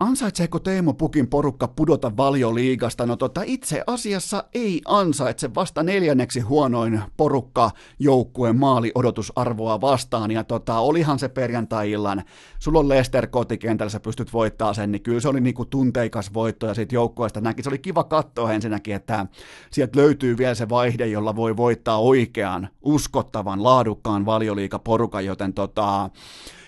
[0.00, 3.06] Ansaitseeko Teemu Pukin porukka pudota valioliigasta?
[3.06, 10.30] No tota, itse asiassa ei ansaitse vasta neljänneksi huonoin porukka joukkueen maali-odotusarvoa vastaan.
[10.30, 12.22] Ja tota, olihan se perjantai-illan,
[12.58, 16.66] sulla on Lester kotikentällä, sä pystyt voittaa sen, niin kyllä se oli niinku tunteikas voitto
[16.66, 17.62] ja siitä joukkueesta näki.
[17.62, 19.26] Se oli kiva katsoa ensinnäkin, että
[19.70, 26.10] sieltä löytyy vielä se vaihde, jolla voi voittaa oikean, uskottavan, laadukkaan valioliigaporukan, joten tota,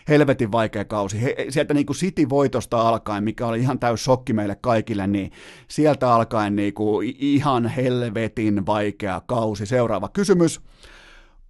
[0.09, 1.23] helvetin vaikea kausi.
[1.23, 5.33] He, sieltä niin kuin City-voitosta alkaen, mikä oli ihan täys shokki meille kaikille, niin
[5.69, 9.67] sieltä alkaen niin kuin ihan helvetin vaikea kausi.
[9.67, 10.61] Seuraava kysymys.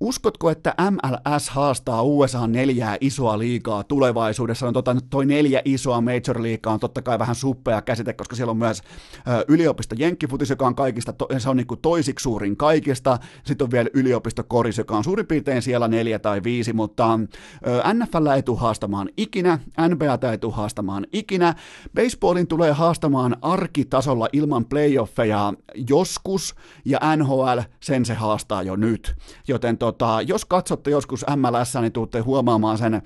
[0.01, 4.67] Uskotko, että MLS haastaa USA neljää isoa liigaa tulevaisuudessa?
[4.67, 8.51] On tota, toi neljä isoa major liigaa on totta kai vähän suppea käsite, koska siellä
[8.51, 8.83] on myös
[9.29, 13.19] ö, yliopisto Jenkkifutis, joka on kaikista, to, se on niin kuin toisiksi suurin kaikista.
[13.45, 17.21] Sitten on vielä yliopisto Koris, joka on suurin piirtein siellä neljä tai viisi, mutta
[17.67, 19.59] ö, NFL ei tule haastamaan ikinä,
[19.89, 21.55] NBA ei tule haastamaan ikinä.
[21.95, 25.53] Baseballin tulee haastamaan arkitasolla ilman playoffeja
[25.89, 26.55] joskus,
[26.85, 29.17] ja NHL sen se haastaa jo nyt.
[29.49, 33.01] Joten to, tota, jos katsotte joskus MLS, niin tuutte huomaamaan sen ö,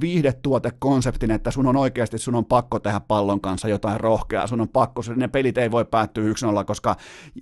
[0.00, 4.68] viihdetuotekonseptin, että sun on oikeasti sun on pakko tehdä pallon kanssa jotain rohkeaa, sun on
[4.68, 6.24] pakko, ne pelit ei voi päättyä
[6.60, 6.96] 1-0, koska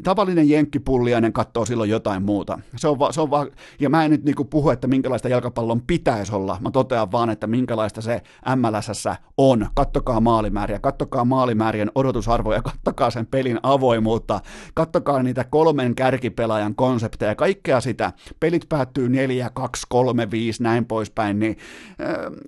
[0.05, 2.59] tavallinen jenkkipulliainen katsoo silloin jotain muuta.
[2.76, 3.46] Se on, va, se on va,
[3.80, 7.46] ja mä en nyt niinku puhu, että minkälaista jalkapallon pitäisi olla, mä totean vaan, että
[7.46, 8.22] minkälaista se
[8.56, 9.05] MLS
[9.36, 9.66] on.
[9.74, 14.40] Kattokaa maalimääriä, kattokaa maalimäärien odotusarvoja, kattokaa sen pelin avoimuutta,
[14.74, 18.12] kattokaa niitä kolmen kärkipelaajan konsepteja, kaikkea sitä.
[18.40, 21.56] Pelit päättyy 4, 2, 3, 5, näin poispäin, niin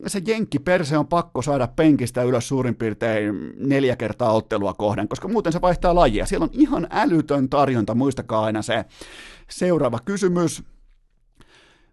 [0.07, 5.29] se jenkki perse on pakko saada penkistä ylös suurin piirtein neljä kertaa ottelua kohden, koska
[5.29, 6.27] muuten se vaihtaa lajia.
[6.27, 8.85] Siellä on ihan älytön tarjonta, muistakaa aina se.
[9.51, 10.63] Seuraava kysymys.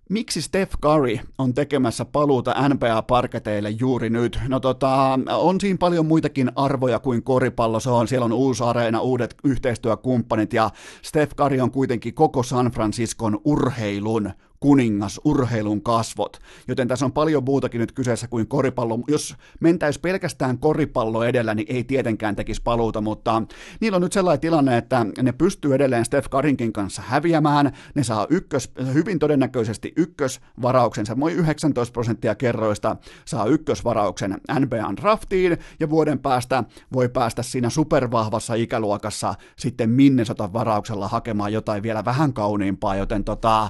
[0.09, 4.39] Miksi Steph Curry on tekemässä paluuta NBA-parketeille juuri nyt?
[4.47, 9.01] No tota, on siinä paljon muitakin arvoja kuin koripallo, se on, siellä on uusi areena,
[9.01, 10.69] uudet yhteistyökumppanit ja
[11.01, 16.39] Steph Curry on kuitenkin koko San Franciscon urheilun kuningas, urheilun kasvot.
[16.67, 18.99] Joten tässä on paljon muutakin nyt kyseessä kuin koripallo.
[19.07, 23.41] Jos mentäisi pelkästään koripallo edellä, niin ei tietenkään tekisi paluuta, mutta
[23.79, 27.71] niillä on nyt sellainen tilanne, että ne pystyy edelleen Steph Karinkin kanssa häviämään.
[27.95, 35.89] Ne saa ykkös, hyvin todennäköisesti ykkösvarauksensa, moi 19 prosenttia kerroista saa ykkösvarauksen NBAn draftiin, ja
[35.89, 36.63] vuoden päästä
[36.93, 43.69] voi päästä siinä supervahvassa ikäluokassa sitten Minnesotan varauksella hakemaan jotain vielä vähän kauniimpaa, joten tota,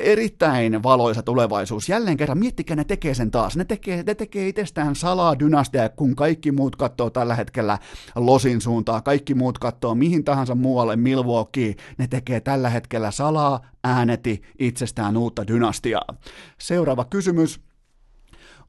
[0.00, 1.88] erittäin valoisa tulevaisuus.
[1.88, 3.56] Jälleen kerran, miettikää, ne tekee sen taas.
[3.56, 7.78] Ne tekee, ne tekee itsestään salaa dynastia, kun kaikki muut katsoo tällä hetkellä
[8.16, 14.42] Losin suuntaa, kaikki muut katsoo mihin tahansa muualle Milwaukee, ne tekee tällä hetkellä salaa ääneti
[14.58, 16.14] itsestään uutta dynastiaa.
[16.58, 17.69] Seuraava kysymys.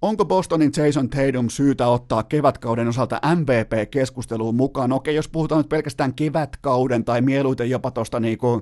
[0.02, 4.92] Onko Bostonin Jason Tatum syytä ottaa kevätkauden osalta MVP-keskusteluun mukaan?
[4.92, 8.62] Okei, jos puhutaan nyt pelkästään kevätkauden tai mieluiten jopa tuosta niinku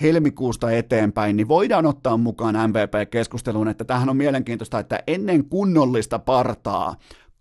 [0.00, 6.96] helmikuusta eteenpäin, niin voidaan ottaa mukaan MVP-keskusteluun, että tähän on mielenkiintoista, että ennen kunnollista partaa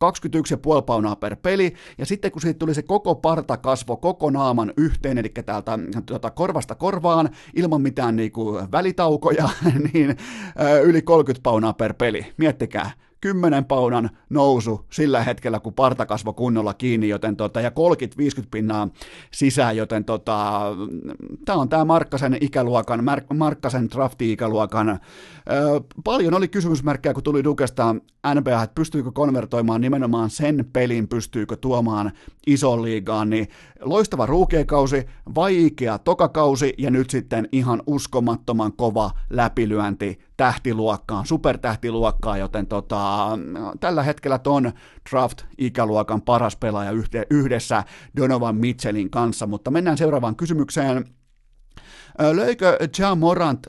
[0.05, 4.73] 21,5 paunaa per peli, ja sitten kun siitä tuli se koko parta kasvo koko naaman
[4.77, 9.49] yhteen, eli täältä tuota, korvasta korvaan, ilman mitään niinku välitaukoja,
[9.93, 10.17] niin
[10.61, 12.25] ö, yli 30 paunaa per peli.
[12.37, 12.91] Miettikää,
[13.21, 17.73] 10 paunan nousu sillä hetkellä, kun parta kasvoi kunnolla kiinni, joten tota, ja 30-50
[18.51, 18.87] pinnaa
[19.31, 20.61] sisään, joten tota,
[21.45, 24.99] tämä on tämä Markkasen ikäluokan, Markkasen drafti-ikäluokan.
[26.03, 27.95] Paljon oli kysymysmerkkejä, kun tuli Dukesta
[28.35, 32.11] NBA, että pystyykö konvertoimaan nimenomaan sen pelin, pystyykö tuomaan
[32.47, 33.47] ison liigaan, niin
[33.81, 35.05] loistava ruukiekausi,
[35.35, 43.29] vaikea tokakausi ja nyt sitten ihan uskomattoman kova läpilyönti tähtiluokkaan, supertähtiluokkaan, joten tota,
[43.79, 44.71] tällä hetkellä ton
[45.09, 46.91] draft-ikäluokan paras pelaaja
[47.29, 47.83] yhdessä
[48.17, 51.05] Donovan Mitchellin kanssa, mutta mennään seuraavaan kysymykseen.
[52.33, 53.67] Löikö Ja Morant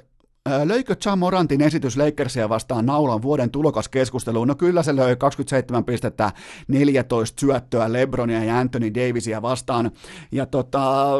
[0.48, 4.48] Löikö Morantin esitys Lakersia vastaan naulan vuoden tulokaskeskusteluun?
[4.48, 6.32] No kyllä se löi 27 pistettä,
[6.68, 9.90] 14 syöttöä Lebronia ja Anthony Davisia vastaan.
[10.32, 11.14] Ja tota,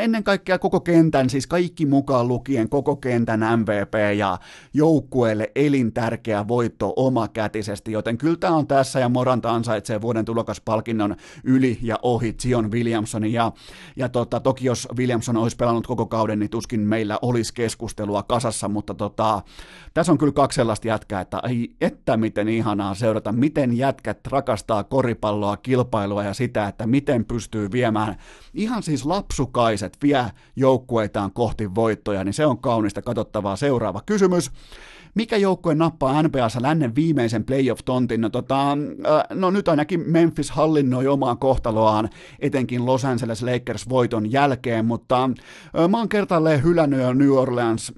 [0.00, 4.38] ennen kaikkea koko kentän, siis kaikki mukaan lukien koko kentän MVP ja
[4.74, 11.78] joukkueelle elintärkeä voitto omakätisesti, joten kyllä tämä on tässä ja Moranta ansaitsee vuoden tulokaspalkinnon yli
[11.82, 13.32] ja ohi Zion Williamsonin.
[13.32, 13.52] Ja,
[13.96, 18.68] ja tota, toki jos Williamson olisi pelannut koko kauden, niin tuskin meillä olisi keskustelua kasassa,
[18.68, 19.42] mutta tota,
[19.94, 24.84] tässä on kyllä kaksi sellaista jätkää, että ei, että miten ihanaa seurata, miten jätkät rakastaa
[24.84, 28.16] koripalloa, kilpailua ja sitä, että miten pystyy viemään
[28.54, 30.24] ihan siis lapsukaiset vie
[30.56, 33.56] joukkueitaan kohti voittoja, niin se on kaunista katsottavaa.
[33.56, 34.50] Seuraava kysymys
[35.16, 38.20] mikä joukkue nappaa NBAssa lännen viimeisen playoff-tontin?
[38.20, 38.76] No, tota, äh,
[39.34, 45.88] no nyt ainakin Memphis hallinnoi omaa kohtaloaan, etenkin Los Angeles Lakers voiton jälkeen, mutta äh,
[45.88, 47.92] mä oon kertaalleen hylännyt jo New Orleans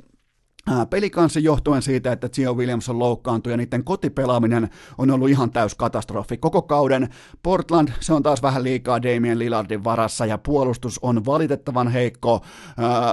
[0.90, 4.68] Pelikanssa johtuen siitä, että Gio Williamson loukkaantui ja niiden kotipelaaminen
[4.98, 6.36] on ollut ihan täys katastrofi.
[6.36, 7.08] Koko kauden
[7.42, 12.40] Portland, se on taas vähän liikaa Damien Lillardin varassa ja puolustus on valitettavan heikko.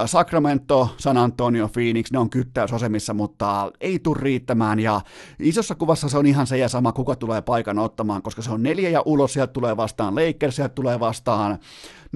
[0.06, 5.00] Sacramento, San Antonio, Phoenix, ne on kyttäysasemissa, mutta ei tule riittämään ja
[5.38, 8.62] isossa kuvassa se on ihan se ja sama, kuka tulee paikan ottamaan, koska se on
[8.62, 11.58] neljä ja ulos, sieltä tulee vastaan Lakers, sieltä tulee vastaan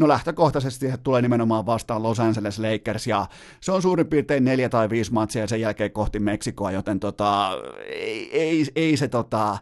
[0.01, 3.27] No lähtökohtaisesti se tulee nimenomaan vastaan Los Angeles Lakers ja
[3.61, 7.51] se on suurin piirtein neljä tai viisi matsia sen jälkeen kohti Meksikoa, joten tota,
[7.87, 9.59] ei, ei, ei se tota,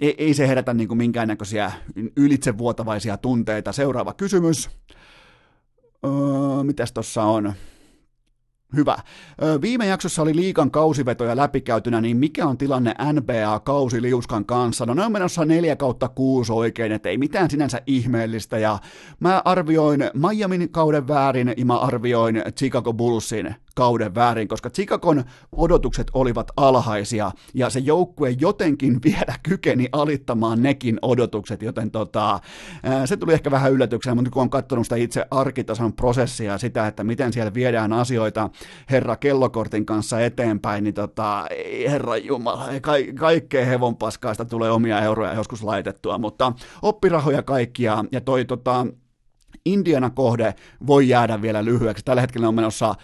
[0.00, 1.72] ei, ei se herätä niin minkäännäköisiä
[2.16, 3.72] ylitsevuotavaisia tunteita.
[3.72, 4.70] Seuraava kysymys.
[6.04, 7.52] Öö, mitäs tuossa on?
[8.76, 8.96] Hyvä.
[9.62, 14.86] Viime jaksossa oli liikan kausivetoja läpikäytynä, niin mikä on tilanne NBA-kausiliuskan kanssa?
[14.86, 18.58] No ne on menossa 4 kautta 6 oikein, että ei mitään sinänsä ihmeellistä.
[18.58, 18.78] Ja
[19.20, 26.10] mä arvioin Miamin kauden väärin ja mä arvioin Chicago Bullsin kauden väärin, koska Chicagon odotukset
[26.14, 32.40] olivat alhaisia ja se joukkue jotenkin vielä kykeni alittamaan nekin odotukset, joten tota,
[33.04, 37.04] se tuli ehkä vähän yllätyksenä, mutta kun on katsonut sitä itse arkitason prosessia, sitä, että
[37.04, 38.50] miten siellä viedään asioita
[38.90, 41.46] herra kellokortin kanssa eteenpäin, niin tota,
[41.88, 46.52] herra jumala, ka- kaikkea hevon paskaista tulee omia euroja joskus laitettua, mutta
[46.82, 48.86] oppirahoja kaikkia ja toi tota,
[49.64, 50.54] Indiana kohde
[50.86, 52.04] voi jäädä vielä lyhyeksi.
[52.04, 52.94] Tällä hetkellä on menossa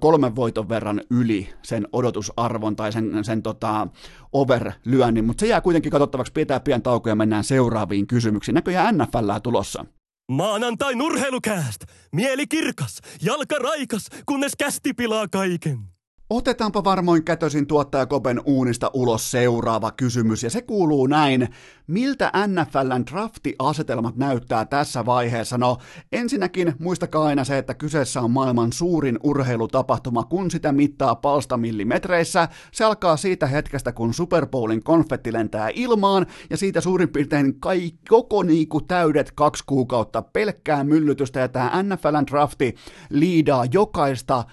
[0.00, 3.88] kolmen voiton verran yli sen odotusarvon tai sen, sen tota,
[4.32, 6.32] overlyönnin, mutta se jää kuitenkin katsottavaksi.
[6.32, 8.54] Pitää pian tauko ja mennään seuraaviin kysymyksiin.
[8.54, 9.84] Näköjään NFL tulossa.
[10.32, 11.84] Maanantai nurheilukääst!
[12.12, 15.97] Mieli kirkas, jalka raikas, kunnes kästi pilaa kaiken.
[16.30, 21.48] Otetaanpa varmoin kätösin tuottaja Kopen uunista ulos seuraava kysymys, ja se kuuluu näin.
[21.86, 25.58] Miltä NFLn draftiasetelmat näyttää tässä vaiheessa?
[25.58, 25.78] No,
[26.12, 32.48] ensinnäkin muistakaa aina se, että kyseessä on maailman suurin urheilutapahtuma, kun sitä mittaa palstamillimetreissä.
[32.72, 37.98] Se alkaa siitä hetkestä, kun Super Bowlin konfetti lentää ilmaan, ja siitä suurin piirtein kaikki,
[38.08, 42.74] koko niinku täydet kaksi kuukautta pelkkää myllytystä, ja tämä NFLn drafti
[43.10, 44.44] liidaa jokaista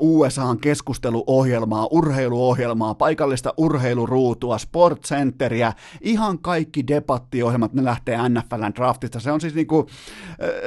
[0.00, 9.20] USAn keskusteluohjelmaa, urheiluohjelmaa, paikallista urheiluruutua, sportcenteriä, ihan kaikki debattiohjelmat, ne lähtee NFLn draftista.
[9.20, 9.86] Se on siis niinku,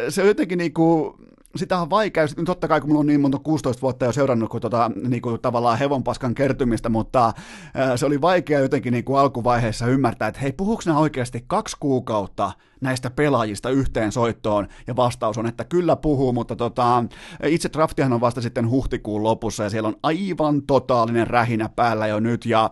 [0.09, 1.15] se on jotenkin niinku,
[1.55, 4.49] sitä on vaikea, sitten totta kai kun mulla on niin monta 16 vuotta jo seurannut
[4.49, 7.33] kuin tota, niin kuin tavallaan hevonpaskan kertymistä, mutta
[7.73, 12.51] ää, se oli vaikea jotenkin niin kuin alkuvaiheessa ymmärtää, että hei, puhuuko oikeasti kaksi kuukautta
[12.81, 17.03] näistä pelaajista yhteen soittoon, ja vastaus on, että kyllä puhuu, mutta tota,
[17.45, 22.19] itse draftihan on vasta sitten huhtikuun lopussa, ja siellä on aivan totaalinen rähinä päällä jo
[22.19, 22.69] nyt, ja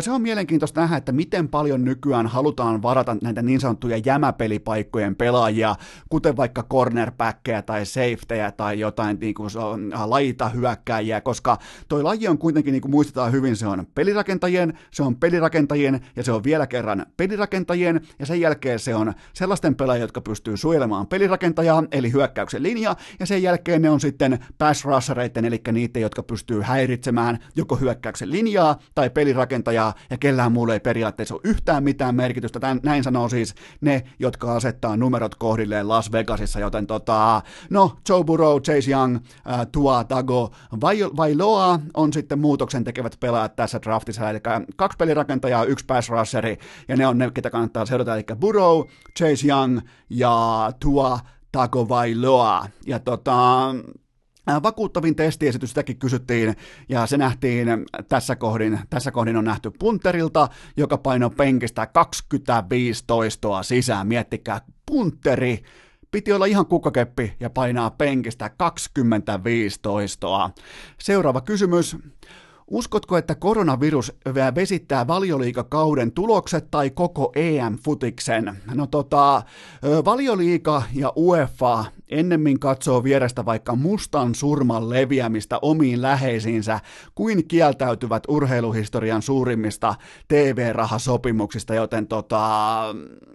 [0.00, 5.76] se on mielenkiintoista nähdä, että miten paljon nykyään halutaan varata näitä niin sanottuja jämäpelipaikkojen pelaajia,
[6.08, 9.50] kuten vaikka cornerbackkejä tai safetyjä tai jotain niin kuin,
[10.04, 11.58] laita hyökkääjiä, koska
[11.88, 16.22] toi laji on kuitenkin, niin kuin muistetaan hyvin, se on pelirakentajien, se on pelirakentajien, ja
[16.22, 21.06] se on vielä kerran pelirakentajien, ja sen jälkeen se on sellaisten pelaajia, jotka pystyy suojelemaan
[21.06, 26.22] pelirakentajaa, eli hyökkäyksen linja, ja sen jälkeen ne on sitten pass rushereiden, eli niitä, jotka
[26.22, 32.14] pystyy häiritsemään joko hyökkäyksen linjaa tai pelirakentajaa, ja kellään muulle ei periaatteessa ole yhtään mitään
[32.14, 32.60] merkitystä.
[32.60, 38.24] Tän, näin sanoo siis ne, jotka asettaa numerot kohdilleen Las Vegasissa, joten tota, no, Joe
[38.24, 40.52] Burrow, Chase Young, äh, Tua, Dago,
[41.16, 44.40] vai, Loa on sitten muutoksen tekevät pelaajat tässä draftissa, eli
[44.76, 48.82] kaksi pelirakentajaa, yksi pass rusheri, ja ne on ne, ketä kannattaa seurata, eli Burrow,
[49.22, 49.80] Chase Young
[50.10, 51.18] ja Tua
[51.52, 52.66] Tagovailoa.
[52.86, 53.70] Ja tota,
[54.50, 56.56] äh, Vakuuttavin testiesitys, sitäkin kysyttiin,
[56.88, 57.68] ja se nähtiin
[58.08, 64.06] tässä kohdin, tässä kohdin on nähty punterilta, joka paino penkistä 25 toistoa sisään.
[64.06, 65.62] Miettikää, punteri,
[66.10, 70.50] piti olla ihan kukkakeppi ja painaa penkistä 25 toistoa.
[71.00, 71.96] Seuraava kysymys.
[72.72, 74.12] Uskotko, että koronavirus
[74.54, 78.56] vesittää valioliikakauden tulokset tai koko EM-futiksen?
[78.74, 79.42] No tota,
[80.04, 86.80] valioliika ja UEFA ennemmin katsoo vierestä vaikka mustan surman leviämistä omiin läheisiinsä
[87.14, 89.94] kuin kieltäytyvät urheiluhistorian suurimmista
[90.28, 92.84] TV-rahasopimuksista, joten tota,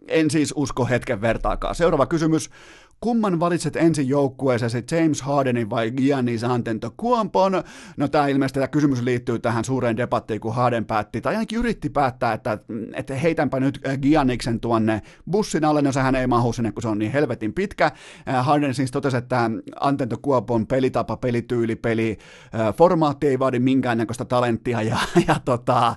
[0.08, 1.76] en siis usko hetken vertaakaan.
[1.76, 2.50] Seuraava kysymys.
[3.00, 7.64] Kumman valitset ensin joukkueeseesi, James Hardenin vai Giannis Antetokounmpon?
[7.98, 11.90] No tämä ilmeisesti tämä kysymys liittyy tähän suureen debattiin, kun Harden päätti, tai ainakin yritti
[11.90, 12.58] päättää, että,
[12.94, 15.02] että heitänpä nyt Gianniksen tuonne
[15.32, 17.86] bussin alle, no sehän ei mahu sinne, kun se on niin helvetin pitkä.
[18.30, 22.18] Äh, Harden siis totesi, että Antetokounmpon pelitapa, pelityyli, peli,
[22.56, 24.98] äh, formaatti ei vaadi minkäännäköistä talenttia, ja,
[25.28, 25.96] ja tota,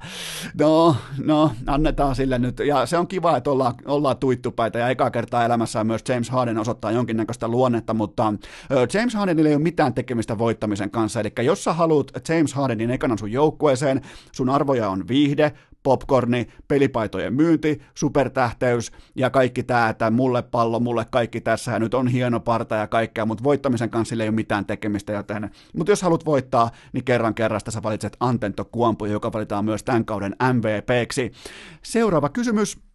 [0.58, 5.10] no, no, annetaan sille nyt, ja se on kiva, että ollaan, ollaan tuittupäitä, ja eka
[5.10, 8.34] kertaa elämässään myös James Harden osoittaa osoittaa jonkinnäköistä luonnetta, mutta
[8.94, 13.16] James Hardenilla ei ole mitään tekemistä voittamisen kanssa, eli jos sä haluat James Hardenin ekana
[13.16, 14.00] sun joukkueeseen,
[14.32, 15.52] sun arvoja on viihde,
[15.82, 21.94] popcorni, pelipaitojen myynti, supertähteys ja kaikki tämä, että mulle pallo, mulle kaikki tässä ja nyt
[21.94, 25.92] on hieno parta ja kaikkea, mutta voittamisen kanssa sillä ei ole mitään tekemistä, joten, mutta
[25.92, 30.36] jos haluat voittaa, niin kerran kerrasta sä valitset Antento Kuampu, joka valitaan myös tämän kauden
[30.52, 31.32] MVPksi.
[31.82, 32.89] Seuraava kysymys.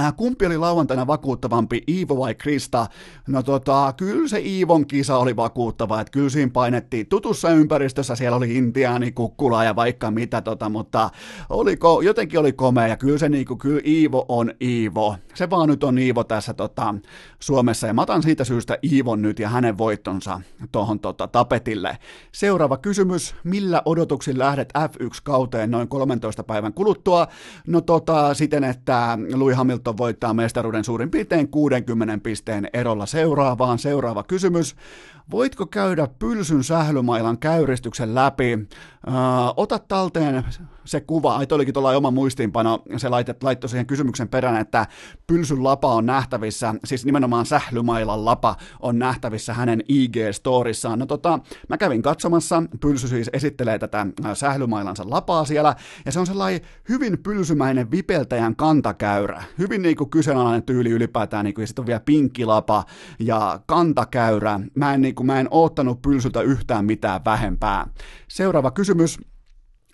[0.00, 2.86] Äh, kumpi oli lauantaina vakuuttavampi, Iivo vai Krista?
[3.28, 8.36] No tota, kyllä se Iivon kisa oli vakuuttava, että kyllä siinä painettiin tutussa ympäristössä, siellä
[8.36, 11.10] oli intiaani, kukkula ja vaikka mitä, tota, mutta
[11.48, 15.16] oliko, jotenkin oli komea ja kyllä se niinku, kyllä Iivo on Iivo.
[15.34, 16.94] Se vaan nyt on Iivo tässä tota,
[17.40, 20.40] Suomessa ja mä otan siitä syystä Iivon nyt ja hänen voittonsa
[20.72, 21.98] tuohon tota, tapetille.
[22.32, 27.28] Seuraava kysymys, millä odotuksin lähdet F1-kauteen noin 13 päivän kuluttua?
[27.66, 33.78] No tota, siten, että Louis Hamilton Hamilton voittaa mestaruuden suurin piirtein 60 pisteen erolla seuraavaan.
[33.78, 34.76] Seuraava kysymys.
[35.30, 38.54] Voitko käydä pylsyn sählymailan käyristyksen läpi?
[38.54, 39.14] Uh,
[39.56, 40.44] ota talteen
[40.84, 44.86] se kuva, ai olikin tuolla oma muistiinpano, se laitet, laittoi siihen kysymyksen perään, että
[45.26, 50.98] pylsyn lapa on nähtävissä, siis nimenomaan sählymailan lapa on nähtävissä hänen IG-storissaan.
[50.98, 51.38] No tota,
[51.68, 57.18] mä kävin katsomassa, pylsy siis esittelee tätä sählymailansa lapaa siellä, ja se on sellainen hyvin
[57.22, 62.84] pylsymäinen vipeltäjän kantakäyrä, hyvin niinku kyseenalainen tyyli ylipäätään, niinku, ja sitten on vielä pinkkilapa
[63.18, 64.60] ja kantakäyrä.
[64.74, 67.86] Mä en, niinku, mä en oottanut pylsyltä yhtään mitään vähempää.
[68.28, 69.18] Seuraava kysymys.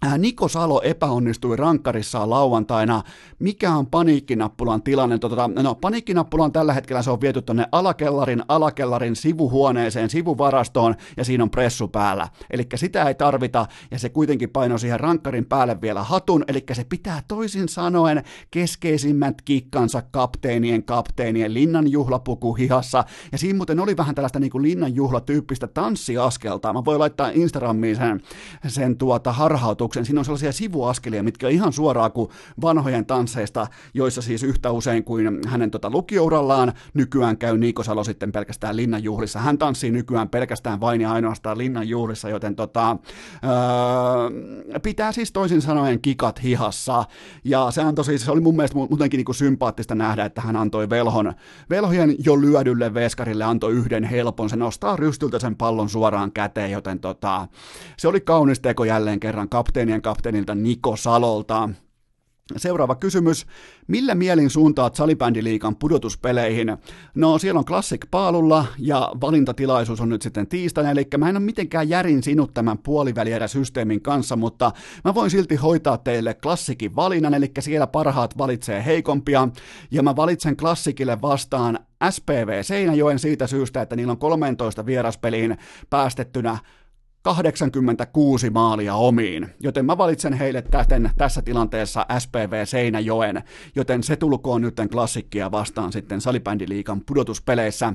[0.06, 3.02] Äh, Niko Salo epäonnistui rankkarissaan lauantaina.
[3.38, 5.18] Mikä on paniikkinappulan tilanne?
[5.18, 11.24] Tota, no, paniikkinappula on tällä hetkellä, se on viety tuonne alakellarin, alakellarin sivuhuoneeseen, sivuvarastoon, ja
[11.24, 12.28] siinä on pressu päällä.
[12.50, 16.84] Eli sitä ei tarvita, ja se kuitenkin painoi siihen rankkarin päälle vielä hatun, eli se
[16.84, 24.14] pitää toisin sanoen keskeisimmät kikkansa kapteenien, kapteenien linnan juhlapuku hihassa, ja siinä muuten oli vähän
[24.14, 26.72] tällaista niin kuin linnan juhlatyyppistä tanssiaskelta.
[26.72, 28.20] Mä voin laittaa Instagramiin sen,
[28.68, 32.30] sen tuota harhautu kohtauksen, siinä on sellaisia sivuaskelia, mitkä on ihan suoraan kuin
[32.60, 38.32] vanhojen tansseista, joissa siis yhtä usein kuin hänen tota lukiourallaan nykyään käy Niiko Salo sitten
[38.32, 39.38] pelkästään linnanjuhlissa.
[39.38, 42.96] Hän tanssii nykyään pelkästään vain ja ainoastaan linnanjuhlissa, joten tota,
[43.44, 47.04] öö, pitää siis toisin sanoen kikat hihassa.
[47.44, 50.90] Ja se, tosi, se oli mun mielestä muutenkin niin kuin sympaattista nähdä, että hän antoi
[50.90, 51.32] velhon,
[51.70, 54.50] velhojen jo lyödylle veskarille antoi yhden helpon.
[54.50, 57.48] Se nostaa rystyltä sen pallon suoraan käteen, joten tota,
[57.96, 59.48] se oli kaunis teko jälleen kerran
[59.80, 61.68] kapteenien kapteenilta Niko Salolta.
[62.56, 63.46] Seuraava kysymys.
[63.86, 66.76] Millä mielin suuntaat salibändiliikan pudotuspeleihin?
[67.14, 71.44] No siellä on Classic paalulla ja valintatilaisuus on nyt sitten tiistaina, eli mä en ole
[71.44, 72.78] mitenkään järin sinut tämän
[73.46, 74.72] systeemin kanssa, mutta
[75.04, 79.48] mä voin silti hoitaa teille klassikin valinnan, eli siellä parhaat valitsee heikompia,
[79.90, 81.78] ja mä valitsen klassikille vastaan
[82.10, 85.58] SPV Seinäjoen siitä syystä, että niillä on 13 vieraspeliin
[85.90, 86.58] päästettynä
[87.22, 93.42] 86 maalia omiin, joten mä valitsen heille täten tässä tilanteessa SPV Seinäjoen,
[93.76, 97.92] joten se tulkoon nyt klassikkia vastaan sitten salibändiliikan pudotuspeleissä.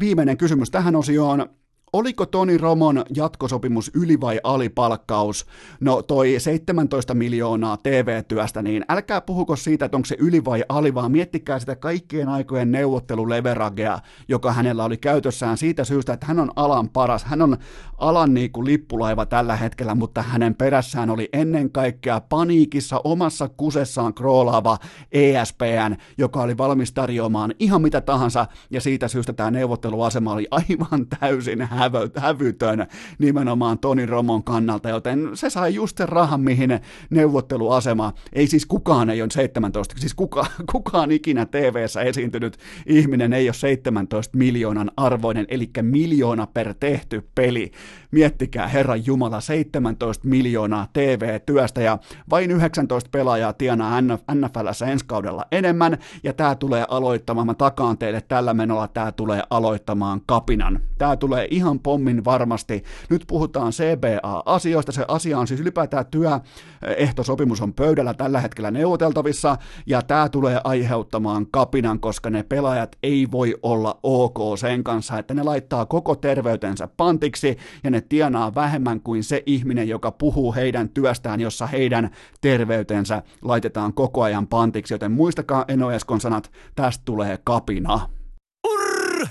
[0.00, 1.48] Viimeinen kysymys tähän osioon.
[1.92, 5.46] Oliko Toni Romon jatkosopimus yli- vai alipalkkaus?
[5.80, 10.94] No toi 17 miljoonaa TV-työstä, niin älkää puhuko siitä, että onko se yli vai ali,
[10.94, 13.98] vaan miettikää sitä kaikkien aikojen neuvotteluleveragea,
[14.28, 17.24] joka hänellä oli käytössään siitä syystä, että hän on alan paras.
[17.24, 17.56] Hän on
[17.98, 24.14] alan niin kuin lippulaiva tällä hetkellä, mutta hänen perässään oli ennen kaikkea paniikissa omassa kusessaan
[24.14, 24.78] kroolaava
[25.12, 31.06] ESPN, joka oli valmis tarjoamaan ihan mitä tahansa, ja siitä syystä tämä neuvotteluasema oli aivan
[31.20, 32.86] täysin hävö, hävytön
[33.18, 39.10] nimenomaan Toni Romon kannalta, joten se sai just sen rahan, mihin neuvotteluasema, ei siis kukaan
[39.10, 42.56] ei ole 17, siis kuka, kukaan ikinä TV-ssä esiintynyt
[42.86, 47.72] ihminen ei ole 17 miljoonan arvoinen, eli miljoona per tehty peli.
[48.10, 51.98] Miettikää, Herran Jumala, 17 miljoonaa TV-työstä ja
[52.30, 58.20] vain 19 pelaajaa tienaa NFLssä ensi kaudella enemmän, ja tämä tulee aloittamaan, mä takaan teille
[58.20, 60.80] tällä menolla, tämä tulee aloittamaan kapinan.
[60.98, 62.84] Tämä tulee ihan pommin varmasti.
[63.10, 70.02] Nyt puhutaan CBA-asioista, se asia on siis ylipäätään työehtosopimus on pöydällä tällä hetkellä neuvoteltavissa, ja
[70.02, 75.42] tämä tulee aiheuttamaan kapinan, koska ne pelaajat ei voi olla ok sen kanssa, että ne
[75.42, 81.40] laittaa koko terveytensä pantiksi, ja ne tienaa vähemmän kuin se ihminen, joka puhuu heidän työstään,
[81.40, 88.17] jossa heidän terveytensä laitetaan koko ajan pantiksi, joten muistakaa Enoeskon sanat, tästä tulee kapina.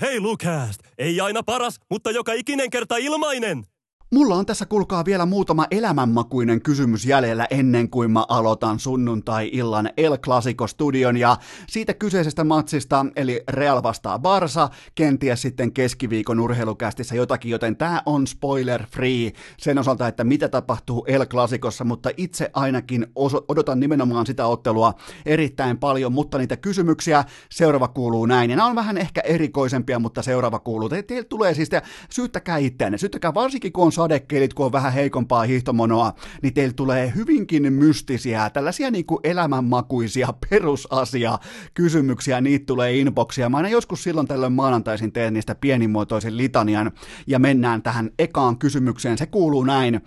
[0.02, 0.80] Urheilukääst!
[0.98, 3.64] Ei aina paras, mutta joka ikinen kerta ilmainen!
[4.10, 10.18] Mulla on tässä kulkaa vielä muutama elämänmakuinen kysymys jäljellä ennen kuin mä aloitan sunnuntai-illan El
[10.18, 11.36] Clasico-studion ja
[11.68, 18.26] siitä kyseisestä matsista, eli Real vastaa Barsa, kenties sitten keskiviikon urheilukästissä jotakin, joten tää on
[18.26, 23.06] spoiler free sen osalta, että mitä tapahtuu El Clasicossa, mutta itse ainakin
[23.48, 24.94] odotan nimenomaan sitä ottelua
[25.26, 30.22] erittäin paljon, mutta niitä kysymyksiä seuraava kuuluu näin, ja nämä on vähän ehkä erikoisempia, mutta
[30.22, 30.88] seuraava kuuluu.
[30.88, 34.92] Te, teille tulee siis, te, syyttäkää itseänne, syyttäkää varsinkin kun on sadekeilit, kun on vähän
[34.92, 36.12] heikompaa hiihtomonoa,
[36.42, 41.38] niin teillä tulee hyvinkin mystisiä, tällaisia niin kuin elämänmakuisia perusasia
[41.74, 43.48] kysymyksiä, niitä tulee inboxia.
[43.48, 46.92] Mä aina joskus silloin tällöin maanantaisin teen niistä pienimuotoisen litanian
[47.26, 49.18] ja mennään tähän ekaan kysymykseen.
[49.18, 50.00] Se kuuluu näin.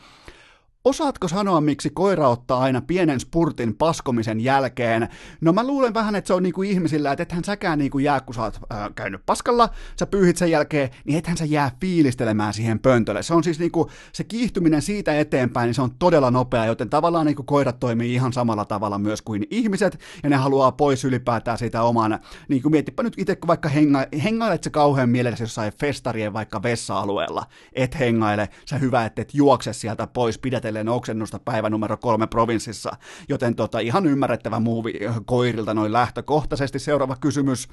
[0.86, 5.08] Osaatko sanoa, miksi koira ottaa aina pienen spurtin paskomisen jälkeen?
[5.42, 8.36] No mä luulen vähän, että se on niinku ihmisillä, että ethän säkään niinku jää, kun
[8.36, 12.80] sä oot äh, käynyt paskalla, sä pyyhit sen jälkeen, niin ethän sä jää fiilistelemään siihen
[12.80, 13.24] pöntölle.
[13.24, 17.26] Se on siis niinku, se kiihtyminen siitä eteenpäin, niin se on todella nopea, joten tavallaan
[17.26, 21.84] niinku koirat toimii ihan samalla tavalla myös kuin ihmiset, ja ne haluaa pois ylipäätään siitä
[21.84, 26.34] oman, niin kuin miettipä nyt itse, kun vaikka henga, hengailet sä kauhean mielessä jossain festarien
[26.34, 31.70] vaikka vessa-alueella, et hengaile, sä hyvä, että et juokse sieltä pois, pidät ajatellen oksennusta päivä
[31.70, 32.92] numero kolme provinssissa,
[33.30, 34.94] joten tota, ihan ymmärrettävä muuvi
[35.26, 36.80] koirilta noin lähtökohtaisesti.
[36.80, 37.68] Seuraava kysymys.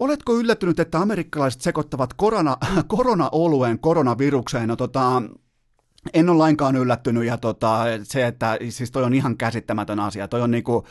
[0.00, 2.56] Oletko yllättynyt, että amerikkalaiset sekoittavat korona,
[2.96, 4.68] korona-olueen koronavirukseen?
[4.68, 5.22] No tota,
[6.14, 10.28] en ole lainkaan yllättynyt ja tota, se, että siis toi on ihan käsittämätön asia.
[10.28, 10.84] Toi on niinku,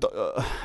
[0.00, 0.10] to,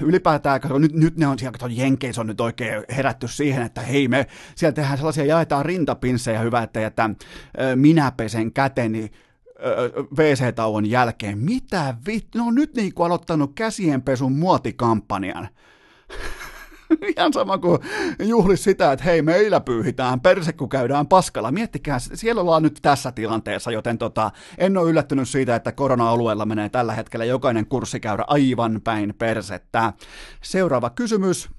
[0.01, 3.81] ylipäätään, kato, nyt, nyt ne on siellä, kato, Jenkeissä on nyt oikein herätty siihen, että
[3.81, 7.09] hei me, siellä tehdään sellaisia, jaetaan rintapinssejä, hyvä, että, että
[7.75, 9.11] minä pesen käteni
[10.17, 11.37] WC-tauon jälkeen.
[11.37, 12.37] Mitä vittu?
[12.37, 15.49] Ne on nyt niin kuin aloittanut käsienpesun muotikampanjan.
[17.17, 17.79] Ihan sama kuin
[18.19, 21.51] juhlis sitä, että hei, meillä pyyhitään perse, kun käydään paskalla.
[21.51, 26.69] Miettikää, siellä ollaan nyt tässä tilanteessa, joten tota, en ole yllättynyt siitä, että korona-alueella menee
[26.69, 29.93] tällä hetkellä jokainen kurssi käydä aivan päin persettä.
[30.43, 31.49] Seuraava kysymys.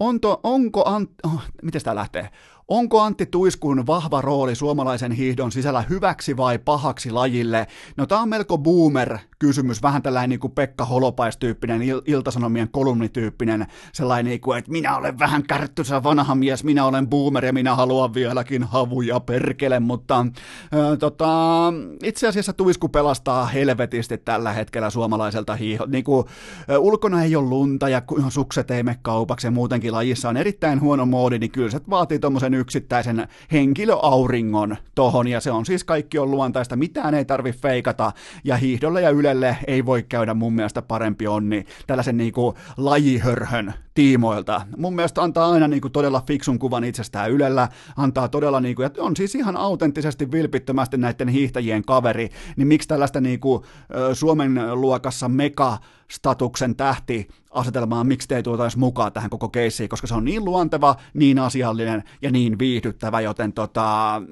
[0.00, 2.28] Onto, onko, Ant, oh, miten tämä lähtee?
[2.68, 7.66] Onko Antti Tuiskun vahva rooli suomalaisen hiihdon sisällä hyväksi vai pahaksi lajille?
[7.96, 13.66] No tämä on melko boomer kysymys, vähän tällainen niin kuin Pekka Holopaistyyppinen, il- iltasanomien kolumnityyppinen,
[13.92, 17.74] sellainen niin kuin, että minä olen vähän kärttysä vanha mies, minä olen boomer ja minä
[17.74, 25.54] haluan vieläkin havuja perkele, mutta äh, tota, itse asiassa Tuisku pelastaa helvetisti tällä hetkellä suomalaiselta
[25.54, 25.86] hiiho.
[25.86, 26.26] Niin kuin,
[26.70, 30.80] äh, ulkona ei ole lunta ja sukset ei mene kaupaksi ja muutenkin lajissa on erittäin
[30.80, 36.18] huono moodi, niin kyllä se vaatii tuommoisen yksittäisen henkilöauringon tohon, ja se on siis kaikki
[36.18, 38.12] on luontaista, mitään ei tarvi feikata,
[38.44, 44.60] ja hiihdolle ja ylelle ei voi käydä mun mielestä parempi onni tällaisen niinku lajihörhön tiimoilta.
[44.76, 49.16] Mun mielestä antaa aina niinku todella fiksun kuvan itsestään ylellä, antaa todella niinku, ja on
[49.16, 53.64] siis ihan autenttisesti vilpittömästi näiden hiihtäjien kaveri, niin miksi tällaista niinku
[54.12, 55.78] Suomen luokassa meka
[56.10, 60.44] statuksen tähti asetelmaan, miksi te ei tuota mukaan tähän koko keissiin, koska se on niin
[60.44, 64.22] luonteva, niin asiallinen ja niin viihdyttävä, joten tota,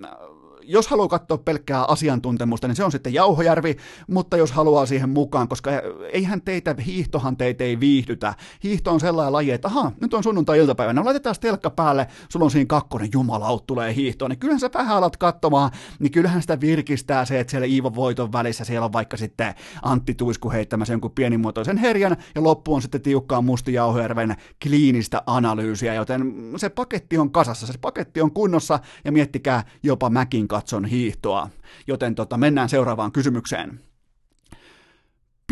[0.66, 3.76] jos haluaa katsoa pelkkää asiantuntemusta, niin se on sitten Jauhojärvi,
[4.06, 5.70] mutta jos haluaa siihen mukaan, koska
[6.12, 8.34] eihän teitä, hiihtohan teitä ei viihdytä.
[8.64, 12.51] Hiihto on sellainen laji, että aha, nyt on sunnuntai-iltapäivä, no laitetaan telkka päälle, sulla on
[12.51, 17.24] siinä kakkonen, jumalaut tulee hiihtoon, niin kyllähän sä vähän alat katsomaan, niin kyllähän sitä virkistää
[17.24, 21.76] se, että siellä Iivo Voiton välissä siellä on vaikka sitten Antti Tuisku heittämässä jonkun pienimuotoisen
[21.76, 27.66] herjan, ja loppu on sitten tiukkaa Musti Jauhojärven kliinistä analyysiä, joten se paketti on kasassa,
[27.66, 31.50] se paketti on kunnossa, ja miettikää jopa Mäkin katson hiihtoa.
[31.86, 33.80] Joten tota, mennään seuraavaan kysymykseen.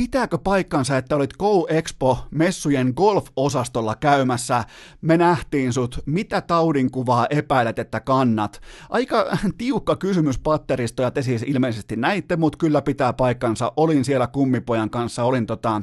[0.00, 4.64] Pitääkö paikkansa, että olit Go Expo messujen golf-osastolla käymässä?
[5.00, 6.00] Me nähtiin sut.
[6.06, 8.60] Mitä taudinkuvaa epäilet, että kannat?
[8.90, 9.26] Aika
[9.58, 13.72] tiukka kysymys patteristo ja te siis ilmeisesti näitte, mutta kyllä pitää paikkansa.
[13.76, 15.82] Olin siellä kummipojan kanssa, olin tota,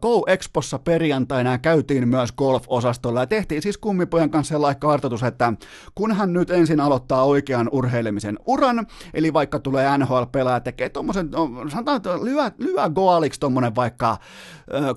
[0.00, 5.52] Go Expossa perjantaina ja käytiin myös golf-osastolla ja tehtiin siis kummipojan kanssa sellainen kartoitus, että
[5.94, 11.50] kun hän nyt ensin aloittaa oikean urheilemisen uran, eli vaikka tulee NHL-pelaaja, tekee tuommoisen, no,
[11.68, 14.18] sanotaan, että lyö, lyö goaliksi esimerkiksi tuommoinen vaikka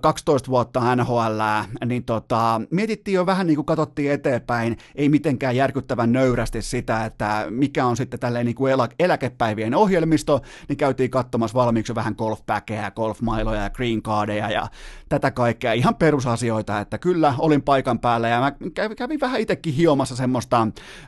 [0.02, 1.41] 12 vuotta NHL,
[1.86, 7.46] niin tota, mietittiin jo vähän niin kuin katsottiin eteenpäin, ei mitenkään järkyttävän nöyrästi sitä, että
[7.50, 12.91] mikä on sitten tälleen niin kuin elä, eläkepäivien ohjelmisto, niin käytiin katsomassa valmiiksi vähän golfpäkeä,
[12.91, 14.68] golfmailoja ja green cardeja ja
[15.10, 18.52] tätä kaikkea, ihan perusasioita, että kyllä olin paikan päällä ja mä
[18.96, 20.68] kävin vähän itsekin hiomassa semmoista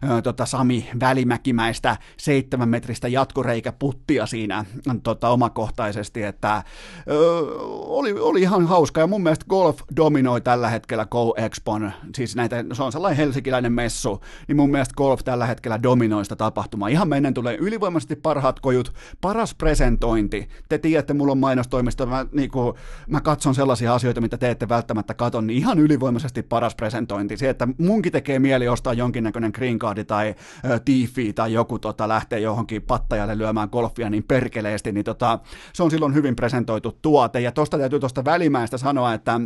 [0.09, 4.65] ö, tota Sami Välimäkimäistä seitsemän metristä jatkoreikäputtia siinä
[5.03, 6.63] tota, omakohtaisesti, että
[7.07, 7.39] ö,
[7.71, 12.65] oli, oli ihan hauska ja mun mielestä golf dominoi tällä hetkellä Go Expon, siis näitä,
[12.73, 16.87] se on sellainen helsinkiläinen messu, niin mun mielestä golf tällä hetkellä dominoi sitä tapahtumaa.
[16.87, 20.49] Ihan mennen tulee ylivoimaisesti parhaat kojut, paras presentointi.
[20.69, 22.73] Te tiedätte, mulla on mainostoimisto, mä, niin kuin,
[23.07, 27.37] mä katson sellaisia asioita, mitä te ette välttämättä katon, niin ihan ylivoimaisesti paras presentointi.
[27.37, 30.35] Se, että munkin tekee mieli ostaa jonkinnäköinen green cardi tai
[30.69, 35.39] ö, tiifi tai joku tota, lähtee johonkin pattajalle lyömään golfia niin perkeleesti, niin tota,
[35.73, 37.39] se on silloin hyvin presentoitu tuote.
[37.39, 39.39] Ja tosta täytyy tuosta välimäistä sanoa, että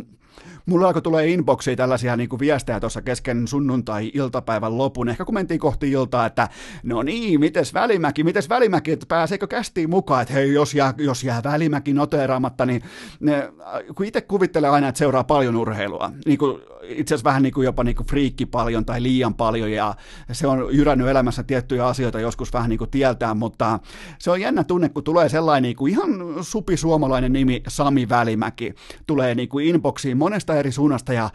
[0.66, 5.60] mulla alkoi tulee inboxiin tällaisia niin kuin viestejä tuossa kesken sunnuntai-iltapäivän lopun, ehkä kun mentiin
[5.60, 6.48] kohti iltaa, että
[6.82, 11.24] no niin, mites Välimäki, mites Välimäki, että pääseekö kästiin mukaan, että hei, jos jää, jos
[11.24, 12.82] jää Välimäki noteeraamatta, niin
[13.20, 13.52] ne,
[13.94, 17.64] kun itse kuvittelee aina, että seuraa paljon urheilua, niin kuin itse asiassa vähän niin kuin
[17.64, 19.94] jopa niin kuin friikki paljon tai liian paljon ja
[20.32, 23.78] se on jyrännyt elämässä tiettyjä asioita joskus vähän niin kuin tieltään, mutta
[24.18, 26.10] se on jännä tunne, kun tulee sellainen niin kuin ihan
[26.40, 28.74] supi suomalainen nimi Sami Välimäki,
[29.06, 31.32] tulee niin kuin inboxiin monesta eri suunnasta ja äh,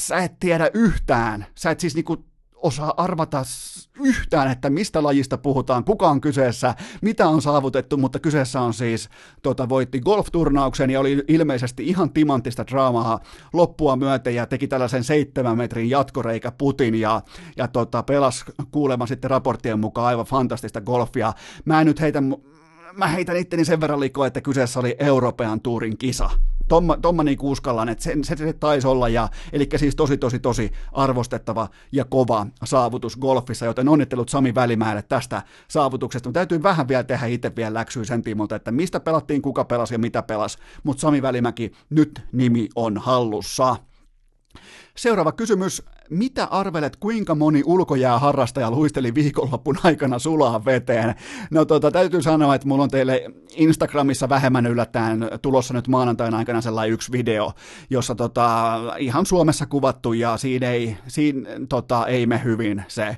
[0.00, 2.31] sä et tiedä yhtään, sä et siis niinku
[2.62, 3.42] osaa arvata
[4.00, 9.08] yhtään, että mistä lajista puhutaan, kuka on kyseessä, mitä on saavutettu, mutta kyseessä on siis,
[9.42, 13.20] tota, voitti golfturnauksen ja oli ilmeisesti ihan timanttista draamaa
[13.52, 17.22] loppua myöten ja teki tällaisen seitsemän metrin jatkoreikä putin ja,
[17.56, 21.32] ja tota, pelas kuulemma sitten raporttien mukaan aivan fantastista golfia.
[21.64, 22.22] Mä en nyt heitä
[22.96, 26.30] mä heitän itteni sen verran liikoa, että kyseessä oli Euroopan tuurin kisa.
[26.68, 30.38] Tomma, tomma niin uskallan, että se, se, se taisi olla, ja, eli siis tosi tosi
[30.38, 36.28] tosi arvostettava ja kova saavutus golfissa, joten onnittelut Sami Välimäelle tästä saavutuksesta.
[36.28, 39.94] Mutta täytyy vähän vielä tehdä itse vielä läksyä sen tiimolta, että mistä pelattiin, kuka pelasi
[39.94, 43.76] ja mitä pelasi, mutta Sami Välimäki, nyt nimi on hallussa.
[44.96, 45.82] Seuraava kysymys.
[46.10, 51.14] Mitä arvelet, kuinka moni ulkojääharrastaja luisteli viikonloppun aikana sulaa veteen?
[51.50, 53.24] No tota, täytyy sanoa, että mulla on teille
[53.56, 57.52] Instagramissa vähemmän yllättäen tulossa nyt maanantaina aikana sellainen yksi video,
[57.90, 63.16] jossa tota, ihan Suomessa kuvattu ja siinä ei, siinä, tota, ei me hyvin se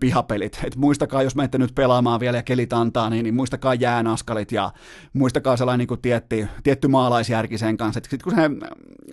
[0.00, 0.60] pihapelit.
[0.64, 4.72] Et muistakaa, jos menette nyt pelaamaan vielä ja kelit antaa, niin, niin muistakaa jäänaskalit ja
[5.12, 8.00] muistakaa sellainen niin kuin tietty, tietty maalaisjärki sen kanssa.
[8.00, 8.50] Sitten kun se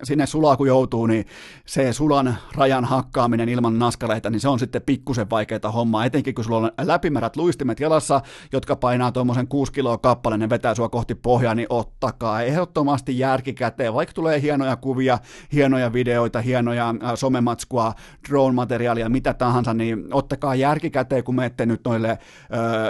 [0.04, 1.26] sinne sulaa kun joutuu, niin
[1.66, 6.44] se sulan rajan hakkaaminen ilman naskaleita, niin se on sitten pikkusen vaikeaa hommaa, etenkin kun
[6.44, 11.16] sulla on läpimärät luistimet jalassa, jotka painaa tuommoisen 6 kiloa kappaleen ja vetää sua kohti
[11.16, 15.20] pohjaa, niin ottakaa ehdottomasti järki käteen, vaikka tulee hienoja kuvia,
[15.54, 17.94] hienoja videoita, hienoja äh, somematskua,
[18.30, 22.20] drone-materiaalia, mitä tahansa, niin ottakaa järki käteen, kun menette nyt noille äh,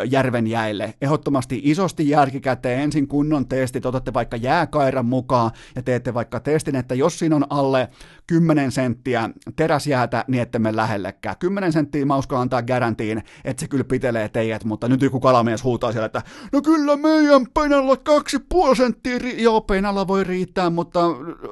[0.10, 0.94] järven jäille.
[1.02, 6.76] Ehdottomasti isosti järki käteen, ensin kunnon testit, otatte vaikka jääkairan mukaan ja teette vaikka testin,
[6.76, 7.90] että jos siinä on alle
[8.28, 9.95] 10 senttiä teräsjäätä,
[10.28, 11.36] niin ette me lähellekään.
[11.40, 15.64] 10 senttiä mä uskon antaa garantiin, että se kyllä pitelee teidät, mutta nyt joku kalamies
[15.64, 17.46] huutaa siellä, että no kyllä meidän
[18.04, 21.00] kaksi puoli senttiä, ri- joo penalla voi riittää, mutta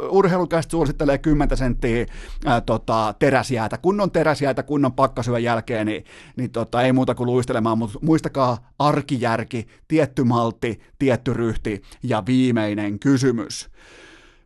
[0.09, 2.05] urheilukästä suosittelee 10 senttiä
[2.45, 6.05] ää, tota, teräsjäätä, kunnon teräsjäätä, kunnon pakkasyön jälkeen, niin,
[6.35, 12.99] niin tota, ei muuta kuin luistelemaan, mutta muistakaa arkijärki, tietty maltti, tietty ryhti ja viimeinen
[12.99, 13.69] kysymys.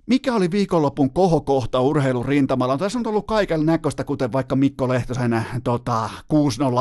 [0.07, 2.73] Mikä oli viikonlopun kohokohta urheilun rintamalla?
[2.73, 6.09] No, tässä on ollut kaiken näköistä, kuten vaikka Mikko Lehtosen tota,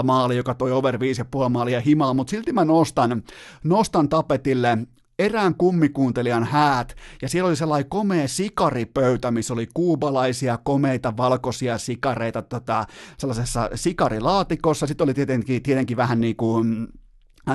[0.00, 3.22] 6-0 maali, joka toi over 5,5 maalia himaa, mutta silti mä nostan,
[3.64, 4.78] nostan tapetille
[5.18, 12.42] erään kummikuuntelijan häät, ja siellä oli sellainen komea sikaripöytä, missä oli kuubalaisia, komeita, valkoisia sikareita
[12.42, 12.84] tota,
[13.18, 14.86] sellaisessa sikarilaatikossa.
[14.86, 17.05] Sitten oli tietenkin, tietenkin vähän niin kuin Äh,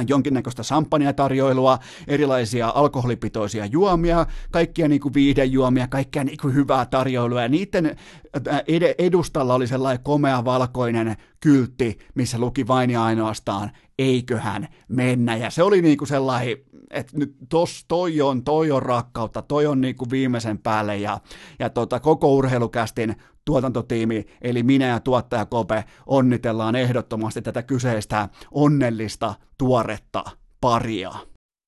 [0.07, 0.63] jonkinnäköistä
[1.15, 7.85] tarjoilua, erilaisia alkoholipitoisia juomia, kaikkia niin kuin viihdejuomia, kaikkia niin kuin hyvää tarjoilua, ja niiden
[7.85, 8.61] äh,
[8.97, 15.63] edustalla oli sellainen komea valkoinen kyltti, missä luki vain ja ainoastaan, eiköhän mennä, ja se
[15.63, 16.57] oli niin kuin sellainen,
[16.89, 21.19] että nyt tos, toi on, toi on rakkautta, toi on niin kuin viimeisen päälle, ja,
[21.59, 23.15] ja tota, koko urheilukästin
[23.45, 30.23] tuotantotiimi, eli minä ja tuottaja Kope, onnitellaan ehdottomasti tätä kyseistä onnellista, tuoretta
[30.61, 31.11] paria.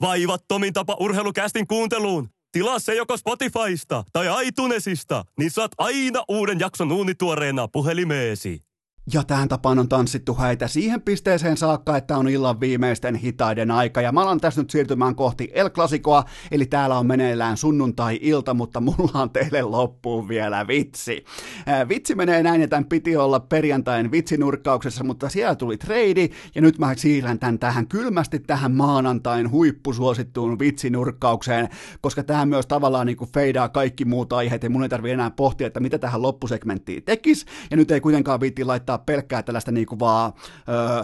[0.01, 2.29] Vaivattomin tapa urheilukästin kuunteluun.
[2.51, 8.72] Tilaa se joko Spotifysta tai iTunesista, niin saat aina uuden jakson uunituoreena puhelimeesi.
[9.13, 14.01] Ja tähän tapaan on tanssittu häitä siihen pisteeseen saakka, että on illan viimeisten hitaiden aika.
[14.01, 18.81] Ja mä alan tässä nyt siirtymään kohti El Clasicoa, eli täällä on meneillään sunnuntai-ilta, mutta
[18.81, 21.23] mulla on teille loppuun vielä vitsi.
[21.65, 26.61] Ää, vitsi menee näin, että tämän piti olla perjantain vitsinurkkauksessa, mutta siellä tuli treidi, ja
[26.61, 31.69] nyt mä siirrän tämän tähän kylmästi tähän maanantain huippusuosittuun vitsinurkkaukseen,
[32.01, 35.67] koska tämä myös tavallaan niin feidaa kaikki muut aiheet, ja mun ei tarvi enää pohtia,
[35.67, 39.87] että mitä tähän loppusegmenttiin tekisi, ja nyt ei kuitenkaan viitti laittaa laittaa pelkkää tällaista niin
[39.87, 40.33] kuin vaan
[40.69, 41.03] öö,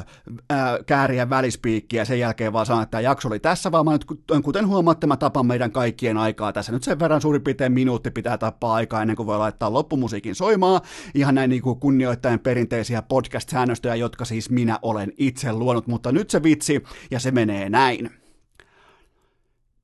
[0.49, 3.91] ää, kääriä välispiikkiä ja sen jälkeen vaan sanoa, että tämä jakso oli tässä, vaan mä
[3.91, 4.05] nyt,
[4.43, 6.71] kuten huomaatte, mä tapan meidän kaikkien aikaa tässä.
[6.71, 10.81] Nyt sen verran suurin piirtein minuutti pitää tappaa aikaa ennen kuin voi laittaa loppumusiikin soimaan,
[11.15, 16.29] ihan näin niin kuin kunnioittaen perinteisiä podcast-säännöstöjä, jotka siis minä olen itse luonut, mutta nyt
[16.29, 18.09] se vitsi, ja se menee näin.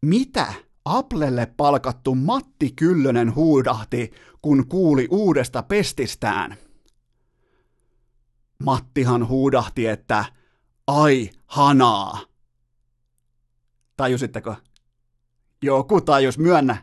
[0.02, 0.54] Mitä
[0.86, 4.12] Applelle palkattu Matti Kyllönen huudahti,
[4.42, 6.58] kun kuuli uudesta pestistään?
[8.64, 10.26] Mattihan huudahti, että
[10.88, 12.20] ai hanaa.
[13.98, 14.56] Tajusitteko?
[15.62, 16.78] Joku tajus, myönnä.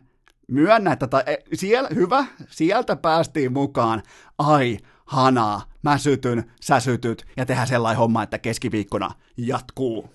[0.48, 4.02] Myönnä, että ta- e, siellä, hyvä, sieltä päästiin mukaan.
[4.38, 10.14] Ai hanaa, mä sytyn, sä sytyt ja tehdään sellainen homma, että keskiviikkona jatkuu.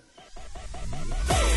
[1.29, 1.56] Ei